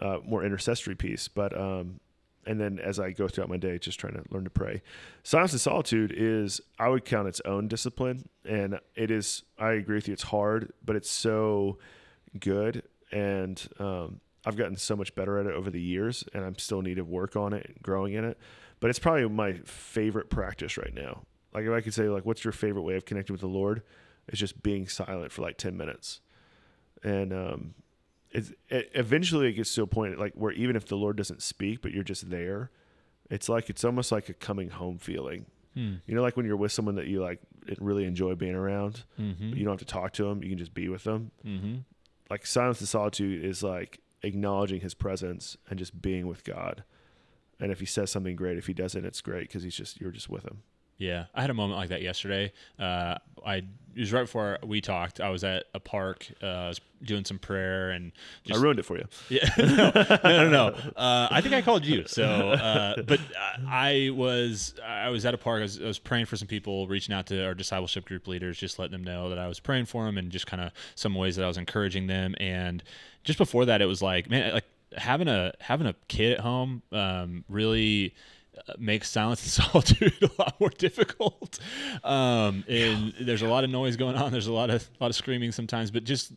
uh, 0.00 0.18
more 0.22 0.44
intercessory 0.44 0.94
piece. 0.94 1.28
But 1.28 1.58
um, 1.58 2.00
and 2.46 2.60
then 2.60 2.78
as 2.78 3.00
I 3.00 3.10
go 3.10 3.28
throughout 3.28 3.50
my 3.50 3.56
day, 3.56 3.78
just 3.78 3.98
trying 3.98 4.14
to 4.14 4.22
learn 4.30 4.44
to 4.44 4.50
pray. 4.50 4.82
Silence 5.22 5.52
and 5.52 5.60
solitude 5.60 6.12
is 6.16 6.60
I 6.78 6.88
would 6.88 7.04
count 7.04 7.28
its 7.28 7.40
own 7.44 7.68
discipline, 7.68 8.28
and 8.44 8.78
it 8.94 9.10
is. 9.10 9.42
I 9.58 9.72
agree 9.72 9.96
with 9.96 10.08
you. 10.08 10.14
It's 10.14 10.22
hard, 10.22 10.72
but 10.84 10.96
it's 10.96 11.10
so 11.10 11.78
good, 12.38 12.84
and 13.10 13.60
um, 13.78 14.20
I've 14.44 14.56
gotten 14.56 14.76
so 14.76 14.96
much 14.96 15.14
better 15.14 15.38
at 15.38 15.46
it 15.46 15.52
over 15.52 15.70
the 15.70 15.80
years, 15.80 16.24
and 16.32 16.44
I'm 16.44 16.58
still 16.58 16.82
need 16.82 16.96
to 16.96 17.04
work 17.04 17.36
on 17.36 17.52
it, 17.52 17.66
and 17.66 17.82
growing 17.82 18.14
in 18.14 18.24
it. 18.24 18.38
But 18.78 18.90
it's 18.90 18.98
probably 18.98 19.28
my 19.28 19.54
favorite 19.64 20.30
practice 20.30 20.76
right 20.76 20.94
now. 20.94 21.22
Like 21.52 21.64
if 21.64 21.72
I 21.72 21.80
could 21.80 21.94
say, 21.94 22.08
like, 22.08 22.26
what's 22.26 22.44
your 22.44 22.52
favorite 22.52 22.82
way 22.82 22.96
of 22.96 23.04
connecting 23.04 23.34
with 23.34 23.40
the 23.40 23.48
Lord? 23.48 23.82
It's 24.28 24.38
just 24.38 24.62
being 24.62 24.86
silent 24.88 25.32
for 25.32 25.42
like 25.42 25.56
ten 25.56 25.76
minutes, 25.76 26.20
and 27.02 27.32
um, 27.32 27.74
it's 28.30 28.52
it, 28.68 28.90
eventually 28.94 29.48
it 29.48 29.52
gets 29.52 29.74
to 29.74 29.82
a 29.82 29.86
point 29.86 30.18
like 30.18 30.32
where 30.34 30.52
even 30.52 30.76
if 30.76 30.86
the 30.86 30.96
Lord 30.96 31.16
doesn't 31.16 31.42
speak, 31.42 31.80
but 31.82 31.92
you're 31.92 32.02
just 32.04 32.28
there, 32.30 32.70
it's 33.30 33.48
like 33.48 33.70
it's 33.70 33.84
almost 33.84 34.12
like 34.12 34.28
a 34.28 34.34
coming 34.34 34.70
home 34.70 34.98
feeling. 34.98 35.46
Hmm. 35.74 35.94
You 36.06 36.14
know, 36.14 36.22
like 36.22 36.36
when 36.36 36.46
you're 36.46 36.56
with 36.56 36.72
someone 36.72 36.94
that 36.96 37.06
you 37.06 37.22
like 37.22 37.40
really 37.80 38.04
enjoy 38.04 38.34
being 38.34 38.54
around, 38.54 39.04
Mm-hmm. 39.20 39.50
but 39.50 39.58
you 39.58 39.64
don't 39.64 39.72
have 39.72 39.86
to 39.86 39.92
talk 39.92 40.12
to 40.14 40.24
them; 40.24 40.42
you 40.42 40.48
can 40.50 40.58
just 40.58 40.74
be 40.74 40.88
with 40.88 41.04
them. 41.04 41.30
Mm-hmm. 41.44 41.74
Like 42.30 42.46
silence 42.46 42.80
and 42.80 42.88
solitude 42.88 43.44
is 43.44 43.62
like 43.62 44.00
acknowledging 44.22 44.80
His 44.80 44.94
presence 44.94 45.56
and 45.68 45.78
just 45.78 46.00
being 46.02 46.26
with 46.26 46.44
God. 46.44 46.82
And 47.60 47.70
if 47.70 47.80
He 47.80 47.86
says 47.86 48.10
something 48.10 48.36
great, 48.36 48.58
if 48.58 48.66
He 48.66 48.74
doesn't, 48.74 49.04
it's 49.04 49.20
great 49.20 49.42
because 49.48 49.62
He's 49.62 49.76
just 49.76 50.00
you're 50.00 50.10
just 50.10 50.28
with 50.28 50.44
Him. 50.44 50.62
Yeah, 50.98 51.26
I 51.34 51.40
had 51.42 51.50
a 51.50 51.54
moment 51.54 51.78
like 51.78 51.90
that 51.90 52.02
yesterday. 52.02 52.52
Uh, 52.78 53.16
I 53.44 53.62
it 53.96 54.00
was 54.00 54.12
right 54.12 54.22
before 54.22 54.58
we 54.62 54.80
talked. 54.82 55.20
I 55.20 55.30
was 55.30 55.42
at 55.42 55.64
a 55.72 55.80
park, 55.80 56.26
uh, 56.42 56.46
I 56.46 56.68
was 56.68 56.80
doing 57.02 57.24
some 57.24 57.38
prayer, 57.38 57.90
and 57.90 58.12
just 58.44 58.58
I 58.58 58.62
ruined 58.62 58.78
it 58.78 58.84
for 58.84 58.98
you. 58.98 59.04
Yeah, 59.30 59.48
no, 59.58 59.90
no, 59.94 60.20
no. 60.24 60.50
no. 60.50 60.66
Uh, 60.96 61.28
I 61.30 61.40
think 61.40 61.54
I 61.54 61.62
called 61.62 61.86
you. 61.86 62.06
So, 62.06 62.24
uh, 62.24 63.02
but 63.02 63.20
I 63.66 64.10
was 64.14 64.74
I 64.84 65.08
was 65.08 65.24
at 65.24 65.32
a 65.34 65.38
park. 65.38 65.60
I 65.60 65.62
was, 65.62 65.80
I 65.80 65.86
was 65.86 65.98
praying 65.98 66.26
for 66.26 66.36
some 66.36 66.48
people, 66.48 66.86
reaching 66.88 67.14
out 67.14 67.26
to 67.26 67.44
our 67.44 67.54
discipleship 67.54 68.04
group 68.04 68.26
leaders, 68.26 68.58
just 68.58 68.78
letting 68.78 68.92
them 68.92 69.04
know 69.04 69.30
that 69.30 69.38
I 69.38 69.48
was 69.48 69.60
praying 69.60 69.86
for 69.86 70.04
them, 70.04 70.18
and 70.18 70.30
just 70.30 70.46
kind 70.46 70.62
of 70.62 70.72
some 70.94 71.14
ways 71.14 71.36
that 71.36 71.44
I 71.44 71.48
was 71.48 71.56
encouraging 71.58 72.06
them. 72.06 72.34
And 72.38 72.82
just 73.24 73.38
before 73.38 73.64
that, 73.66 73.80
it 73.80 73.86
was 73.86 74.02
like, 74.02 74.28
man, 74.28 74.52
like 74.52 74.64
having 74.96 75.28
a 75.28 75.52
having 75.60 75.86
a 75.86 75.94
kid 76.08 76.32
at 76.32 76.40
home 76.40 76.82
um, 76.92 77.44
really 77.48 78.14
makes 78.78 79.10
silence 79.10 79.42
and 79.42 79.64
solitude 79.66 80.14
a 80.22 80.30
lot 80.38 80.58
more 80.60 80.70
difficult. 80.70 81.58
Um, 82.04 82.64
and 82.68 83.14
there's 83.20 83.42
a 83.42 83.48
lot 83.48 83.64
of 83.64 83.70
noise 83.70 83.96
going 83.96 84.16
on. 84.16 84.32
There's 84.32 84.46
a 84.46 84.52
lot 84.52 84.70
of 84.70 84.88
a 85.00 85.04
lot 85.04 85.10
of 85.10 85.16
screaming 85.16 85.52
sometimes, 85.52 85.90
but 85.90 86.04
just 86.04 86.32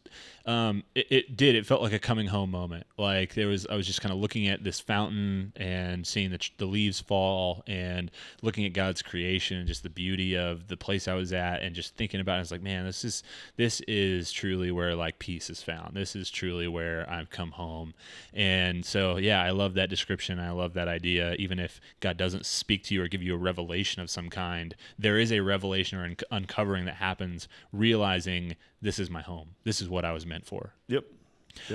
um, 0.49 0.84
it, 0.95 1.08
it 1.12 1.38
did. 1.38 1.55
It 1.55 1.65
felt 1.65 1.82
like 1.84 1.93
a 1.93 1.99
coming 1.99 2.25
home 2.25 2.49
moment. 2.49 2.88
Like 2.97 3.36
there 3.36 3.47
was, 3.47 3.67
I 3.67 3.75
was 3.75 3.86
just 3.86 4.01
kind 4.01 4.12
of 4.12 4.19
looking 4.19 4.47
at 4.47 4.63
this 4.63 4.79
fountain 4.79 5.53
and 5.55 6.08
seeing 6.08 6.32
the, 6.32 6.49
the 6.58 6.65
leaves 6.65 6.99
fall 6.99 7.63
and 7.67 8.10
looking 8.41 8.65
at 8.65 8.73
God's 8.73 9.03
creation 9.03 9.58
and 9.58 9.67
just 9.67 9.84
the 9.84 9.91
beauty 9.91 10.36
of 10.36 10.67
the 10.67 10.75
place 10.75 11.08
I 11.08 11.13
was 11.13 11.34
at 11.34 11.62
and 11.62 11.75
just 11.75 11.95
thinking 11.95 12.19
about 12.19 12.34
it. 12.34 12.38
I 12.38 12.39
was 12.39 12.51
like, 12.51 12.63
man, 12.63 12.86
this 12.86 13.05
is 13.05 13.21
this 13.58 13.79
is 13.82 14.32
truly 14.32 14.71
where 14.71 14.95
like 14.95 15.19
peace 15.19 15.51
is 15.51 15.62
found. 15.62 15.95
This 15.95 16.15
is 16.15 16.32
truly 16.32 16.67
where 16.67 17.08
I've 17.08 17.29
come 17.29 17.51
home. 17.51 17.93
And 18.34 18.84
so, 18.84 19.17
yeah, 19.17 19.43
I 19.43 19.51
love 19.51 19.75
that 19.75 19.89
description. 19.89 20.39
I 20.39 20.49
love 20.49 20.73
that 20.73 20.88
idea. 20.88 21.36
Even 21.36 21.60
if 21.60 21.79
God 21.99 22.09
doesn't 22.17 22.45
speak 22.45 22.84
to 22.86 22.93
you 22.93 23.04
or 23.04 23.08
give 23.08 23.24
you 23.24 23.34
a 23.34 23.38
revelation 23.38 24.02
of 24.02 24.10
some 24.10 24.30
kind, 24.30 24.76
there 24.98 25.17
is 25.17 25.32
a 25.32 25.39
revelation 25.41 25.98
or 25.98 26.04
un- 26.04 26.17
uncovering 26.32 26.86
that 26.86 26.95
happens, 26.95 27.48
realizing 27.72 28.56
this 28.82 29.00
is 29.00 29.10
my 29.10 29.22
home. 29.22 29.56
This 29.63 29.82
is 29.82 29.89
what 29.89 30.06
I 30.06 30.12
was 30.12 30.26
meant 30.26 30.45
for. 30.45 30.74
Yep. 30.88 31.06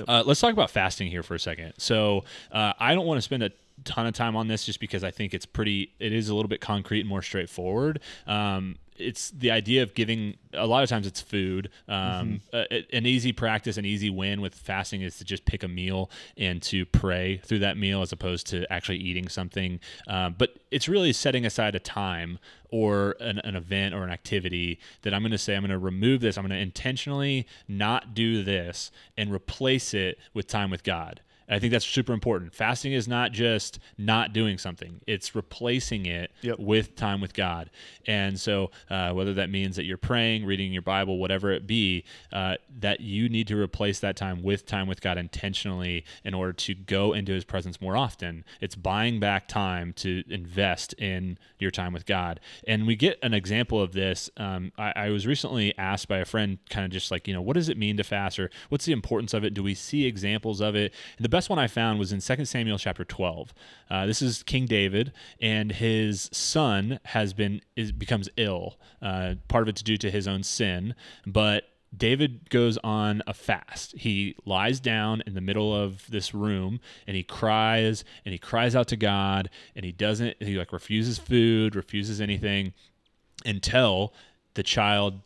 Uh, 0.07 0.23
let's 0.25 0.39
talk 0.39 0.53
about 0.53 0.69
fasting 0.69 1.07
here 1.07 1.23
for 1.23 1.35
a 1.35 1.39
second. 1.39 1.73
So 1.77 2.23
uh, 2.51 2.73
I 2.79 2.95
don't 2.95 3.05
want 3.05 3.17
to 3.17 3.21
spend 3.21 3.43
a 3.43 3.51
ton 3.83 4.07
of 4.07 4.13
time 4.13 4.35
on 4.35 4.47
this 4.47 4.65
just 4.65 4.79
because 4.79 5.03
I 5.03 5.11
think 5.11 5.33
it's 5.33 5.45
pretty. 5.45 5.91
It 5.99 6.13
is 6.13 6.29
a 6.29 6.35
little 6.35 6.49
bit 6.49 6.61
concrete 6.61 7.01
and 7.01 7.09
more 7.09 7.21
straightforward. 7.21 7.99
Um, 8.25 8.77
it's 8.97 9.31
the 9.31 9.51
idea 9.51 9.83
of 9.83 9.93
giving. 9.93 10.35
A 10.53 10.65
lot 10.65 10.83
of 10.83 10.89
times 10.89 11.05
it's 11.05 11.19
food. 11.21 11.69
Um, 11.87 12.41
a- 12.53 12.95
an 12.95 13.05
easy 13.05 13.31
practice, 13.33 13.77
an 13.77 13.85
easy 13.85 14.09
win 14.09 14.41
with 14.41 14.55
fasting 14.55 15.01
is 15.01 15.17
to 15.17 15.25
just 15.25 15.45
pick 15.45 15.63
a 15.63 15.67
meal 15.67 16.09
and 16.37 16.61
to 16.63 16.85
pray 16.85 17.37
through 17.43 17.59
that 17.59 17.77
meal 17.77 18.01
as 18.01 18.11
opposed 18.11 18.47
to 18.47 18.71
actually 18.71 18.97
eating 18.97 19.27
something. 19.27 19.79
Um, 20.07 20.35
but 20.37 20.55
it's 20.71 20.87
really 20.87 21.11
setting 21.13 21.45
aside 21.45 21.75
a 21.75 21.79
time 21.79 22.39
or 22.69 23.15
an, 23.19 23.39
an 23.39 23.55
event 23.55 23.93
or 23.93 24.03
an 24.03 24.09
activity 24.11 24.79
that 25.01 25.13
I'm 25.13 25.21
going 25.21 25.31
to 25.31 25.37
say 25.37 25.55
I'm 25.55 25.61
going 25.61 25.71
to 25.71 25.77
remove 25.77 26.21
this. 26.21 26.37
I'm 26.37 26.43
going 26.43 26.57
to 26.57 26.61
intentionally 26.61 27.47
not 27.67 28.13
do 28.13 28.43
this 28.43 28.91
and 29.17 29.31
replace 29.33 29.93
it 29.93 30.17
with 30.33 30.47
time 30.47 30.69
with 30.71 30.83
God. 30.83 31.21
I 31.49 31.59
think 31.59 31.71
that's 31.71 31.85
super 31.85 32.13
important. 32.13 32.53
Fasting 32.55 32.93
is 32.93 33.07
not 33.07 33.31
just 33.31 33.79
not 33.97 34.33
doing 34.33 34.57
something; 34.57 35.01
it's 35.05 35.35
replacing 35.35 36.05
it 36.05 36.31
Yep. 36.41 36.59
with 36.59 36.95
time 36.95 37.21
with 37.21 37.33
God. 37.33 37.69
And 38.07 38.39
so, 38.39 38.71
uh, 38.89 39.11
whether 39.13 39.33
that 39.35 39.49
means 39.49 39.75
that 39.75 39.85
you're 39.85 39.97
praying, 39.97 40.45
reading 40.45 40.73
your 40.73 40.81
Bible, 40.81 41.17
whatever 41.17 41.51
it 41.51 41.67
be, 41.67 42.03
uh, 42.33 42.55
that 42.79 43.01
you 43.01 43.29
need 43.29 43.47
to 43.47 43.59
replace 43.59 43.99
that 43.99 44.15
time 44.15 44.43
with 44.43 44.65
time 44.65 44.87
with 44.87 45.01
God 45.01 45.17
intentionally 45.17 46.03
in 46.23 46.33
order 46.33 46.53
to 46.53 46.73
go 46.73 47.13
into 47.13 47.31
His 47.33 47.43
presence 47.43 47.79
more 47.79 47.95
often. 47.95 48.43
It's 48.61 48.75
buying 48.75 49.19
back 49.19 49.47
time 49.47 49.93
to 49.97 50.23
invest 50.29 50.93
in 50.93 51.37
your 51.59 51.71
time 51.71 51.93
with 51.93 52.05
God. 52.05 52.39
And 52.67 52.85
we 52.87 52.95
get 52.95 53.17
an 53.23 53.33
example 53.33 53.81
of 53.81 53.93
this. 53.93 54.29
Um, 54.37 54.71
I, 54.77 54.93
I 54.95 55.09
was 55.09 55.25
recently 55.27 55.77
asked 55.77 56.07
by 56.07 56.17
a 56.17 56.25
friend, 56.25 56.57
kind 56.69 56.85
of 56.85 56.91
just 56.91 57.11
like, 57.11 57.27
you 57.27 57.33
know, 57.33 57.41
what 57.41 57.53
does 57.53 57.69
it 57.69 57.77
mean 57.77 57.97
to 57.97 58.03
fast, 58.03 58.39
or 58.39 58.49
what's 58.69 58.85
the 58.85 58.93
importance 58.93 59.33
of 59.33 59.43
it? 59.43 59.53
Do 59.53 59.63
we 59.63 59.73
see 59.75 60.05
examples 60.05 60.61
of 60.61 60.75
it? 60.75 60.93
And 61.17 61.25
the 61.25 61.29
best 61.35 61.49
one 61.49 61.59
I 61.59 61.67
found 61.67 61.99
was 61.99 62.13
in 62.13 62.21
2 62.21 62.45
Samuel 62.45 62.77
chapter 62.77 63.03
12. 63.03 63.53
Uh, 63.89 64.05
this 64.05 64.21
is 64.21 64.41
King 64.41 64.67
David, 64.67 65.11
and 65.41 65.69
his 65.69 66.29
son 66.31 67.01
has 67.03 67.33
been 67.33 67.59
is 67.75 67.91
becomes 67.91 68.29
ill. 68.37 68.79
Uh, 69.01 69.35
part 69.49 69.63
of 69.63 69.67
it's 69.67 69.81
due 69.81 69.97
to 69.97 70.09
his 70.09 70.29
own 70.29 70.43
sin, 70.43 70.95
but 71.27 71.65
David 71.95 72.49
goes 72.49 72.77
on 72.85 73.21
a 73.27 73.33
fast. 73.33 73.97
He 73.97 74.37
lies 74.45 74.79
down 74.79 75.23
in 75.27 75.33
the 75.33 75.41
middle 75.41 75.75
of 75.75 76.09
this 76.09 76.33
room 76.33 76.79
and 77.05 77.17
he 77.17 77.23
cries 77.23 78.05
and 78.23 78.31
he 78.31 78.39
cries 78.39 78.73
out 78.73 78.87
to 78.87 78.95
God 78.95 79.49
and 79.75 79.83
he 79.83 79.91
doesn't 79.91 80.41
he 80.41 80.55
like 80.55 80.71
refuses 80.71 81.17
food, 81.19 81.75
refuses 81.75 82.21
anything 82.21 82.71
until 83.45 84.13
the 84.53 84.63
child 84.63 85.19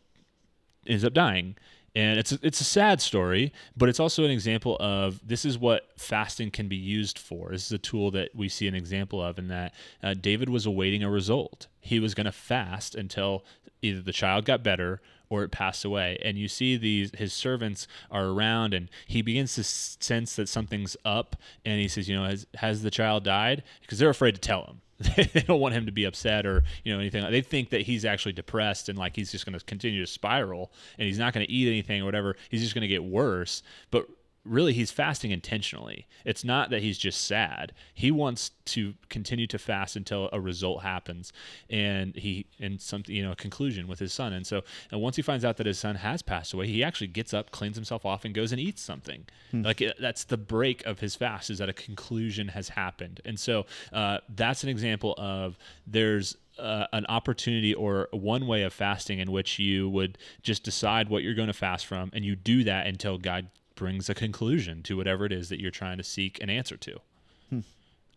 ends 0.88 1.04
up 1.04 1.14
dying. 1.14 1.56
And 1.96 2.20
it's 2.20 2.32
a, 2.32 2.40
it's 2.42 2.62
a 2.62 2.66
sad 2.66 3.02
story, 3.02 3.52
but 3.76 3.90
it's 3.90 4.00
also 4.00 4.24
an 4.24 4.32
example 4.32 4.78
of 4.80 5.20
this 5.28 5.46
is 5.46 5.58
what 5.58 5.90
fasting 5.98 6.52
can 6.52 6.68
be 6.68 6.76
used 6.76 7.18
for. 7.18 7.50
This 7.52 7.66
is 7.66 7.72
a 7.72 7.78
tool 7.78 8.12
that 8.12 8.36
we 8.36 8.50
see 8.50 8.68
an 8.68 8.76
example 8.76 9.22
of 9.22 9.40
in 9.40 9.48
that 9.48 9.74
uh, 10.04 10.14
David 10.14 10.50
was 10.50 10.66
awaiting 10.66 11.04
a 11.04 11.10
result. 11.10 11.68
He 11.80 12.00
was 12.00 12.14
going 12.14 12.26
to 12.26 12.32
fast 12.32 12.96
until 12.96 13.44
either 13.82 14.02
the 14.02 14.12
child 14.12 14.46
got 14.46 14.64
better 14.64 15.02
or 15.30 15.44
it 15.44 15.52
passed 15.52 15.86
away. 15.86 16.20
And 16.24 16.38
you 16.38 16.48
see 16.48 16.76
these 16.76 17.12
his 17.16 17.34
servants 17.34 17.88
are 18.12 18.26
around, 18.26 18.74
and 18.74 18.90
he 19.08 19.22
begins 19.22 19.56
to 19.56 19.64
sense 19.64 20.36
that 20.36 20.50
something's 20.50 20.98
up. 21.06 21.36
And 21.66 21.80
he 21.80 21.88
says, 21.88 22.10
you 22.10 22.16
know, 22.16 22.26
has 22.26 22.48
has 22.56 22.82
the 22.82 22.92
child 22.92 23.24
died? 23.24 23.64
Because 23.82 24.00
they're 24.00 24.10
afraid 24.10 24.36
to 24.36 24.42
tell 24.42 24.66
him. 24.66 24.82
they 25.16 25.44
don't 25.48 25.62
want 25.62 25.74
him 25.74 25.86
to 25.86 25.92
be 25.92 26.04
upset 26.04 26.46
or 26.46 26.64
you 26.84 26.94
know 26.94 27.00
anything. 27.00 27.30
They 27.32 27.42
think 27.42 27.70
that 27.70 27.82
he's 27.82 28.04
actually 28.04 28.34
depressed 28.34 28.90
and 28.90 28.98
like 28.98 29.16
he's 29.16 29.32
just 29.32 29.46
going 29.46 29.58
to 29.58 29.64
continue 29.66 30.02
to 30.06 30.12
spiral 30.12 30.72
and 30.98 31.08
he's 31.08 31.18
not 31.18 31.34
going 31.34 31.46
to 31.46 31.52
eat 31.52 31.68
anything 31.68 32.02
or 32.02 32.06
whatever. 32.06 32.36
He's 32.50 32.62
just 32.62 32.74
going 32.74 32.82
to 32.82 32.88
get 32.88 33.04
worse. 33.04 33.64
But 33.92 34.08
really 34.46 34.74
he's 34.74 34.92
fasting 34.92 35.32
intentionally. 35.32 36.08
It's 36.26 36.44
not 36.44 36.70
that 36.70 36.82
he's 36.82 36.98
just 36.98 37.26
sad. 37.26 37.74
He 37.94 38.12
wants 38.12 38.52
to 38.66 38.94
continue 39.10 39.48
to 39.48 39.58
fast 39.58 39.96
until 39.96 40.30
a 40.32 40.40
result 40.40 40.84
happens 40.84 41.34
and 41.70 42.16
he 42.16 42.46
and 42.60 42.80
something 42.80 43.16
you 43.16 43.24
know 43.24 43.32
a 43.32 43.36
conclusion 43.36 43.88
with 43.88 44.00
his 44.00 44.14
son. 44.14 44.34
And 44.34 44.46
so 44.46 44.62
and 44.92 45.02
once 45.02 45.16
he 45.16 45.22
finds 45.22 45.44
out 45.46 45.58
that 45.58 45.66
his 45.66 45.80
son 45.80 45.96
has 45.96 46.22
passed 46.22 46.54
away, 46.54 46.68
he 46.68 46.84
actually 46.84 47.08
gets 47.08 47.34
up, 47.34 47.52
cleans 47.52 47.76
himself 47.76 48.06
off 48.06 48.26
and 48.26 48.34
goes 48.34 48.52
and 48.52 48.60
eats 48.60 48.82
something. 48.82 49.26
Like 49.66 49.84
that's 50.00 50.24
the 50.24 50.38
break 50.38 50.86
of 50.86 51.00
his 51.00 51.16
fast 51.16 51.50
is 51.50 51.58
that 51.60 51.70
a 51.70 51.74
conclusion 51.74 52.50
has 52.50 52.70
happened. 52.70 53.22
And 53.26 53.40
so 53.40 53.66
uh, 53.94 54.20
that's 54.30 54.64
an 54.64 54.70
example 54.70 55.16
of 55.18 55.58
there's 55.86 56.36
uh, 56.58 56.88
an 56.92 57.06
opportunity 57.08 57.74
or 57.74 58.10
one 58.12 58.46
way 58.46 58.64
of 58.64 58.74
fasting 58.74 59.20
in 59.20 59.32
which 59.32 59.60
you 59.60 59.90
would 59.90 60.18
just 60.44 60.64
decide 60.64 61.10
what 61.10 61.24
you're 61.24 61.34
going 61.34 61.48
to 61.48 61.54
fast 61.54 61.86
from 61.86 62.10
and 62.14 62.26
you 62.26 62.36
do 62.36 62.64
that 62.66 62.86
until 62.86 63.18
God 63.18 63.48
brings 63.80 64.10
a 64.10 64.14
conclusion 64.14 64.84
to 64.84 64.96
whatever 64.98 65.26
it 65.26 65.32
is 65.32 65.48
that 65.50 65.60
you're 65.60 65.72
trying 65.72 65.98
to 65.98 66.04
seek 66.04 66.42
an 66.44 66.50
answer 66.50 66.78
to. 66.78 67.00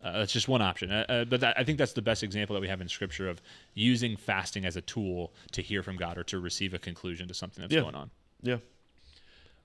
Uh, 0.05 0.11
that's 0.19 0.33
just 0.33 0.49
one 0.49 0.61
option, 0.61 0.91
uh, 0.91 1.05
uh, 1.07 1.23
but 1.23 1.39
that, 1.39 1.57
I 1.57 1.63
think 1.63 1.77
that's 1.77 1.93
the 1.93 2.01
best 2.01 2.23
example 2.23 2.53
that 2.55 2.59
we 2.59 2.67
have 2.67 2.81
in 2.81 2.89
Scripture 2.89 3.29
of 3.29 3.41
using 3.73 4.17
fasting 4.17 4.65
as 4.65 4.75
a 4.75 4.81
tool 4.81 5.31
to 5.53 5.61
hear 5.61 5.81
from 5.81 5.95
God 5.95 6.17
or 6.17 6.25
to 6.25 6.39
receive 6.39 6.73
a 6.73 6.77
conclusion 6.77 7.25
to 7.29 7.33
something 7.33 7.61
that's 7.61 7.73
Yeah. 7.73 7.79
going 7.83 7.95
on. 7.95 8.11
Yeah. 8.41 8.57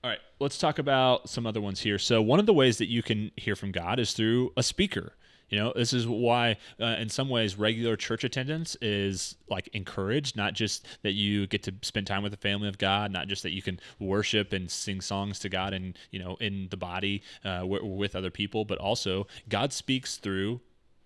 All 0.01 0.09
right, 0.09 0.19
let's 0.39 0.57
talk 0.57 0.79
about 0.79 1.27
some 1.27 1.45
other 1.45 1.59
ones 1.59 1.81
here. 1.81 1.99
So, 1.99 2.21
one 2.21 2.39
of 2.39 2.45
the 2.45 2.53
ways 2.53 2.77
that 2.77 2.87
you 2.87 3.03
can 3.03 3.31
hear 3.35 3.57
from 3.57 3.73
God 3.73 3.99
is 3.99 4.13
through 4.13 4.53
a 4.55 4.63
speaker. 4.63 5.11
You 5.49 5.59
know, 5.59 5.73
this 5.75 5.93
is 5.93 6.07
why, 6.07 6.57
uh, 6.79 6.95
in 6.99 7.09
some 7.09 7.29
ways, 7.29 7.57
regular 7.57 7.95
church 7.95 8.23
attendance 8.23 8.77
is 8.81 9.35
like 9.49 9.69
encouraged. 9.73 10.35
Not 10.35 10.53
just 10.53 10.85
that 11.03 11.13
you 11.13 11.47
get 11.47 11.63
to 11.63 11.73
spend 11.81 12.07
time 12.07 12.23
with 12.23 12.31
the 12.31 12.37
family 12.37 12.67
of 12.67 12.77
God, 12.77 13.11
not 13.11 13.27
just 13.27 13.43
that 13.43 13.51
you 13.51 13.61
can 13.61 13.79
worship 13.99 14.53
and 14.53 14.69
sing 14.69 15.01
songs 15.01 15.39
to 15.39 15.49
God 15.49 15.73
and 15.73 15.97
you 16.11 16.19
know 16.19 16.37
in 16.39 16.67
the 16.69 16.77
body 16.77 17.23
uh, 17.43 17.59
w- 17.59 17.85
with 17.85 18.15
other 18.15 18.31
people, 18.31 18.65
but 18.65 18.77
also 18.77 19.27
God 19.47 19.73
speaks 19.73 20.17
through 20.17 20.61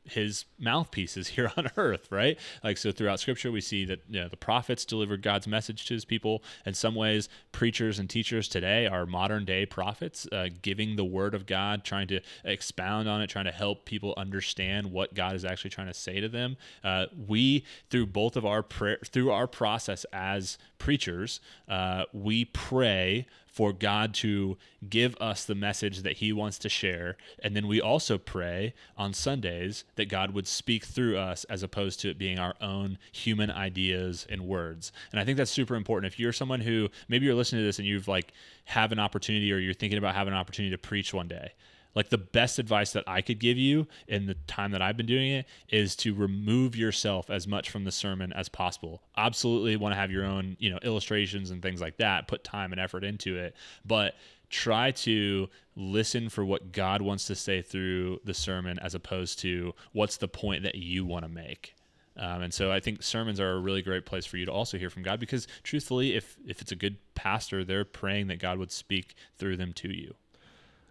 his 0.05 0.45
mouthpieces 0.59 1.27
here 1.29 1.51
on 1.57 1.69
earth, 1.77 2.11
right? 2.11 2.37
Like 2.63 2.77
so 2.77 2.91
throughout 2.91 3.19
scripture 3.19 3.51
we 3.51 3.61
see 3.61 3.85
that 3.85 4.01
you 4.09 4.21
know, 4.21 4.27
the 4.27 4.37
prophets 4.37 4.85
delivered 4.85 5.21
God's 5.21 5.47
message 5.47 5.85
to 5.85 5.93
his 5.93 6.05
people. 6.05 6.43
In 6.65 6.73
some 6.73 6.95
ways, 6.95 7.29
preachers 7.51 7.99
and 7.99 8.09
teachers 8.09 8.47
today 8.47 8.87
are 8.87 9.05
modern 9.05 9.45
day 9.45 9.65
prophets, 9.65 10.27
uh, 10.31 10.49
giving 10.61 10.95
the 10.95 11.05
word 11.05 11.33
of 11.33 11.45
God, 11.45 11.83
trying 11.83 12.07
to 12.07 12.19
expound 12.43 13.07
on 13.07 13.21
it, 13.21 13.27
trying 13.27 13.45
to 13.45 13.51
help 13.51 13.85
people 13.85 14.13
understand 14.17 14.91
what 14.91 15.13
God 15.13 15.35
is 15.35 15.45
actually 15.45 15.71
trying 15.71 15.87
to 15.87 15.93
say 15.93 16.19
to 16.19 16.29
them. 16.29 16.57
Uh, 16.83 17.05
we 17.27 17.65
through 17.89 18.07
both 18.07 18.35
of 18.35 18.45
our 18.45 18.63
prayer 18.63 18.99
through 19.05 19.31
our 19.31 19.47
process 19.47 20.05
as 20.11 20.57
preachers, 20.77 21.39
uh, 21.67 22.03
we 22.13 22.45
pray 22.45 23.25
for 23.53 23.71
God 23.71 24.15
to 24.15 24.57
give 24.89 25.15
us 25.21 25.45
the 25.45 25.53
message 25.53 26.01
that 26.01 26.13
He 26.13 26.33
wants 26.33 26.57
to 26.57 26.69
share. 26.69 27.17
And 27.43 27.55
then 27.55 27.67
we 27.67 27.79
also 27.79 28.17
pray 28.17 28.73
on 28.97 29.13
Sundays 29.13 29.85
that 29.95 30.09
God 30.09 30.31
would 30.31 30.47
speak 30.47 30.83
through 30.83 31.17
us 31.17 31.43
as 31.45 31.61
opposed 31.61 31.99
to 31.99 32.09
it 32.09 32.17
being 32.17 32.39
our 32.39 32.55
own 32.59 32.97
human 33.11 33.51
ideas 33.51 34.25
and 34.27 34.47
words. 34.47 34.91
And 35.11 35.19
I 35.19 35.23
think 35.23 35.37
that's 35.37 35.51
super 35.51 35.75
important. 35.75 36.11
If 36.11 36.19
you're 36.19 36.33
someone 36.33 36.61
who 36.61 36.89
maybe 37.07 37.27
you're 37.27 37.35
listening 37.35 37.61
to 37.61 37.65
this 37.65 37.77
and 37.77 37.87
you've 37.87 38.07
like 38.07 38.33
have 38.65 38.91
an 38.91 38.97
opportunity 38.97 39.53
or 39.53 39.57
you're 39.57 39.75
thinking 39.75 39.99
about 39.99 40.15
having 40.15 40.33
an 40.33 40.39
opportunity 40.39 40.71
to 40.71 40.79
preach 40.79 41.13
one 41.13 41.27
day, 41.27 41.53
like 41.95 42.09
the 42.09 42.17
best 42.17 42.59
advice 42.59 42.91
that 42.93 43.03
I 43.07 43.21
could 43.21 43.39
give 43.39 43.57
you 43.57 43.87
in 44.07 44.25
the 44.25 44.35
time 44.47 44.71
that 44.71 44.81
I've 44.81 44.97
been 44.97 45.05
doing 45.05 45.31
it 45.31 45.45
is 45.69 45.95
to 45.97 46.13
remove 46.13 46.75
yourself 46.75 47.29
as 47.29 47.47
much 47.47 47.69
from 47.69 47.83
the 47.83 47.91
sermon 47.91 48.33
as 48.33 48.49
possible. 48.49 49.03
Absolutely 49.15 49.75
want 49.75 49.93
to 49.93 49.99
have 49.99 50.11
your 50.11 50.25
own, 50.25 50.57
you 50.59 50.69
know, 50.69 50.79
illustrations 50.83 51.51
and 51.51 51.61
things 51.61 51.81
like 51.81 51.97
that, 51.97 52.27
put 52.27 52.43
time 52.43 52.71
and 52.71 52.81
effort 52.81 53.03
into 53.03 53.37
it, 53.37 53.55
but 53.85 54.15
try 54.49 54.91
to 54.91 55.49
listen 55.75 56.29
for 56.29 56.45
what 56.45 56.71
God 56.71 57.01
wants 57.01 57.25
to 57.27 57.35
say 57.35 57.61
through 57.61 58.19
the 58.23 58.33
sermon 58.33 58.77
as 58.79 58.93
opposed 58.93 59.39
to 59.39 59.73
what's 59.93 60.17
the 60.17 60.27
point 60.27 60.63
that 60.63 60.75
you 60.75 61.05
want 61.05 61.25
to 61.25 61.29
make. 61.29 61.75
Um, 62.15 62.43
and 62.43 62.53
so 62.53 62.71
I 62.71 62.79
think 62.79 63.01
sermons 63.01 63.39
are 63.39 63.53
a 63.53 63.59
really 63.59 63.81
great 63.81 64.05
place 64.05 64.25
for 64.25 64.37
you 64.37 64.45
to 64.45 64.51
also 64.51 64.77
hear 64.77 64.91
from 64.91 65.01
God 65.01 65.19
because 65.19 65.47
truthfully, 65.63 66.15
if 66.15 66.37
if 66.45 66.61
it's 66.61 66.71
a 66.71 66.75
good 66.75 66.97
pastor, 67.15 67.63
they're 67.63 67.85
praying 67.85 68.27
that 68.27 68.37
God 68.37 68.59
would 68.59 68.71
speak 68.71 69.15
through 69.37 69.57
them 69.57 69.73
to 69.73 69.89
you. 69.89 70.13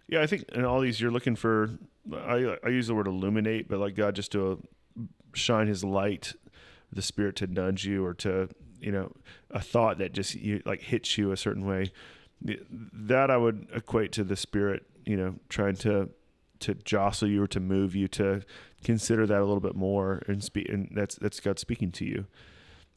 Yeah, 0.07 0.21
I 0.21 0.27
think 0.27 0.43
in 0.49 0.65
all 0.65 0.81
these 0.81 0.99
you're 0.99 1.11
looking 1.11 1.35
for. 1.35 1.71
I 2.13 2.57
I 2.63 2.69
use 2.69 2.87
the 2.87 2.95
word 2.95 3.07
illuminate, 3.07 3.67
but 3.67 3.79
like 3.79 3.95
God 3.95 4.15
just 4.15 4.31
to 4.33 4.61
shine 5.33 5.67
His 5.67 5.83
light, 5.83 6.33
the 6.91 7.01
Spirit 7.01 7.35
to 7.37 7.47
nudge 7.47 7.85
you 7.85 8.05
or 8.05 8.13
to 8.15 8.49
you 8.79 8.91
know 8.91 9.11
a 9.49 9.61
thought 9.61 9.97
that 9.99 10.13
just 10.13 10.35
you, 10.35 10.61
like 10.65 10.81
hits 10.81 11.17
you 11.17 11.31
a 11.31 11.37
certain 11.37 11.65
way. 11.65 11.91
That 12.41 13.31
I 13.31 13.37
would 13.37 13.67
equate 13.73 14.11
to 14.13 14.23
the 14.23 14.35
Spirit, 14.35 14.83
you 15.05 15.15
know, 15.15 15.35
trying 15.49 15.75
to 15.77 16.09
to 16.59 16.73
jostle 16.75 17.27
you 17.27 17.43
or 17.43 17.47
to 17.47 17.59
move 17.59 17.95
you 17.95 18.07
to 18.07 18.41
consider 18.83 19.27
that 19.27 19.39
a 19.39 19.45
little 19.45 19.59
bit 19.59 19.75
more 19.75 20.21
and 20.27 20.43
speak. 20.43 20.69
And 20.69 20.89
that's 20.93 21.15
that's 21.15 21.39
God 21.39 21.59
speaking 21.59 21.91
to 21.93 22.05
you. 22.05 22.25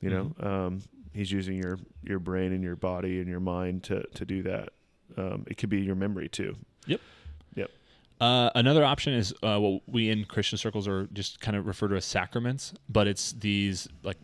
You 0.00 0.10
know, 0.10 0.24
mm-hmm. 0.38 0.46
um, 0.46 0.82
He's 1.12 1.32
using 1.32 1.56
your 1.56 1.78
your 2.02 2.18
brain 2.18 2.52
and 2.52 2.62
your 2.62 2.76
body 2.76 3.20
and 3.20 3.28
your 3.28 3.40
mind 3.40 3.84
to 3.84 4.02
to 4.02 4.24
do 4.24 4.42
that. 4.42 4.70
Um, 5.16 5.44
it 5.46 5.56
could 5.56 5.70
be 5.70 5.80
your 5.80 5.94
memory 5.94 6.28
too. 6.28 6.56
Yep. 6.86 7.00
Yep. 7.54 7.70
Uh, 8.20 8.50
another 8.54 8.84
option 8.84 9.12
is 9.12 9.34
uh, 9.42 9.58
what 9.58 9.82
we 9.86 10.10
in 10.10 10.24
Christian 10.24 10.58
circles 10.58 10.88
are 10.88 11.06
just 11.12 11.40
kind 11.40 11.56
of 11.56 11.66
refer 11.66 11.88
to 11.88 11.96
as 11.96 12.04
sacraments, 12.04 12.72
but 12.88 13.06
it's 13.06 13.32
these 13.32 13.88
like 14.02 14.18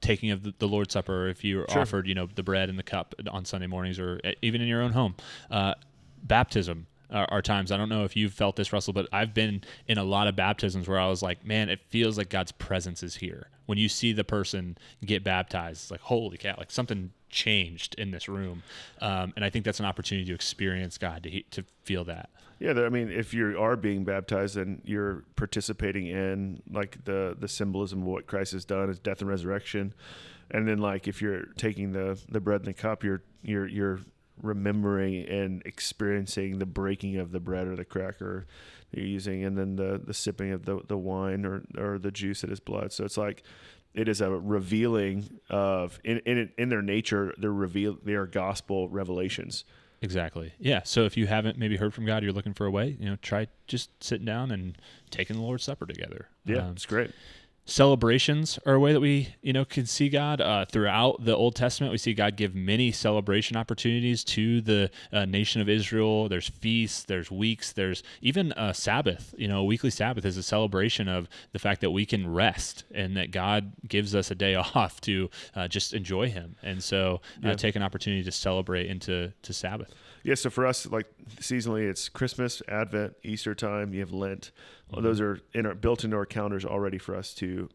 taking 0.00 0.30
of 0.30 0.58
the, 0.58 0.68
Lord's 0.68 0.92
Supper, 0.92 1.28
if 1.28 1.44
you're 1.44 1.66
sure. 1.68 1.82
offered, 1.82 2.06
you 2.06 2.14
know, 2.14 2.28
the 2.34 2.42
bread 2.42 2.68
and 2.68 2.78
the 2.78 2.82
cup 2.82 3.14
on 3.30 3.44
Sunday 3.44 3.66
mornings, 3.66 3.98
or 3.98 4.20
even 4.42 4.60
in 4.60 4.68
your 4.68 4.82
own 4.82 4.92
home. 4.92 5.14
Uh, 5.50 5.74
baptism 6.22 6.86
are, 7.10 7.26
are, 7.30 7.42
times. 7.42 7.72
I 7.72 7.76
don't 7.76 7.88
know 7.88 8.04
if 8.04 8.16
you've 8.16 8.32
felt 8.32 8.56
this, 8.56 8.72
Russell, 8.72 8.92
but 8.92 9.08
I've 9.12 9.34
been 9.34 9.62
in 9.86 9.98
a 9.98 10.04
lot 10.04 10.28
of 10.28 10.36
baptisms 10.36 10.88
where 10.88 10.98
I 10.98 11.08
was 11.08 11.22
like, 11.22 11.44
man, 11.44 11.68
it 11.68 11.80
feels 11.88 12.18
like 12.18 12.28
God's 12.28 12.52
presence 12.52 13.02
is 13.02 13.16
here. 13.16 13.48
When 13.66 13.78
you 13.78 13.88
see 13.88 14.12
the 14.12 14.24
person 14.24 14.78
get 15.04 15.24
baptized, 15.24 15.82
it's 15.82 15.90
like, 15.90 16.00
holy 16.00 16.38
cow, 16.38 16.54
like 16.58 16.70
something 16.70 17.10
changed 17.28 17.94
in 17.96 18.10
this 18.10 18.28
room. 18.28 18.62
Um, 19.00 19.32
and 19.36 19.44
I 19.44 19.50
think 19.50 19.64
that's 19.64 19.80
an 19.80 19.86
opportunity 19.86 20.26
to 20.26 20.34
experience 20.34 20.98
God, 20.98 21.22
to, 21.24 21.42
to 21.42 21.64
feel 21.84 22.04
that. 22.04 22.30
Yeah, 22.60 22.72
I 22.72 22.88
mean, 22.88 23.10
if 23.10 23.32
you 23.32 23.58
are 23.60 23.76
being 23.76 24.04
baptized 24.04 24.56
and 24.56 24.82
you're 24.84 25.24
participating 25.36 26.08
in 26.08 26.60
like 26.70 27.04
the 27.04 27.36
the 27.38 27.46
symbolism 27.46 28.02
of 28.02 28.08
what 28.08 28.26
Christ 28.26 28.52
has 28.52 28.64
done, 28.64 28.88
his 28.88 28.98
death 28.98 29.20
and 29.20 29.30
resurrection, 29.30 29.94
and 30.50 30.66
then 30.66 30.78
like 30.78 31.06
if 31.06 31.22
you're 31.22 31.44
taking 31.56 31.92
the 31.92 32.20
the 32.28 32.40
bread 32.40 32.60
and 32.62 32.66
the 32.66 32.74
cup, 32.74 33.04
you're 33.04 33.22
you're 33.42 33.68
you're 33.68 34.00
remembering 34.42 35.26
and 35.28 35.62
experiencing 35.66 36.58
the 36.58 36.66
breaking 36.66 37.16
of 37.16 37.32
the 37.32 37.40
bread 37.40 37.66
or 37.66 37.76
the 37.76 37.84
cracker 37.84 38.46
you're 38.92 39.06
using, 39.06 39.44
and 39.44 39.56
then 39.56 39.76
the 39.76 40.00
the 40.04 40.14
sipping 40.14 40.50
of 40.50 40.64
the 40.64 40.80
the 40.88 40.98
wine 40.98 41.44
or 41.44 41.62
or 41.76 41.96
the 41.96 42.10
juice 42.10 42.40
that 42.40 42.50
is 42.50 42.58
blood. 42.58 42.92
So 42.92 43.04
it's 43.04 43.16
like 43.16 43.44
it 43.94 44.08
is 44.08 44.20
a 44.20 44.30
revealing 44.30 45.40
of 45.50 45.98
in 46.04 46.18
in 46.20 46.50
in 46.58 46.68
their 46.68 46.82
nature 46.82 47.34
they're 47.38 47.52
reveal 47.52 47.96
they 48.02 48.14
are 48.14 48.26
gospel 48.26 48.88
revelations. 48.88 49.64
Exactly. 50.00 50.52
Yeah. 50.60 50.82
So 50.84 51.06
if 51.06 51.16
you 51.16 51.26
haven't 51.26 51.58
maybe 51.58 51.76
heard 51.76 51.92
from 51.92 52.06
god 52.06 52.22
you're 52.22 52.32
looking 52.32 52.54
for 52.54 52.66
a 52.66 52.70
way 52.70 52.96
you 53.00 53.06
know 53.06 53.16
try 53.16 53.48
just 53.66 53.90
sitting 54.02 54.26
down 54.26 54.50
and 54.50 54.78
taking 55.10 55.36
the 55.36 55.42
lord's 55.42 55.64
supper 55.64 55.86
together. 55.86 56.28
Yeah 56.44 56.66
um, 56.66 56.72
it's 56.72 56.86
great 56.86 57.10
celebrations 57.68 58.58
are 58.64 58.74
a 58.74 58.80
way 58.80 58.94
that 58.94 59.00
we 59.00 59.34
you 59.42 59.52
know 59.52 59.64
can 59.64 59.86
see 59.86 60.08
god. 60.08 60.40
Uh, 60.40 60.64
throughout 60.64 61.22
the 61.24 61.36
old 61.36 61.54
testament 61.54 61.92
we 61.92 61.98
see 61.98 62.14
god 62.14 62.34
give 62.34 62.54
many 62.54 62.90
celebration 62.90 63.56
opportunities 63.56 64.24
to 64.24 64.60
the 64.62 64.90
uh, 65.12 65.24
nation 65.26 65.60
of 65.60 65.68
israel. 65.68 66.28
There's 66.28 66.48
feasts 66.48 67.04
there's 67.04 67.30
weeks 67.30 67.72
there's 67.72 68.02
even 68.22 68.52
a 68.56 68.72
sabbath. 68.72 69.34
You 69.36 69.48
know 69.48 69.60
a 69.60 69.64
weekly 69.64 69.90
sabbath 69.90 70.24
is 70.24 70.36
a 70.36 70.42
celebration 70.42 71.08
of 71.08 71.28
the 71.52 71.58
fact 71.58 71.82
that 71.82 71.90
we 71.90 72.06
can 72.06 72.32
rest 72.32 72.84
and 72.92 73.16
that 73.16 73.30
god 73.30 73.72
gives 73.86 74.14
us 74.14 74.30
a 74.30 74.34
day 74.34 74.54
off 74.74 75.00
to 75.02 75.28
uh, 75.54 75.68
just 75.68 75.92
enjoy 75.92 76.30
him. 76.30 76.56
And 76.62 76.82
so 76.82 77.20
uh, 77.44 77.48
yeah. 77.48 77.54
take 77.54 77.76
an 77.76 77.82
opportunity 77.82 78.24
to 78.24 78.32
celebrate 78.32 78.86
into 78.86 79.32
to 79.42 79.52
sabbath 79.52 79.92
yeah 80.28 80.34
so 80.34 80.50
for 80.50 80.66
us 80.66 80.86
like 80.86 81.06
seasonally 81.40 81.88
it's 81.88 82.08
christmas 82.08 82.62
advent 82.68 83.14
easter 83.22 83.54
time 83.54 83.92
you 83.92 84.00
have 84.00 84.12
lent 84.12 84.52
Mm-hmm. 84.92 85.04
Those 85.04 85.20
are 85.20 85.40
in 85.54 85.66
our, 85.66 85.74
built 85.74 86.04
into 86.04 86.16
our 86.16 86.26
calendars 86.26 86.64
already 86.64 86.98
for 86.98 87.14
us 87.14 87.34
to 87.34 87.68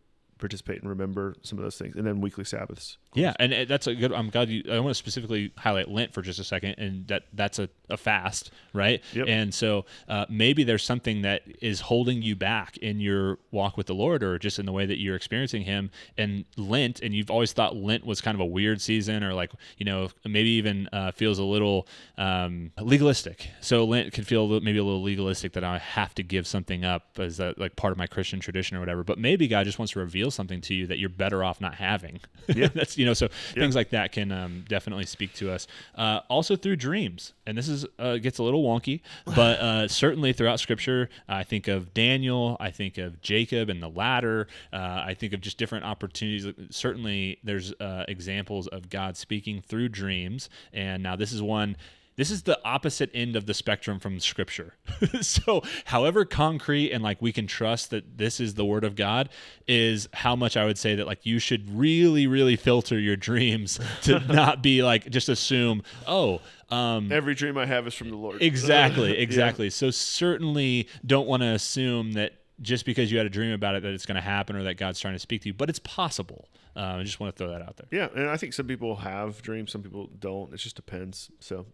participate 0.44 0.82
and 0.82 0.90
remember 0.90 1.36
some 1.42 1.58
of 1.58 1.64
those 1.64 1.78
things, 1.78 1.96
and 1.96 2.06
then 2.06 2.20
weekly 2.20 2.44
Sabbaths. 2.44 2.98
Yeah, 3.14 3.34
and 3.40 3.68
that's 3.70 3.88
a 3.88 3.96
good. 3.96 4.12
I'm 4.12 4.30
glad 4.30 4.50
you. 4.50 4.64
I 4.70 4.80
want 4.80 4.90
to 4.90 4.96
specifically 4.96 5.52
highlight 5.58 5.90
Lent 5.90 6.14
for 6.14 6.22
just 6.22 6.38
a 6.38 6.44
second, 6.44 6.76
and 6.78 7.08
that 7.08 7.24
that's 7.32 7.60
a, 7.60 7.70
a 7.90 7.96
fast, 7.96 8.52
right? 8.74 9.02
Yep. 9.14 9.28
And 9.30 9.54
so 9.54 9.86
uh, 10.10 10.26
maybe 10.30 10.66
there's 10.66 10.84
something 10.84 11.22
that 11.22 11.44
is 11.62 11.80
holding 11.80 12.22
you 12.22 12.36
back 12.36 12.76
in 12.78 13.00
your 13.00 13.38
walk 13.52 13.78
with 13.78 13.88
the 13.88 13.96
Lord, 13.96 14.22
or 14.22 14.38
just 14.38 14.60
in 14.60 14.66
the 14.66 14.74
way 14.74 14.86
that 14.86 15.00
you're 15.00 15.16
experiencing 15.16 15.64
Him. 15.64 15.92
And 16.18 16.44
Lent, 16.58 17.00
and 17.00 17.14
you've 17.14 17.32
always 17.32 17.54
thought 17.54 17.78
Lent 17.78 18.06
was 18.06 18.20
kind 18.20 18.36
of 18.36 18.42
a 18.42 18.46
weird 18.46 18.82
season, 18.82 19.24
or 19.24 19.34
like 19.34 19.52
you 19.78 19.86
know 19.86 20.10
maybe 20.26 20.50
even 20.50 20.90
uh, 20.92 21.12
feels 21.12 21.40
a 21.40 21.46
little 21.46 21.88
um, 22.18 22.72
legalistic. 22.82 23.48
So 23.62 23.86
Lent 23.86 24.12
can 24.12 24.26
feel 24.26 24.60
maybe 24.60 24.78
a 24.80 24.84
little 24.84 25.04
legalistic 25.04 25.54
that 25.54 25.64
I 25.64 25.78
have 25.78 26.14
to 26.16 26.24
give 26.24 26.48
something 26.48 26.84
up 26.84 27.18
as 27.18 27.40
like 27.40 27.78
part 27.78 27.94
of 27.94 27.98
my 27.98 28.08
Christian 28.08 28.42
tradition 28.42 28.76
or 28.76 28.82
whatever. 28.82 29.06
But 29.06 29.20
maybe 29.20 29.48
God 29.48 29.64
just 29.64 29.80
wants 29.80 29.94
to 29.94 30.00
reveal 30.00 30.32
something 30.34 30.62
to 30.62 30.74
you 30.74 30.88
that 30.88 31.00
you're 31.00 31.10
better 31.10 31.44
off 31.44 31.62
not 31.62 31.76
having. 31.76 32.20
Yeah, 32.54 32.68
that's 32.68 32.98
you 32.98 33.06
know, 33.06 33.14
so 33.14 33.30
yeah. 33.56 33.62
things 33.62 33.74
like 33.74 33.92
that 33.92 34.12
can 34.12 34.30
um, 34.30 34.66
definitely 34.68 35.06
speak 35.06 35.34
to 35.36 35.50
us. 35.50 35.66
Uh, 35.96 36.20
also 36.30 36.58
through 36.58 36.76
dreams, 36.76 37.32
and 37.48 37.58
this 37.58 37.70
is 37.70 37.86
uh, 37.98 38.18
gets 38.18 38.38
a 38.38 38.44
little 38.44 38.62
wonky, 38.66 39.00
but 39.26 39.60
uh, 39.60 39.88
certainly 40.04 40.34
throughout 40.34 40.60
Scripture, 40.60 41.10
I 41.30 41.44
think 41.44 41.70
of 41.70 41.94
Daniel, 41.94 42.58
I 42.60 42.70
think 42.72 42.98
of 42.98 43.22
Jacob 43.22 43.70
and 43.70 43.82
the 43.82 43.88
ladder. 43.88 44.50
Uh, 44.74 45.04
I 45.08 45.16
think 45.18 45.32
of 45.32 45.40
just 45.40 45.58
different 45.58 45.86
opportunities. 45.86 46.54
Certainly, 46.70 47.40
there's 47.46 47.72
uh, 47.80 48.04
examples 48.10 48.68
of 48.68 48.90
God 48.90 49.16
speaking 49.16 49.62
through 49.62 49.88
dreams, 49.88 50.50
and 50.74 51.02
now 51.02 51.16
this 51.16 51.32
is 51.32 51.42
one 51.42 51.78
this 52.16 52.30
is 52.30 52.44
the 52.44 52.60
opposite 52.64 53.10
end 53.14 53.36
of 53.36 53.46
the 53.46 53.54
spectrum 53.54 54.00
from 54.00 54.20
scripture. 54.20 54.76
so, 55.22 55.64
however 55.86 56.26
concrete 56.26 56.92
and 56.92 57.04
like 57.04 57.22
we 57.22 57.32
can 57.32 57.48
trust 57.48 57.90
that 57.90 58.18
this 58.18 58.40
is 58.40 58.54
the 58.54 58.66
word 58.66 58.84
of 58.84 58.96
God 58.96 59.30
is 59.68 60.08
how 60.14 60.36
much 60.36 60.56
I 60.56 60.66
would 60.66 60.78
say 60.78 60.96
that 60.96 61.08
like 61.08 61.26
you 61.26 61.40
should 61.40 61.70
really 61.76 62.28
really 62.28 62.56
filter 62.56 63.00
your 63.00 63.16
dreams 63.16 63.80
to 64.04 64.20
not 64.34 64.62
be 64.62 64.84
like 64.84 65.10
just 65.10 65.30
assume, 65.30 65.84
"Oh, 66.08 66.42
um, 66.70 67.12
every 67.12 67.36
dream 67.36 67.58
I 67.58 67.66
have 67.66 67.88
is 67.88 67.94
from 67.94 68.10
the 68.10 68.18
Lord." 68.18 68.42
Exactly, 68.42 69.18
exactly. 69.18 69.68
yeah. 69.68 69.72
So 69.72 69.92
certainly 69.92 70.88
don't 71.06 71.28
want 71.28 71.42
to 71.42 71.50
assume 71.50 72.14
that 72.14 72.34
just 72.62 72.86
because 72.86 73.12
you 73.12 73.18
had 73.18 73.26
a 73.26 73.32
dream 73.32 73.52
about 73.52 73.76
it 73.76 73.84
that 73.84 73.94
it's 73.94 74.06
going 74.06 74.16
to 74.16 74.22
happen 74.22 74.56
or 74.56 74.64
that 74.64 74.76
God's 74.76 75.00
trying 75.00 75.14
to 75.14 75.20
speak 75.20 75.42
to 75.42 75.50
you, 75.50 75.54
but 75.54 75.70
it's 75.70 75.80
possible. 75.80 76.48
Uh, 76.76 76.98
I 77.00 77.04
just 77.04 77.20
want 77.20 77.36
to 77.36 77.44
throw 77.44 77.52
that 77.52 77.62
out 77.62 77.78
there. 77.78 77.88
Yeah, 77.92 78.10
and 78.16 78.30
I 78.30 78.38
think 78.38 78.54
some 78.54 78.68
people 78.68 78.96
have 78.98 79.42
dreams, 79.42 79.72
some 79.72 79.82
people 79.82 80.10
don't. 80.20 80.54
It 80.54 80.58
just 80.58 80.76
depends. 80.76 81.30
So 81.40 81.66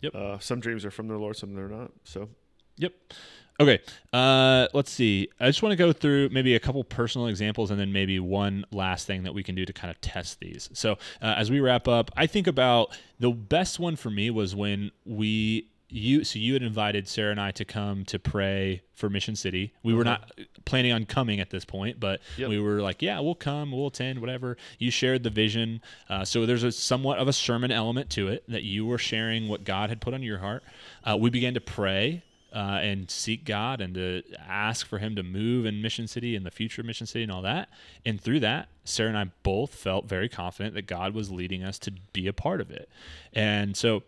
Yep. 0.00 0.14
Uh, 0.14 0.38
some 0.38 0.60
dreams 0.60 0.84
are 0.84 0.90
from 0.90 1.08
the 1.08 1.16
Lord, 1.16 1.36
some 1.36 1.54
they're 1.54 1.68
not. 1.68 1.90
So. 2.04 2.28
Yep. 2.78 2.92
Okay. 3.58 3.80
Uh, 4.12 4.68
let's 4.74 4.90
see. 4.90 5.28
I 5.40 5.46
just 5.46 5.62
want 5.62 5.72
to 5.72 5.76
go 5.76 5.92
through 5.92 6.28
maybe 6.30 6.54
a 6.54 6.60
couple 6.60 6.84
personal 6.84 7.26
examples 7.26 7.70
and 7.70 7.80
then 7.80 7.92
maybe 7.92 8.20
one 8.20 8.66
last 8.70 9.06
thing 9.06 9.22
that 9.22 9.32
we 9.32 9.42
can 9.42 9.54
do 9.54 9.64
to 9.64 9.72
kind 9.72 9.90
of 9.90 10.00
test 10.00 10.40
these. 10.40 10.68
So 10.74 10.92
uh, 11.22 11.34
as 11.36 11.50
we 11.50 11.60
wrap 11.60 11.88
up, 11.88 12.10
I 12.16 12.26
think 12.26 12.46
about 12.46 12.96
the 13.18 13.30
best 13.30 13.78
one 13.78 13.96
for 13.96 14.10
me 14.10 14.30
was 14.30 14.54
when 14.54 14.90
we 15.06 15.68
you 15.88 16.24
so 16.24 16.38
you 16.38 16.54
had 16.54 16.62
invited 16.62 17.06
Sarah 17.08 17.30
and 17.30 17.40
I 17.40 17.52
to 17.52 17.64
come 17.64 18.04
to 18.06 18.18
pray 18.18 18.82
for 18.94 19.08
Mission 19.08 19.36
City. 19.36 19.72
We 19.82 19.94
were 19.94 20.04
not 20.04 20.32
planning 20.64 20.92
on 20.92 21.06
coming 21.06 21.38
at 21.38 21.50
this 21.50 21.64
point, 21.64 22.00
but 22.00 22.20
yep. 22.36 22.48
we 22.48 22.58
were 22.58 22.80
like, 22.80 23.02
yeah, 23.02 23.20
we'll 23.20 23.36
come, 23.36 23.70
we'll 23.70 23.88
attend, 23.88 24.20
whatever. 24.20 24.56
You 24.78 24.90
shared 24.90 25.22
the 25.22 25.30
vision, 25.30 25.80
uh, 26.08 26.24
so 26.24 26.44
there's 26.44 26.64
a 26.64 26.72
somewhat 26.72 27.18
of 27.18 27.28
a 27.28 27.32
sermon 27.32 27.70
element 27.70 28.10
to 28.10 28.28
it 28.28 28.44
that 28.48 28.64
you 28.64 28.84
were 28.84 28.98
sharing 28.98 29.48
what 29.48 29.64
God 29.64 29.90
had 29.90 30.00
put 30.00 30.12
on 30.14 30.22
your 30.22 30.38
heart. 30.38 30.64
Uh, 31.04 31.16
we 31.18 31.30
began 31.30 31.54
to 31.54 31.60
pray. 31.60 32.22
Uh, 32.54 32.78
and 32.80 33.10
seek 33.10 33.44
God 33.44 33.82
and 33.82 33.92
to 33.96 34.22
ask 34.48 34.86
for 34.86 34.96
Him 34.96 35.14
to 35.16 35.22
move 35.22 35.66
in 35.66 35.82
Mission 35.82 36.06
City 36.06 36.34
and 36.34 36.46
the 36.46 36.50
future 36.50 36.80
of 36.80 36.86
Mission 36.86 37.06
City 37.06 37.22
and 37.22 37.30
all 37.30 37.42
that. 37.42 37.68
And 38.06 38.18
through 38.18 38.40
that, 38.40 38.68
Sarah 38.82 39.10
and 39.10 39.18
I 39.18 39.24
both 39.42 39.74
felt 39.74 40.08
very 40.08 40.30
confident 40.30 40.74
that 40.74 40.86
God 40.86 41.12
was 41.12 41.30
leading 41.30 41.62
us 41.62 41.78
to 41.80 41.92
be 42.14 42.26
a 42.28 42.32
part 42.32 42.62
of 42.62 42.70
it. 42.70 42.88
And 43.34 43.76
so 43.76 44.04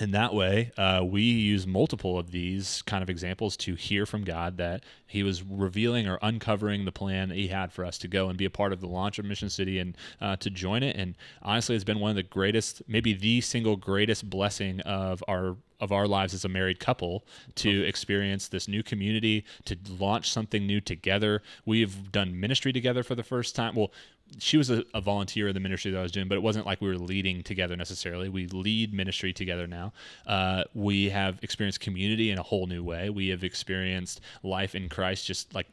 and 0.00 0.14
that 0.14 0.32
way, 0.32 0.72
uh, 0.78 1.02
we 1.04 1.20
use 1.20 1.66
multiple 1.66 2.18
of 2.18 2.30
these 2.30 2.80
kind 2.82 3.02
of 3.02 3.10
examples 3.10 3.58
to 3.58 3.74
hear 3.74 4.06
from 4.06 4.24
God 4.24 4.56
that 4.56 4.84
He 5.06 5.22
was 5.22 5.42
revealing 5.42 6.08
or 6.08 6.18
uncovering 6.22 6.86
the 6.86 6.92
plan 6.92 7.28
that 7.28 7.36
He 7.36 7.48
had 7.48 7.72
for 7.72 7.84
us 7.84 7.98
to 7.98 8.08
go 8.08 8.28
and 8.30 8.38
be 8.38 8.46
a 8.46 8.50
part 8.50 8.72
of 8.72 8.80
the 8.80 8.86
launch 8.86 9.18
of 9.18 9.26
Mission 9.26 9.50
City 9.50 9.78
and 9.78 9.96
uh, 10.20 10.36
to 10.36 10.48
join 10.48 10.82
it. 10.82 10.96
And 10.96 11.14
honestly, 11.42 11.74
it's 11.74 11.84
been 11.84 12.00
one 12.00 12.10
of 12.10 12.16
the 12.16 12.22
greatest, 12.22 12.82
maybe 12.88 13.12
the 13.12 13.42
single 13.42 13.76
greatest 13.76 14.30
blessing 14.30 14.80
of 14.80 15.22
our 15.28 15.56
of 15.78 15.90
our 15.90 16.06
lives 16.06 16.32
as 16.32 16.44
a 16.44 16.48
married 16.48 16.78
couple 16.78 17.24
to 17.56 17.82
experience 17.82 18.46
this 18.46 18.68
new 18.68 18.84
community, 18.84 19.44
to 19.64 19.76
launch 19.98 20.30
something 20.30 20.64
new 20.64 20.80
together. 20.80 21.42
We've 21.66 22.12
done 22.12 22.38
ministry 22.38 22.72
together 22.72 23.02
for 23.02 23.16
the 23.16 23.24
first 23.24 23.56
time. 23.56 23.74
Well, 23.74 23.90
she 24.38 24.56
was 24.56 24.70
a, 24.70 24.84
a, 24.94 25.00
volunteer 25.00 25.48
in 25.48 25.54
the 25.54 25.60
ministry 25.60 25.90
that 25.90 25.98
I 25.98 26.02
was 26.02 26.12
doing, 26.12 26.28
but 26.28 26.36
it 26.36 26.42
wasn't 26.42 26.66
like 26.66 26.80
we 26.80 26.88
were 26.88 26.96
leading 26.96 27.42
together 27.42 27.76
necessarily. 27.76 28.28
We 28.28 28.46
lead 28.46 28.92
ministry 28.92 29.32
together 29.32 29.66
now. 29.66 29.92
Uh, 30.26 30.64
we 30.74 31.10
have 31.10 31.38
experienced 31.42 31.80
community 31.80 32.30
in 32.30 32.38
a 32.38 32.42
whole 32.42 32.66
new 32.66 32.82
way. 32.82 33.10
We 33.10 33.28
have 33.28 33.44
experienced 33.44 34.20
life 34.42 34.74
in 34.74 34.88
Christ 34.88 35.26
just 35.26 35.54
like 35.54 35.66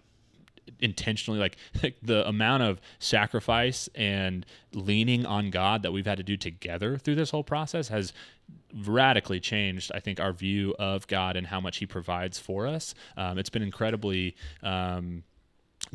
intentionally 0.79 1.39
like, 1.39 1.57
like 1.83 1.97
the 2.01 2.27
amount 2.27 2.63
of 2.63 2.79
sacrifice 2.99 3.89
and 3.95 4.45
leaning 4.73 5.25
on 5.25 5.49
God 5.49 5.83
that 5.83 5.91
we've 5.91 6.05
had 6.05 6.17
to 6.17 6.23
do 6.23 6.37
together 6.37 6.97
through 6.97 7.15
this 7.15 7.31
whole 7.31 7.43
process 7.43 7.87
has 7.87 8.13
radically 8.75 9.39
changed 9.39 9.91
I 9.93 9.99
think 9.99 10.19
our 10.19 10.31
view 10.31 10.75
of 10.77 11.07
God 11.07 11.35
and 11.35 11.47
how 11.47 11.59
much 11.59 11.77
he 11.77 11.85
provides 11.85 12.39
for 12.39 12.67
us. 12.67 12.93
Um, 13.17 13.37
it's 13.37 13.49
been 13.49 13.63
incredibly 13.63 14.35
um, 14.63 15.23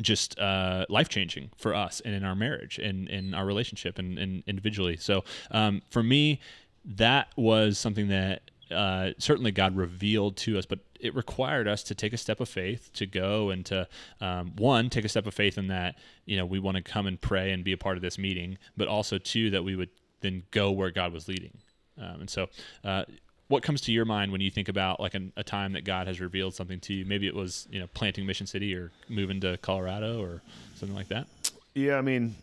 just 0.01 0.37
uh, 0.39 0.85
life 0.89 1.09
changing 1.09 1.51
for 1.57 1.73
us 1.73 2.01
and 2.03 2.13
in 2.13 2.23
our 2.23 2.35
marriage 2.35 2.77
and 2.79 3.07
in 3.07 3.33
our 3.33 3.45
relationship 3.45 3.97
and, 3.97 4.17
and 4.17 4.43
individually. 4.47 4.97
So 4.97 5.23
um, 5.51 5.81
for 5.89 6.03
me, 6.03 6.39
that 6.83 7.29
was 7.35 7.77
something 7.77 8.09
that 8.09 8.41
uh, 8.71 9.11
certainly 9.17 9.51
God 9.51 9.75
revealed 9.75 10.37
to 10.37 10.57
us, 10.57 10.65
but 10.65 10.79
it 10.99 11.15
required 11.15 11.67
us 11.67 11.83
to 11.83 11.95
take 11.95 12.13
a 12.13 12.17
step 12.17 12.39
of 12.39 12.49
faith 12.49 12.89
to 12.93 13.05
go 13.05 13.49
and 13.49 13.65
to 13.67 13.87
um, 14.21 14.53
one 14.57 14.89
take 14.89 15.05
a 15.05 15.09
step 15.09 15.27
of 15.27 15.33
faith 15.33 15.57
in 15.57 15.67
that 15.67 15.95
you 16.25 16.35
know 16.35 16.45
we 16.45 16.59
want 16.59 16.75
to 16.77 16.83
come 16.83 17.05
and 17.05 17.21
pray 17.21 17.51
and 17.51 17.63
be 17.63 17.73
a 17.73 17.77
part 17.77 17.95
of 17.95 18.01
this 18.01 18.17
meeting, 18.17 18.57
but 18.75 18.87
also 18.87 19.17
two 19.17 19.49
that 19.51 19.63
we 19.63 19.75
would 19.75 19.89
then 20.21 20.43
go 20.51 20.71
where 20.71 20.91
God 20.91 21.13
was 21.13 21.27
leading. 21.27 21.57
Um, 21.97 22.21
and 22.21 22.29
so 22.29 22.47
uh, 22.83 23.05
what 23.47 23.63
comes 23.63 23.81
to 23.81 23.91
your 23.91 24.05
mind 24.05 24.31
when 24.31 24.41
you 24.41 24.49
think 24.49 24.69
about 24.69 24.99
like 24.99 25.13
an, 25.13 25.31
a 25.37 25.43
time 25.43 25.73
that 25.73 25.85
God 25.85 26.07
has 26.07 26.19
revealed 26.19 26.55
something 26.55 26.79
to 26.81 26.93
you? 26.93 27.05
Maybe 27.05 27.27
it 27.27 27.35
was 27.35 27.67
you 27.69 27.79
know 27.79 27.87
planting 27.93 28.25
Mission 28.25 28.47
City 28.47 28.75
or 28.75 28.91
moving 29.09 29.39
to 29.41 29.57
Colorado 29.57 30.21
or 30.21 30.41
something 30.75 30.95
like 30.95 31.09
that. 31.09 31.27
Yeah, 31.73 31.97
I 31.97 32.01
mean, 32.01 32.35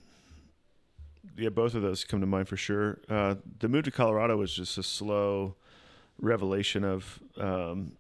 yeah, 1.37 1.49
both 1.49 1.75
of 1.75 1.83
those 1.83 2.05
come 2.05 2.21
to 2.21 2.27
mind 2.27 2.49
for 2.49 2.57
sure. 2.57 2.99
Uh, 3.09 3.37
the 3.61 3.69
move 3.69 3.85
to 3.85 3.91
Colorado 3.91 4.37
was 4.37 4.55
just 4.55 4.79
a 4.79 4.83
slow 4.83 5.57
revelation 6.21 6.85
of 6.85 7.21
um, 7.39 7.93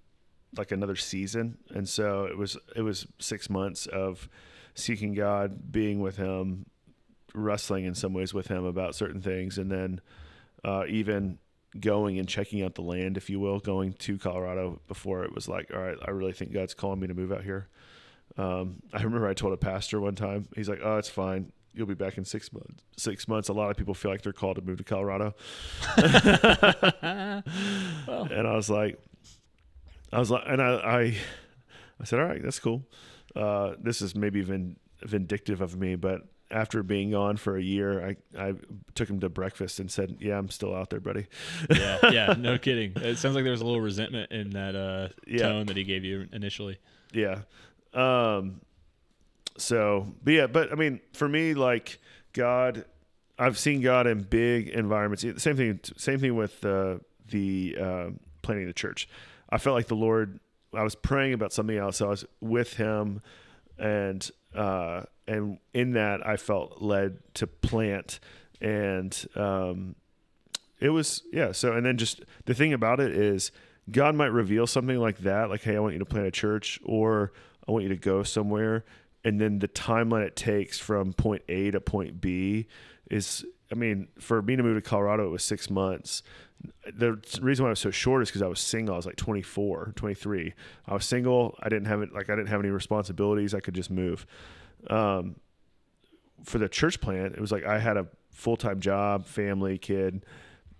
like 0.56 0.70
another 0.70 0.96
season, 0.96 1.58
and 1.70 1.88
so 1.88 2.24
it 2.24 2.36
was 2.36 2.56
it 2.76 2.82
was 2.82 3.06
six 3.18 3.50
months 3.50 3.86
of 3.86 4.28
seeking 4.74 5.14
God, 5.14 5.72
being 5.72 6.00
with 6.00 6.16
Him, 6.16 6.66
wrestling 7.34 7.84
in 7.84 7.94
some 7.94 8.12
ways 8.12 8.32
with 8.32 8.46
Him 8.46 8.64
about 8.64 8.94
certain 8.94 9.20
things, 9.20 9.58
and 9.58 9.70
then 9.70 10.00
uh, 10.64 10.84
even 10.88 11.38
going 11.78 12.18
and 12.18 12.28
checking 12.28 12.62
out 12.62 12.74
the 12.74 12.82
land, 12.82 13.16
if 13.16 13.30
you 13.30 13.40
will, 13.40 13.58
going 13.58 13.92
to 13.94 14.18
Colorado 14.18 14.80
before 14.88 15.24
it 15.24 15.34
was 15.34 15.48
like, 15.48 15.70
all 15.74 15.80
right, 15.80 15.96
I 16.06 16.10
really 16.10 16.32
think 16.32 16.52
God's 16.52 16.74
calling 16.74 17.00
me 17.00 17.06
to 17.06 17.14
move 17.14 17.32
out 17.32 17.42
here. 17.42 17.68
Um, 18.36 18.82
I 18.92 19.02
remember 19.02 19.28
I 19.28 19.34
told 19.34 19.52
a 19.52 19.56
pastor 19.56 20.00
one 20.00 20.14
time, 20.14 20.46
he's 20.54 20.68
like, 20.68 20.80
oh, 20.82 20.96
it's 20.98 21.08
fine. 21.08 21.52
You'll 21.74 21.86
be 21.86 21.94
back 21.94 22.18
in 22.18 22.24
six 22.24 22.52
months. 22.52 22.82
Six 22.96 23.26
months. 23.26 23.48
A 23.48 23.52
lot 23.52 23.70
of 23.70 23.76
people 23.76 23.94
feel 23.94 24.10
like 24.10 24.22
they're 24.22 24.32
called 24.32 24.56
to 24.56 24.62
move 24.62 24.78
to 24.78 24.84
Colorado. 24.84 25.34
well. 28.06 28.28
And 28.30 28.46
I 28.46 28.54
was 28.54 28.68
like, 28.68 28.98
I 30.12 30.18
was 30.18 30.30
like, 30.30 30.42
and 30.46 30.60
I, 30.60 30.74
I, 30.74 31.16
I 31.98 32.04
said, 32.04 32.18
all 32.18 32.26
right, 32.26 32.42
that's 32.42 32.58
cool. 32.58 32.82
Uh, 33.34 33.74
this 33.80 34.02
is 34.02 34.14
maybe 34.14 34.40
even 34.40 34.76
vindictive 35.02 35.62
of 35.62 35.76
me, 35.78 35.96
but 35.96 36.22
after 36.52 36.82
being 36.82 37.10
gone 37.10 37.36
for 37.36 37.56
a 37.56 37.62
year, 37.62 38.06
I, 38.06 38.16
I 38.38 38.54
took 38.94 39.08
him 39.08 39.20
to 39.20 39.28
breakfast 39.28 39.80
and 39.80 39.90
said, 39.90 40.18
"Yeah, 40.20 40.38
I'm 40.38 40.50
still 40.50 40.74
out 40.74 40.90
there, 40.90 41.00
buddy." 41.00 41.26
yeah, 41.70 42.10
yeah, 42.10 42.34
no 42.38 42.58
kidding. 42.58 42.92
It 42.96 43.18
sounds 43.18 43.34
like 43.34 43.44
there 43.44 43.52
was 43.52 43.62
a 43.62 43.64
little 43.64 43.80
resentment 43.80 44.30
in 44.30 44.50
that 44.50 44.76
uh, 44.76 45.08
yeah. 45.26 45.38
tone 45.38 45.66
that 45.66 45.76
he 45.76 45.84
gave 45.84 46.04
you 46.04 46.28
initially. 46.32 46.78
Yeah. 47.12 47.40
Um. 47.94 48.60
So, 49.56 50.14
but 50.22 50.32
yeah, 50.32 50.46
but 50.46 50.72
I 50.72 50.76
mean, 50.76 51.00
for 51.14 51.28
me, 51.28 51.54
like 51.54 51.98
God, 52.32 52.84
I've 53.38 53.58
seen 53.58 53.80
God 53.80 54.06
in 54.06 54.22
big 54.22 54.68
environments. 54.68 55.24
Same 55.42 55.56
thing. 55.56 55.80
Same 55.96 56.18
thing 56.18 56.36
with 56.36 56.64
uh, 56.64 56.98
the 57.28 57.76
uh, 57.80 58.06
planning 58.42 58.66
the 58.66 58.72
church. 58.72 59.08
I 59.50 59.58
felt 59.58 59.74
like 59.74 59.88
the 59.88 59.96
Lord. 59.96 60.38
I 60.74 60.82
was 60.82 60.94
praying 60.94 61.34
about 61.34 61.52
something 61.52 61.76
else. 61.76 61.98
So 61.98 62.06
I 62.06 62.10
was 62.10 62.24
with 62.40 62.74
Him, 62.74 63.20
and 63.78 64.30
uh, 64.54 65.02
and 65.26 65.58
in 65.72 65.92
that 65.92 66.26
I 66.26 66.36
felt 66.36 66.82
led 66.82 67.18
to 67.34 67.46
plant, 67.46 68.20
and 68.60 69.26
um, 69.34 69.94
it 70.80 70.90
was 70.90 71.22
yeah. 71.32 71.52
So 71.52 71.72
and 71.72 71.84
then 71.84 71.96
just 71.96 72.22
the 72.44 72.54
thing 72.54 72.72
about 72.72 73.00
it 73.00 73.12
is 73.12 73.52
God 73.90 74.14
might 74.14 74.26
reveal 74.26 74.66
something 74.66 74.98
like 74.98 75.18
that, 75.18 75.50
like 75.50 75.62
hey, 75.62 75.76
I 75.76 75.80
want 75.80 75.94
you 75.94 75.98
to 76.00 76.04
plant 76.04 76.26
a 76.26 76.30
church, 76.30 76.80
or 76.84 77.32
I 77.66 77.72
want 77.72 77.84
you 77.84 77.90
to 77.90 77.96
go 77.96 78.22
somewhere, 78.22 78.84
and 79.24 79.40
then 79.40 79.58
the 79.58 79.68
timeline 79.68 80.26
it 80.26 80.36
takes 80.36 80.78
from 80.78 81.12
point 81.12 81.42
A 81.48 81.70
to 81.70 81.80
point 81.80 82.20
B 82.20 82.66
is 83.10 83.44
I 83.72 83.74
mean, 83.74 84.08
for 84.18 84.42
me 84.42 84.54
to 84.54 84.62
move 84.62 84.76
to 84.76 84.88
Colorado, 84.88 85.26
it 85.26 85.30
was 85.30 85.42
six 85.42 85.70
months. 85.70 86.22
The 86.94 87.18
reason 87.40 87.64
why 87.64 87.70
I 87.70 87.72
was 87.72 87.80
so 87.80 87.90
short 87.90 88.22
is 88.22 88.28
because 88.28 88.42
I 88.42 88.46
was 88.46 88.60
single. 88.60 88.94
I 88.94 88.98
was 88.98 89.06
like 89.06 89.16
24, 89.16 89.94
23. 89.96 90.52
I 90.86 90.94
was 90.94 91.06
single. 91.06 91.56
I 91.60 91.70
didn't 91.70 91.86
have 91.86 92.02
it. 92.02 92.12
Like 92.12 92.28
I 92.28 92.36
didn't 92.36 92.48
have 92.48 92.60
any 92.60 92.68
responsibilities. 92.68 93.54
I 93.54 93.60
could 93.60 93.74
just 93.74 93.90
move. 93.90 94.26
Um, 94.88 95.36
for 96.44 96.58
the 96.58 96.68
church 96.68 97.00
plant, 97.00 97.34
it 97.34 97.40
was 97.40 97.50
like 97.50 97.64
I 97.64 97.78
had 97.78 97.96
a 97.96 98.06
full 98.30 98.56
time 98.56 98.80
job, 98.80 99.26
family, 99.26 99.78
kid. 99.78 100.24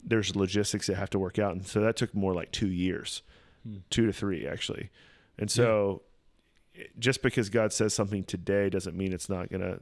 There's 0.05 0.37
logistics 0.37 0.89
that 0.89 0.97
have 0.97 1.11
to 1.11 1.19
work 1.19 1.39
out, 1.39 1.53
and 1.53 1.67
so 1.67 1.81
that 1.81 1.97
took 1.97 2.15
more 2.15 2.35
like 2.35 2.51
two 2.51 2.69
years, 2.69 3.23
hmm. 3.65 3.79
two 3.89 4.07
to 4.07 4.13
three 4.13 4.47
actually. 4.47 4.91
And 5.39 5.51
so, 5.51 6.03
yeah. 6.75 6.85
just 6.99 7.23
because 7.23 7.49
God 7.49 7.73
says 7.73 7.95
something 7.95 8.25
today 8.25 8.69
doesn't 8.69 8.97
mean 8.97 9.13
it's 9.13 9.29
not 9.29 9.51
gonna 9.51 9.79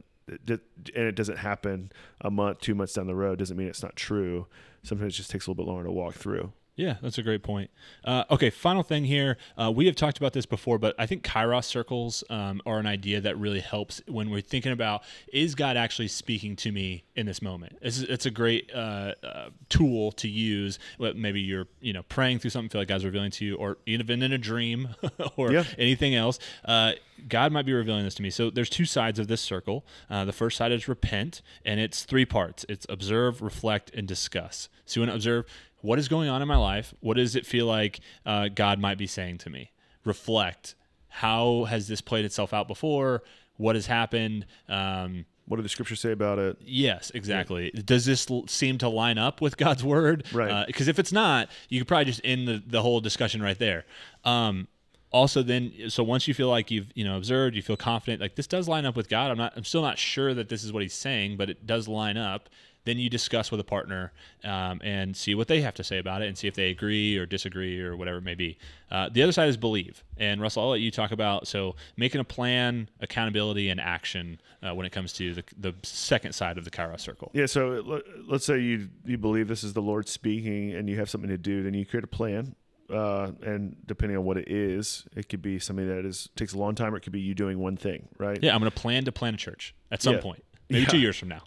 and 0.47 0.59
it 0.95 1.15
doesn't 1.15 1.37
happen 1.37 1.91
a 2.21 2.31
month, 2.31 2.59
two 2.59 2.75
months 2.75 2.93
down 2.93 3.07
the 3.07 3.15
road, 3.15 3.39
doesn't 3.39 3.57
mean 3.57 3.67
it's 3.67 3.83
not 3.83 3.95
true. 3.95 4.47
Sometimes 4.83 5.13
it 5.13 5.17
just 5.17 5.31
takes 5.31 5.47
a 5.47 5.51
little 5.51 5.63
bit 5.63 5.69
longer 5.69 5.85
to 5.85 5.91
walk 5.91 6.15
through. 6.15 6.51
Yeah, 6.81 6.95
that's 6.99 7.19
a 7.19 7.21
great 7.21 7.43
point. 7.43 7.69
Uh, 8.03 8.23
okay, 8.31 8.49
final 8.49 8.81
thing 8.81 9.05
here. 9.05 9.37
Uh, 9.55 9.71
we 9.71 9.85
have 9.85 9.95
talked 9.95 10.17
about 10.17 10.33
this 10.33 10.47
before, 10.47 10.79
but 10.79 10.95
I 10.97 11.05
think 11.05 11.23
kairos 11.23 11.65
circles 11.65 12.23
um, 12.31 12.59
are 12.65 12.79
an 12.79 12.87
idea 12.87 13.21
that 13.21 13.37
really 13.37 13.59
helps 13.59 14.01
when 14.07 14.31
we're 14.31 14.41
thinking 14.41 14.71
about 14.71 15.03
is 15.31 15.53
God 15.53 15.77
actually 15.77 16.07
speaking 16.07 16.55
to 16.55 16.71
me 16.71 17.03
in 17.15 17.27
this 17.27 17.39
moment? 17.39 17.77
It's, 17.83 17.99
it's 17.99 18.25
a 18.25 18.31
great 18.31 18.71
uh, 18.73 19.13
uh 19.21 19.49
tool 19.69 20.11
to 20.13 20.27
use. 20.27 20.79
Maybe 20.97 21.39
you're 21.39 21.67
you 21.81 21.93
know 21.93 22.01
praying 22.01 22.39
through 22.39 22.49
something, 22.49 22.69
feel 22.69 22.81
like 22.81 22.87
God's 22.87 23.05
revealing 23.05 23.29
to 23.31 23.45
you, 23.45 23.57
or 23.57 23.77
even 23.85 24.23
in 24.23 24.33
a 24.33 24.39
dream 24.39 24.89
or 25.37 25.51
yeah. 25.51 25.65
anything 25.77 26.15
else. 26.15 26.39
Uh, 26.65 26.93
God 27.27 27.51
might 27.51 27.67
be 27.67 27.73
revealing 27.73 28.05
this 28.05 28.15
to 28.15 28.23
me. 28.23 28.31
So 28.31 28.49
there's 28.49 28.71
two 28.71 28.85
sides 28.85 29.19
of 29.19 29.27
this 29.27 29.41
circle. 29.41 29.85
Uh, 30.09 30.25
the 30.25 30.33
first 30.33 30.57
side 30.57 30.71
is 30.71 30.87
repent, 30.87 31.43
and 31.63 31.79
it's 31.79 32.03
three 32.05 32.25
parts. 32.25 32.65
It's 32.67 32.87
observe, 32.89 33.43
reflect, 33.43 33.91
and 33.93 34.07
discuss. 34.07 34.67
So 34.85 34.99
you 34.99 35.01
want 35.03 35.11
to 35.11 35.15
observe 35.15 35.45
what 35.81 35.99
is 35.99 36.07
going 36.07 36.29
on 36.29 36.41
in 36.41 36.47
my 36.47 36.57
life? 36.57 36.93
What 36.99 37.17
does 37.17 37.35
it 37.35 37.45
feel 37.45 37.65
like 37.65 37.99
uh, 38.25 38.49
God 38.49 38.79
might 38.79 38.97
be 38.97 39.07
saying 39.07 39.39
to 39.39 39.49
me? 39.49 39.71
Reflect. 40.05 40.75
How 41.07 41.65
has 41.65 41.87
this 41.87 42.01
played 42.01 42.25
itself 42.25 42.53
out 42.53 42.67
before? 42.67 43.23
What 43.57 43.75
has 43.75 43.85
happened? 43.87 44.45
Um, 44.69 45.25
what 45.45 45.57
do 45.57 45.63
the 45.63 45.69
scriptures 45.69 45.99
say 45.99 46.11
about 46.11 46.39
it? 46.39 46.57
Yes, 46.61 47.11
exactly. 47.13 47.71
Yeah. 47.73 47.81
Does 47.83 48.05
this 48.05 48.31
l- 48.31 48.47
seem 48.47 48.77
to 48.77 48.87
line 48.87 49.17
up 49.17 49.41
with 49.41 49.57
God's 49.57 49.83
word? 49.83 50.25
Right. 50.31 50.65
Because 50.65 50.87
uh, 50.87 50.91
if 50.91 50.99
it's 50.99 51.11
not, 51.11 51.49
you 51.67 51.79
could 51.79 51.87
probably 51.87 52.05
just 52.05 52.21
end 52.23 52.47
the, 52.47 52.63
the 52.65 52.81
whole 52.81 53.01
discussion 53.01 53.43
right 53.43 53.59
there. 53.59 53.85
Um, 54.23 54.67
also 55.11 55.43
then 55.43 55.73
so 55.89 56.03
once 56.03 56.27
you 56.27 56.33
feel 56.33 56.47
like 56.47 56.71
you've 56.71 56.87
you 56.95 57.03
know 57.03 57.17
observed 57.17 57.55
you 57.55 57.61
feel 57.61 57.75
confident 57.75 58.21
like 58.21 58.35
this 58.35 58.47
does 58.47 58.67
line 58.67 58.85
up 58.85 58.95
with 58.95 59.09
god 59.09 59.29
i'm 59.29 59.37
not 59.37 59.51
i'm 59.57 59.63
still 59.63 59.81
not 59.81 59.97
sure 59.97 60.33
that 60.33 60.47
this 60.49 60.63
is 60.63 60.71
what 60.71 60.81
he's 60.81 60.93
saying 60.93 61.35
but 61.35 61.49
it 61.49 61.67
does 61.67 61.87
line 61.87 62.17
up 62.17 62.49
then 62.83 62.97
you 62.97 63.09
discuss 63.09 63.51
with 63.51 63.59
a 63.59 63.63
partner 63.63 64.11
um, 64.43 64.81
and 64.83 65.15
see 65.15 65.35
what 65.35 65.47
they 65.47 65.61
have 65.61 65.73
to 65.75 65.83
say 65.83 65.99
about 65.99 66.21
it 66.21 66.27
and 66.27 66.37
see 66.37 66.47
if 66.47 66.55
they 66.55 66.69
agree 66.69 67.17
or 67.17 67.25
disagree 67.25 67.79
or 67.79 67.95
whatever 67.95 68.17
it 68.17 68.23
may 68.23 68.35
be. 68.35 68.57
Uh, 68.89 69.09
the 69.11 69.21
other 69.21 69.31
side 69.31 69.49
is 69.49 69.57
believe. 69.57 70.03
And 70.17 70.41
Russell, 70.41 70.63
I'll 70.63 70.69
let 70.69 70.81
you 70.81 70.91
talk 70.91 71.11
about 71.11 71.47
so 71.47 71.75
making 71.95 72.21
a 72.21 72.23
plan, 72.23 72.89
accountability, 72.99 73.69
and 73.69 73.79
action 73.79 74.39
uh, 74.63 74.73
when 74.73 74.85
it 74.85 74.91
comes 74.91 75.13
to 75.13 75.33
the, 75.33 75.43
the 75.57 75.73
second 75.83 76.33
side 76.33 76.57
of 76.57 76.65
the 76.65 76.71
Kairos 76.71 77.01
circle. 77.01 77.31
Yeah. 77.33 77.45
So 77.45 78.01
let's 78.27 78.45
say 78.45 78.59
you 78.59 78.89
you 79.05 79.17
believe 79.17 79.47
this 79.47 79.63
is 79.63 79.73
the 79.73 79.81
Lord 79.81 80.07
speaking 80.07 80.73
and 80.73 80.89
you 80.89 80.97
have 80.97 81.09
something 81.09 81.29
to 81.29 81.37
do, 81.37 81.63
then 81.63 81.73
you 81.73 81.85
create 81.85 82.03
a 82.03 82.07
plan. 82.07 82.55
Uh, 82.91 83.31
and 83.43 83.77
depending 83.85 84.17
on 84.17 84.25
what 84.25 84.37
it 84.37 84.51
is, 84.51 85.05
it 85.15 85.29
could 85.29 85.41
be 85.41 85.59
something 85.59 85.87
that 85.87 86.05
is 86.05 86.27
takes 86.35 86.53
a 86.53 86.57
long 86.57 86.75
time, 86.75 86.93
or 86.93 86.97
it 86.97 87.01
could 87.01 87.13
be 87.13 87.21
you 87.21 87.33
doing 87.33 87.57
one 87.57 87.77
thing, 87.77 88.09
right? 88.17 88.37
Yeah, 88.41 88.53
I'm 88.53 88.59
going 88.59 88.69
to 88.69 88.77
plan 88.77 89.05
to 89.05 89.13
plan 89.13 89.33
a 89.33 89.37
church 89.37 89.73
at 89.91 90.01
some 90.01 90.15
yeah. 90.15 90.21
point, 90.21 90.43
maybe 90.71 90.83
yeah. 90.83 90.89
two 90.89 90.99
years 90.99 91.17
from 91.17 91.29
now. 91.29 91.41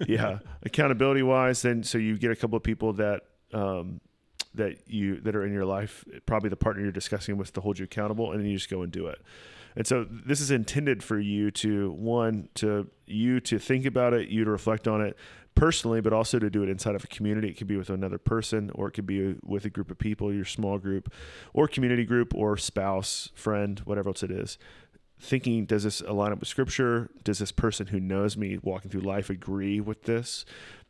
yeah, 0.06 0.38
accountability 0.62 1.22
wise, 1.22 1.62
then 1.62 1.82
so 1.82 1.98
you 1.98 2.16
get 2.16 2.30
a 2.30 2.36
couple 2.36 2.56
of 2.56 2.62
people 2.62 2.92
that 2.94 3.22
um, 3.52 4.00
that 4.54 4.78
you 4.86 5.20
that 5.20 5.34
are 5.34 5.44
in 5.44 5.52
your 5.52 5.64
life, 5.64 6.04
probably 6.26 6.50
the 6.50 6.56
partner 6.56 6.82
you're 6.82 6.92
discussing 6.92 7.36
with 7.36 7.52
to 7.54 7.60
hold 7.60 7.78
you 7.78 7.84
accountable, 7.84 8.32
and 8.32 8.40
then 8.40 8.48
you 8.48 8.56
just 8.56 8.70
go 8.70 8.82
and 8.82 8.92
do 8.92 9.06
it. 9.06 9.20
And 9.76 9.86
so 9.86 10.06
this 10.08 10.40
is 10.40 10.50
intended 10.50 11.02
for 11.02 11.18
you 11.18 11.50
to 11.52 11.92
one 11.92 12.48
to 12.54 12.88
you 13.06 13.40
to 13.40 13.58
think 13.58 13.86
about 13.86 14.14
it, 14.14 14.28
you 14.28 14.44
to 14.44 14.50
reflect 14.50 14.88
on 14.88 15.00
it 15.00 15.16
personally, 15.54 16.00
but 16.00 16.12
also 16.12 16.38
to 16.38 16.48
do 16.48 16.62
it 16.62 16.68
inside 16.68 16.94
of 16.94 17.04
a 17.04 17.06
community. 17.08 17.48
It 17.48 17.56
could 17.56 17.66
be 17.66 17.76
with 17.76 17.90
another 17.90 18.18
person, 18.18 18.70
or 18.74 18.88
it 18.88 18.92
could 18.92 19.06
be 19.06 19.36
with 19.44 19.64
a 19.64 19.70
group 19.70 19.90
of 19.90 19.98
people, 19.98 20.32
your 20.32 20.44
small 20.44 20.78
group, 20.78 21.12
or 21.52 21.66
community 21.68 22.04
group, 22.04 22.34
or 22.34 22.56
spouse, 22.56 23.30
friend, 23.34 23.80
whatever 23.80 24.10
else 24.10 24.22
it 24.22 24.30
is. 24.30 24.58
Thinking, 25.20 25.64
does 25.64 25.82
this 25.82 26.00
align 26.00 26.32
up 26.32 26.40
with 26.40 26.48
scripture? 26.48 27.10
Does 27.24 27.38
this 27.38 27.50
person 27.50 27.88
who 27.88 27.98
knows 27.98 28.36
me 28.36 28.58
walking 28.62 28.90
through 28.90 29.00
life 29.00 29.30
agree 29.30 29.80
with 29.80 30.04
this? 30.04 30.44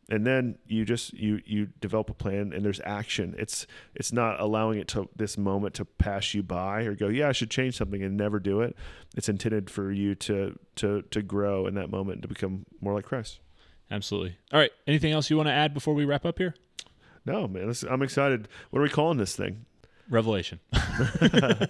and 0.09 0.25
then 0.25 0.57
you 0.67 0.85
just 0.85 1.13
you 1.13 1.41
you 1.45 1.67
develop 1.79 2.09
a 2.09 2.13
plan 2.13 2.51
and 2.51 2.65
there's 2.65 2.81
action. 2.83 3.35
It's 3.37 3.67
it's 3.93 4.11
not 4.11 4.39
allowing 4.39 4.79
it 4.79 4.87
to 4.89 5.07
this 5.15 5.37
moment 5.37 5.75
to 5.75 5.85
pass 5.85 6.33
you 6.33 6.41
by 6.41 6.81
or 6.81 6.95
go 6.95 7.07
yeah 7.07 7.29
i 7.29 7.31
should 7.31 7.51
change 7.51 7.77
something 7.77 8.01
and 8.01 8.17
never 8.17 8.39
do 8.39 8.61
it. 8.61 8.75
It's 9.15 9.29
intended 9.29 9.69
for 9.69 9.91
you 9.91 10.15
to 10.15 10.57
to 10.77 11.03
to 11.03 11.21
grow 11.21 11.67
in 11.67 11.75
that 11.75 11.91
moment 11.91 12.23
to 12.23 12.27
become 12.27 12.65
more 12.81 12.93
like 12.93 13.05
christ. 13.05 13.39
Absolutely. 13.91 14.37
All 14.51 14.59
right. 14.59 14.71
Anything 14.87 15.13
else 15.13 15.29
you 15.29 15.37
want 15.37 15.47
to 15.47 15.53
add 15.53 15.73
before 15.73 15.93
we 15.93 16.05
wrap 16.05 16.25
up 16.25 16.37
here? 16.37 16.55
No 17.25 17.47
man. 17.47 17.67
This, 17.67 17.83
i'm 17.83 18.01
excited. 18.01 18.47
What 18.71 18.79
are 18.79 18.83
we 18.83 18.89
calling 18.89 19.17
this 19.17 19.35
thing? 19.35 19.65
Revelation. 20.09 20.59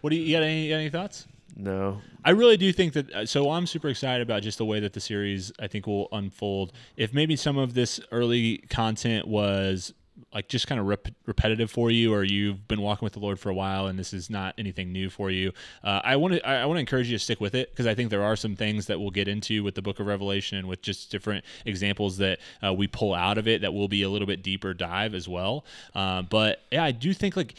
What 0.00 0.10
do 0.10 0.16
you, 0.16 0.22
you 0.22 0.36
got 0.36 0.44
any, 0.44 0.72
any 0.72 0.90
thoughts 0.90 1.26
no. 1.58 2.00
I 2.24 2.30
really 2.30 2.56
do 2.56 2.72
think 2.72 2.92
that. 2.92 3.12
Uh, 3.12 3.26
so 3.26 3.50
I'm 3.50 3.66
super 3.66 3.88
excited 3.88 4.22
about 4.22 4.42
just 4.42 4.58
the 4.58 4.64
way 4.64 4.78
that 4.80 4.92
the 4.92 5.00
series 5.00 5.50
I 5.58 5.66
think 5.66 5.86
will 5.88 6.08
unfold. 6.12 6.72
If 6.96 7.12
maybe 7.12 7.34
some 7.34 7.58
of 7.58 7.74
this 7.74 8.00
early 8.12 8.58
content 8.70 9.26
was 9.26 9.92
like 10.32 10.48
just 10.48 10.66
kind 10.66 10.80
of 10.80 10.86
rep- 10.86 11.08
repetitive 11.26 11.70
for 11.70 11.90
you, 11.90 12.14
or 12.14 12.22
you've 12.22 12.68
been 12.68 12.80
walking 12.80 13.06
with 13.06 13.12
the 13.12 13.18
Lord 13.18 13.40
for 13.40 13.50
a 13.50 13.54
while 13.54 13.86
and 13.86 13.98
this 13.98 14.12
is 14.12 14.30
not 14.30 14.54
anything 14.56 14.92
new 14.92 15.10
for 15.10 15.30
you, 15.30 15.52
uh, 15.82 16.00
I 16.04 16.14
want 16.16 16.34
to 16.34 16.48
I 16.48 16.64
want 16.66 16.76
to 16.76 16.80
encourage 16.80 17.08
you 17.10 17.18
to 17.18 17.22
stick 17.22 17.40
with 17.40 17.56
it 17.56 17.70
because 17.70 17.86
I 17.86 17.94
think 17.94 18.10
there 18.10 18.22
are 18.22 18.36
some 18.36 18.54
things 18.54 18.86
that 18.86 19.00
we'll 19.00 19.10
get 19.10 19.26
into 19.26 19.64
with 19.64 19.74
the 19.74 19.82
Book 19.82 19.98
of 19.98 20.06
Revelation 20.06 20.58
and 20.58 20.68
with 20.68 20.82
just 20.82 21.10
different 21.10 21.44
examples 21.64 22.18
that 22.18 22.38
uh, 22.64 22.72
we 22.72 22.86
pull 22.86 23.14
out 23.14 23.36
of 23.36 23.48
it 23.48 23.62
that 23.62 23.74
will 23.74 23.88
be 23.88 24.02
a 24.02 24.08
little 24.08 24.26
bit 24.26 24.44
deeper 24.44 24.74
dive 24.74 25.12
as 25.12 25.28
well. 25.28 25.64
Uh, 25.94 26.22
but 26.22 26.62
yeah, 26.70 26.84
I 26.84 26.92
do 26.92 27.12
think 27.12 27.36
like 27.36 27.54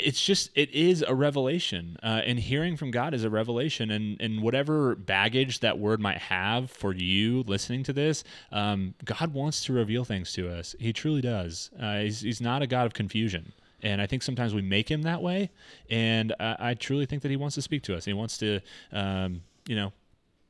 it's 0.00 0.24
just 0.24 0.50
it 0.54 0.70
is 0.70 1.02
a 1.06 1.14
revelation 1.14 1.96
uh, 2.02 2.22
and 2.24 2.38
hearing 2.38 2.76
from 2.76 2.90
god 2.90 3.12
is 3.12 3.24
a 3.24 3.30
revelation 3.30 3.90
and 3.90 4.20
and 4.20 4.40
whatever 4.40 4.94
baggage 4.94 5.60
that 5.60 5.78
word 5.78 6.00
might 6.00 6.18
have 6.18 6.70
for 6.70 6.94
you 6.94 7.42
listening 7.46 7.82
to 7.82 7.92
this 7.92 8.24
um, 8.52 8.94
god 9.04 9.32
wants 9.32 9.64
to 9.64 9.72
reveal 9.72 10.04
things 10.04 10.32
to 10.32 10.48
us 10.48 10.74
he 10.78 10.92
truly 10.92 11.20
does 11.20 11.70
uh, 11.80 11.98
he's, 11.98 12.20
he's 12.20 12.40
not 12.40 12.62
a 12.62 12.66
god 12.66 12.86
of 12.86 12.94
confusion 12.94 13.52
and 13.84 14.00
I 14.00 14.06
think 14.06 14.22
sometimes 14.22 14.54
we 14.54 14.62
make 14.62 14.90
him 14.90 15.02
that 15.02 15.20
way. 15.20 15.50
And 15.90 16.34
I, 16.40 16.56
I 16.58 16.74
truly 16.74 17.04
think 17.04 17.22
that 17.22 17.30
he 17.30 17.36
wants 17.36 17.54
to 17.56 17.62
speak 17.62 17.82
to 17.82 17.94
us. 17.94 18.06
He 18.06 18.14
wants 18.14 18.38
to, 18.38 18.60
um, 18.90 19.42
you 19.68 19.76
know, 19.76 19.92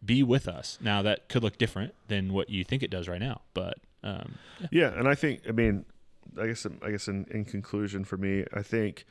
be 0.05 0.23
with 0.23 0.47
us. 0.47 0.79
Now 0.81 1.03
that 1.03 1.29
could 1.29 1.43
look 1.43 1.59
different 1.59 1.95
than 2.07 2.33
what 2.33 2.49
you 2.49 2.63
think 2.63 2.85
it 2.85 2.91
does 2.91 3.09
right 3.09 3.21
now, 3.21 3.41
but 3.53 3.79
um, 4.05 4.37
yeah. 4.61 4.69
yeah. 4.71 4.99
And 4.99 5.09
I 5.09 5.17
think, 5.17 5.41
I 5.49 5.53
mean, 5.53 5.85
I 6.41 6.47
guess, 6.47 6.67
I 6.83 6.91
guess 6.91 7.09
in, 7.09 7.27
in 7.31 7.45
conclusion 7.45 8.05
for 8.05 8.17
me, 8.17 8.45
I 8.53 8.63
think 8.63 9.05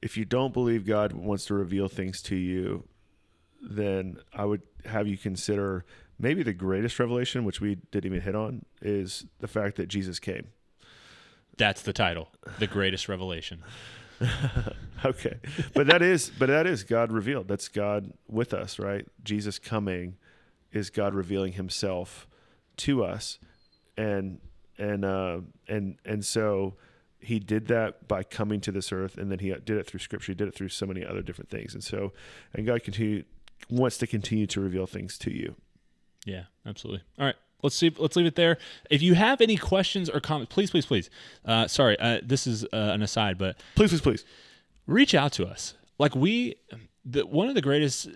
if 0.00 0.16
you 0.16 0.24
don't 0.24 0.52
believe 0.52 0.86
God 0.86 1.12
wants 1.12 1.46
to 1.46 1.54
reveal 1.54 1.88
things 1.88 2.22
to 2.22 2.36
you, 2.36 2.84
then 3.62 4.18
I 4.34 4.44
would 4.44 4.62
have 4.84 5.06
you 5.06 5.16
consider 5.16 5.84
maybe 6.18 6.42
the 6.42 6.52
greatest 6.52 6.98
revelation, 6.98 7.44
which 7.44 7.60
we 7.60 7.76
didn't 7.90 8.06
even 8.06 8.20
hit 8.20 8.34
on, 8.34 8.64
is 8.80 9.26
the 9.40 9.48
fact 9.48 9.76
that 9.76 9.88
Jesus 9.88 10.18
came. 10.18 10.48
That's 11.56 11.82
the 11.82 11.92
title, 11.92 12.28
the 12.58 12.66
greatest 12.66 13.08
revelation. 13.08 13.62
okay, 15.04 15.36
but 15.74 15.86
that 15.86 16.02
is, 16.02 16.30
but 16.30 16.46
that 16.46 16.66
is 16.66 16.84
God 16.84 17.12
revealed. 17.12 17.48
That's 17.48 17.68
God 17.68 18.12
with 18.28 18.54
us, 18.54 18.78
right? 18.78 19.06
Jesus 19.22 19.58
coming 19.58 20.16
is 20.72 20.90
God 20.90 21.14
revealing 21.14 21.52
Himself 21.52 22.26
to 22.78 23.04
us, 23.04 23.38
and 23.96 24.38
and 24.82 25.04
uh, 25.04 25.40
and 25.68 25.96
and 26.04 26.24
so 26.24 26.74
he 27.20 27.38
did 27.38 27.68
that 27.68 28.08
by 28.08 28.24
coming 28.24 28.60
to 28.60 28.72
this 28.72 28.92
earth, 28.92 29.16
and 29.16 29.30
then 29.30 29.38
he 29.38 29.50
did 29.50 29.70
it 29.78 29.86
through 29.86 30.00
scripture. 30.00 30.32
He 30.32 30.36
did 30.36 30.48
it 30.48 30.54
through 30.54 30.70
so 30.70 30.86
many 30.86 31.04
other 31.04 31.22
different 31.22 31.50
things, 31.50 31.72
and 31.72 31.82
so, 31.82 32.12
and 32.52 32.66
God 32.66 32.82
continue 32.82 33.24
wants 33.70 33.96
to 33.98 34.06
continue 34.06 34.46
to 34.48 34.60
reveal 34.60 34.86
things 34.86 35.16
to 35.18 35.32
you. 35.32 35.54
Yeah, 36.26 36.44
absolutely. 36.66 37.02
All 37.18 37.26
right, 37.26 37.36
let's 37.62 37.76
see. 37.76 37.94
Let's 37.96 38.16
leave 38.16 38.26
it 38.26 38.34
there. 38.34 38.58
If 38.90 39.02
you 39.02 39.14
have 39.14 39.40
any 39.40 39.56
questions 39.56 40.10
or 40.10 40.20
comments, 40.20 40.52
please, 40.52 40.70
please, 40.70 40.86
please. 40.86 41.10
Uh, 41.44 41.68
sorry, 41.68 41.98
uh, 42.00 42.20
this 42.24 42.46
is 42.46 42.64
uh, 42.64 42.68
an 42.72 43.02
aside, 43.02 43.38
but 43.38 43.56
please, 43.76 43.90
please, 43.90 44.00
please, 44.00 44.24
reach 44.86 45.14
out 45.14 45.32
to 45.34 45.46
us. 45.46 45.74
Like 45.98 46.16
we, 46.16 46.56
the, 47.04 47.24
one 47.24 47.48
of 47.48 47.54
the 47.54 47.62
greatest 47.62 48.08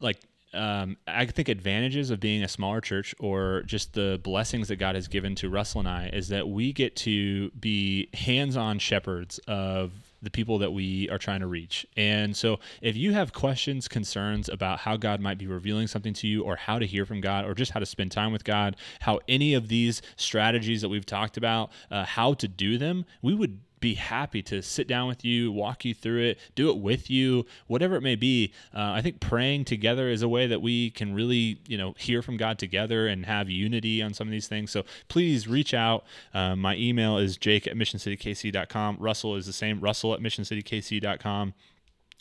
like 0.00 0.20
um, 0.54 0.96
I 1.06 1.26
think 1.26 1.48
advantages 1.48 2.10
of 2.10 2.20
being 2.20 2.42
a 2.42 2.48
smaller 2.48 2.80
church 2.80 3.14
or 3.18 3.62
just 3.66 3.92
the 3.92 4.20
blessings 4.22 4.68
that 4.68 4.76
God 4.76 4.94
has 4.94 5.08
given 5.08 5.34
to 5.36 5.48
Russell 5.48 5.80
and 5.80 5.88
I 5.88 6.10
is 6.12 6.28
that 6.28 6.48
we 6.48 6.72
get 6.72 6.96
to 6.96 7.50
be 7.50 8.08
hands-on 8.14 8.78
shepherds 8.78 9.38
of 9.46 9.92
the 10.22 10.30
people 10.30 10.58
that 10.58 10.72
we 10.72 11.08
are 11.10 11.18
trying 11.18 11.40
to 11.40 11.46
reach. 11.46 11.86
And 11.96 12.34
so 12.34 12.58
if 12.80 12.96
you 12.96 13.12
have 13.12 13.32
questions, 13.32 13.88
concerns 13.88 14.48
about 14.48 14.80
how 14.80 14.96
God 14.96 15.20
might 15.20 15.38
be 15.38 15.46
revealing 15.46 15.86
something 15.86 16.14
to 16.14 16.26
you 16.26 16.42
or 16.42 16.56
how 16.56 16.78
to 16.78 16.86
hear 16.86 17.04
from 17.04 17.20
God 17.20 17.44
or 17.44 17.54
just 17.54 17.72
how 17.72 17.80
to 17.80 17.86
spend 17.86 18.10
time 18.10 18.32
with 18.32 18.42
God, 18.42 18.76
how 19.00 19.20
any 19.28 19.54
of 19.54 19.68
these 19.68 20.00
strategies 20.16 20.80
that 20.80 20.88
we've 20.88 21.04
talked 21.04 21.36
about, 21.36 21.70
uh, 21.90 22.04
how 22.04 22.32
to 22.34 22.48
do 22.48 22.78
them, 22.78 23.04
we 23.20 23.34
would 23.34 23.60
be 23.84 23.94
happy 23.94 24.42
to 24.42 24.62
sit 24.62 24.88
down 24.88 25.06
with 25.06 25.26
you, 25.26 25.52
walk 25.52 25.84
you 25.84 25.92
through 25.92 26.22
it, 26.22 26.38
do 26.54 26.70
it 26.70 26.78
with 26.78 27.10
you, 27.10 27.44
whatever 27.66 27.96
it 27.96 28.00
may 28.00 28.16
be. 28.16 28.50
Uh, 28.74 28.92
I 28.92 29.02
think 29.02 29.20
praying 29.20 29.66
together 29.66 30.08
is 30.08 30.22
a 30.22 30.28
way 30.28 30.46
that 30.46 30.62
we 30.62 30.88
can 30.88 31.14
really, 31.14 31.60
you 31.68 31.76
know, 31.76 31.94
hear 31.98 32.22
from 32.22 32.38
God 32.38 32.58
together 32.58 33.06
and 33.06 33.26
have 33.26 33.50
unity 33.50 34.00
on 34.00 34.14
some 34.14 34.26
of 34.26 34.32
these 34.32 34.48
things. 34.48 34.70
So 34.70 34.84
please 35.08 35.46
reach 35.46 35.74
out. 35.74 36.04
Uh, 36.32 36.56
my 36.56 36.76
email 36.76 37.18
is 37.18 37.36
jake 37.36 37.66
at 37.66 37.76
missioncitykc.com. 37.76 38.96
Russell 38.98 39.36
is 39.36 39.44
the 39.44 39.52
same, 39.52 39.80
russell 39.80 40.14
at 40.14 40.20
missioncitykc.com 40.20 41.52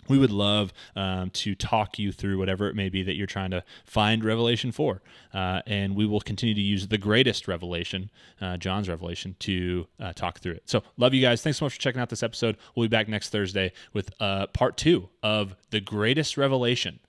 we 0.07 0.17
would 0.17 0.31
love 0.31 0.73
um, 0.95 1.29
to 1.31 1.55
talk 1.55 1.99
you 1.99 2.11
through 2.11 2.37
whatever 2.37 2.67
it 2.67 2.75
may 2.75 2.89
be 2.89 3.03
that 3.03 3.15
you're 3.15 3.27
trying 3.27 3.51
to 3.51 3.63
find 3.85 4.23
revelation 4.23 4.71
for. 4.71 5.01
Uh, 5.33 5.61
and 5.65 5.95
we 5.95 6.05
will 6.05 6.21
continue 6.21 6.55
to 6.55 6.61
use 6.61 6.87
the 6.87 6.97
greatest 6.97 7.47
revelation, 7.47 8.09
uh, 8.41 8.57
John's 8.57 8.89
revelation, 8.89 9.35
to 9.39 9.87
uh, 9.99 10.13
talk 10.13 10.39
through 10.39 10.53
it. 10.53 10.63
So, 10.65 10.83
love 10.97 11.13
you 11.13 11.21
guys. 11.21 11.41
Thanks 11.41 11.59
so 11.59 11.65
much 11.65 11.75
for 11.75 11.81
checking 11.81 12.01
out 12.01 12.09
this 12.09 12.23
episode. 12.23 12.57
We'll 12.75 12.85
be 12.85 12.91
back 12.91 13.07
next 13.07 13.29
Thursday 13.29 13.71
with 13.93 14.11
uh, 14.19 14.47
part 14.47 14.77
two 14.77 15.09
of 15.21 15.55
the 15.71 15.79
greatest 15.79 16.37
revelation. 16.37 16.99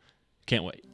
Can't 0.47 0.65
wait. 0.65 0.94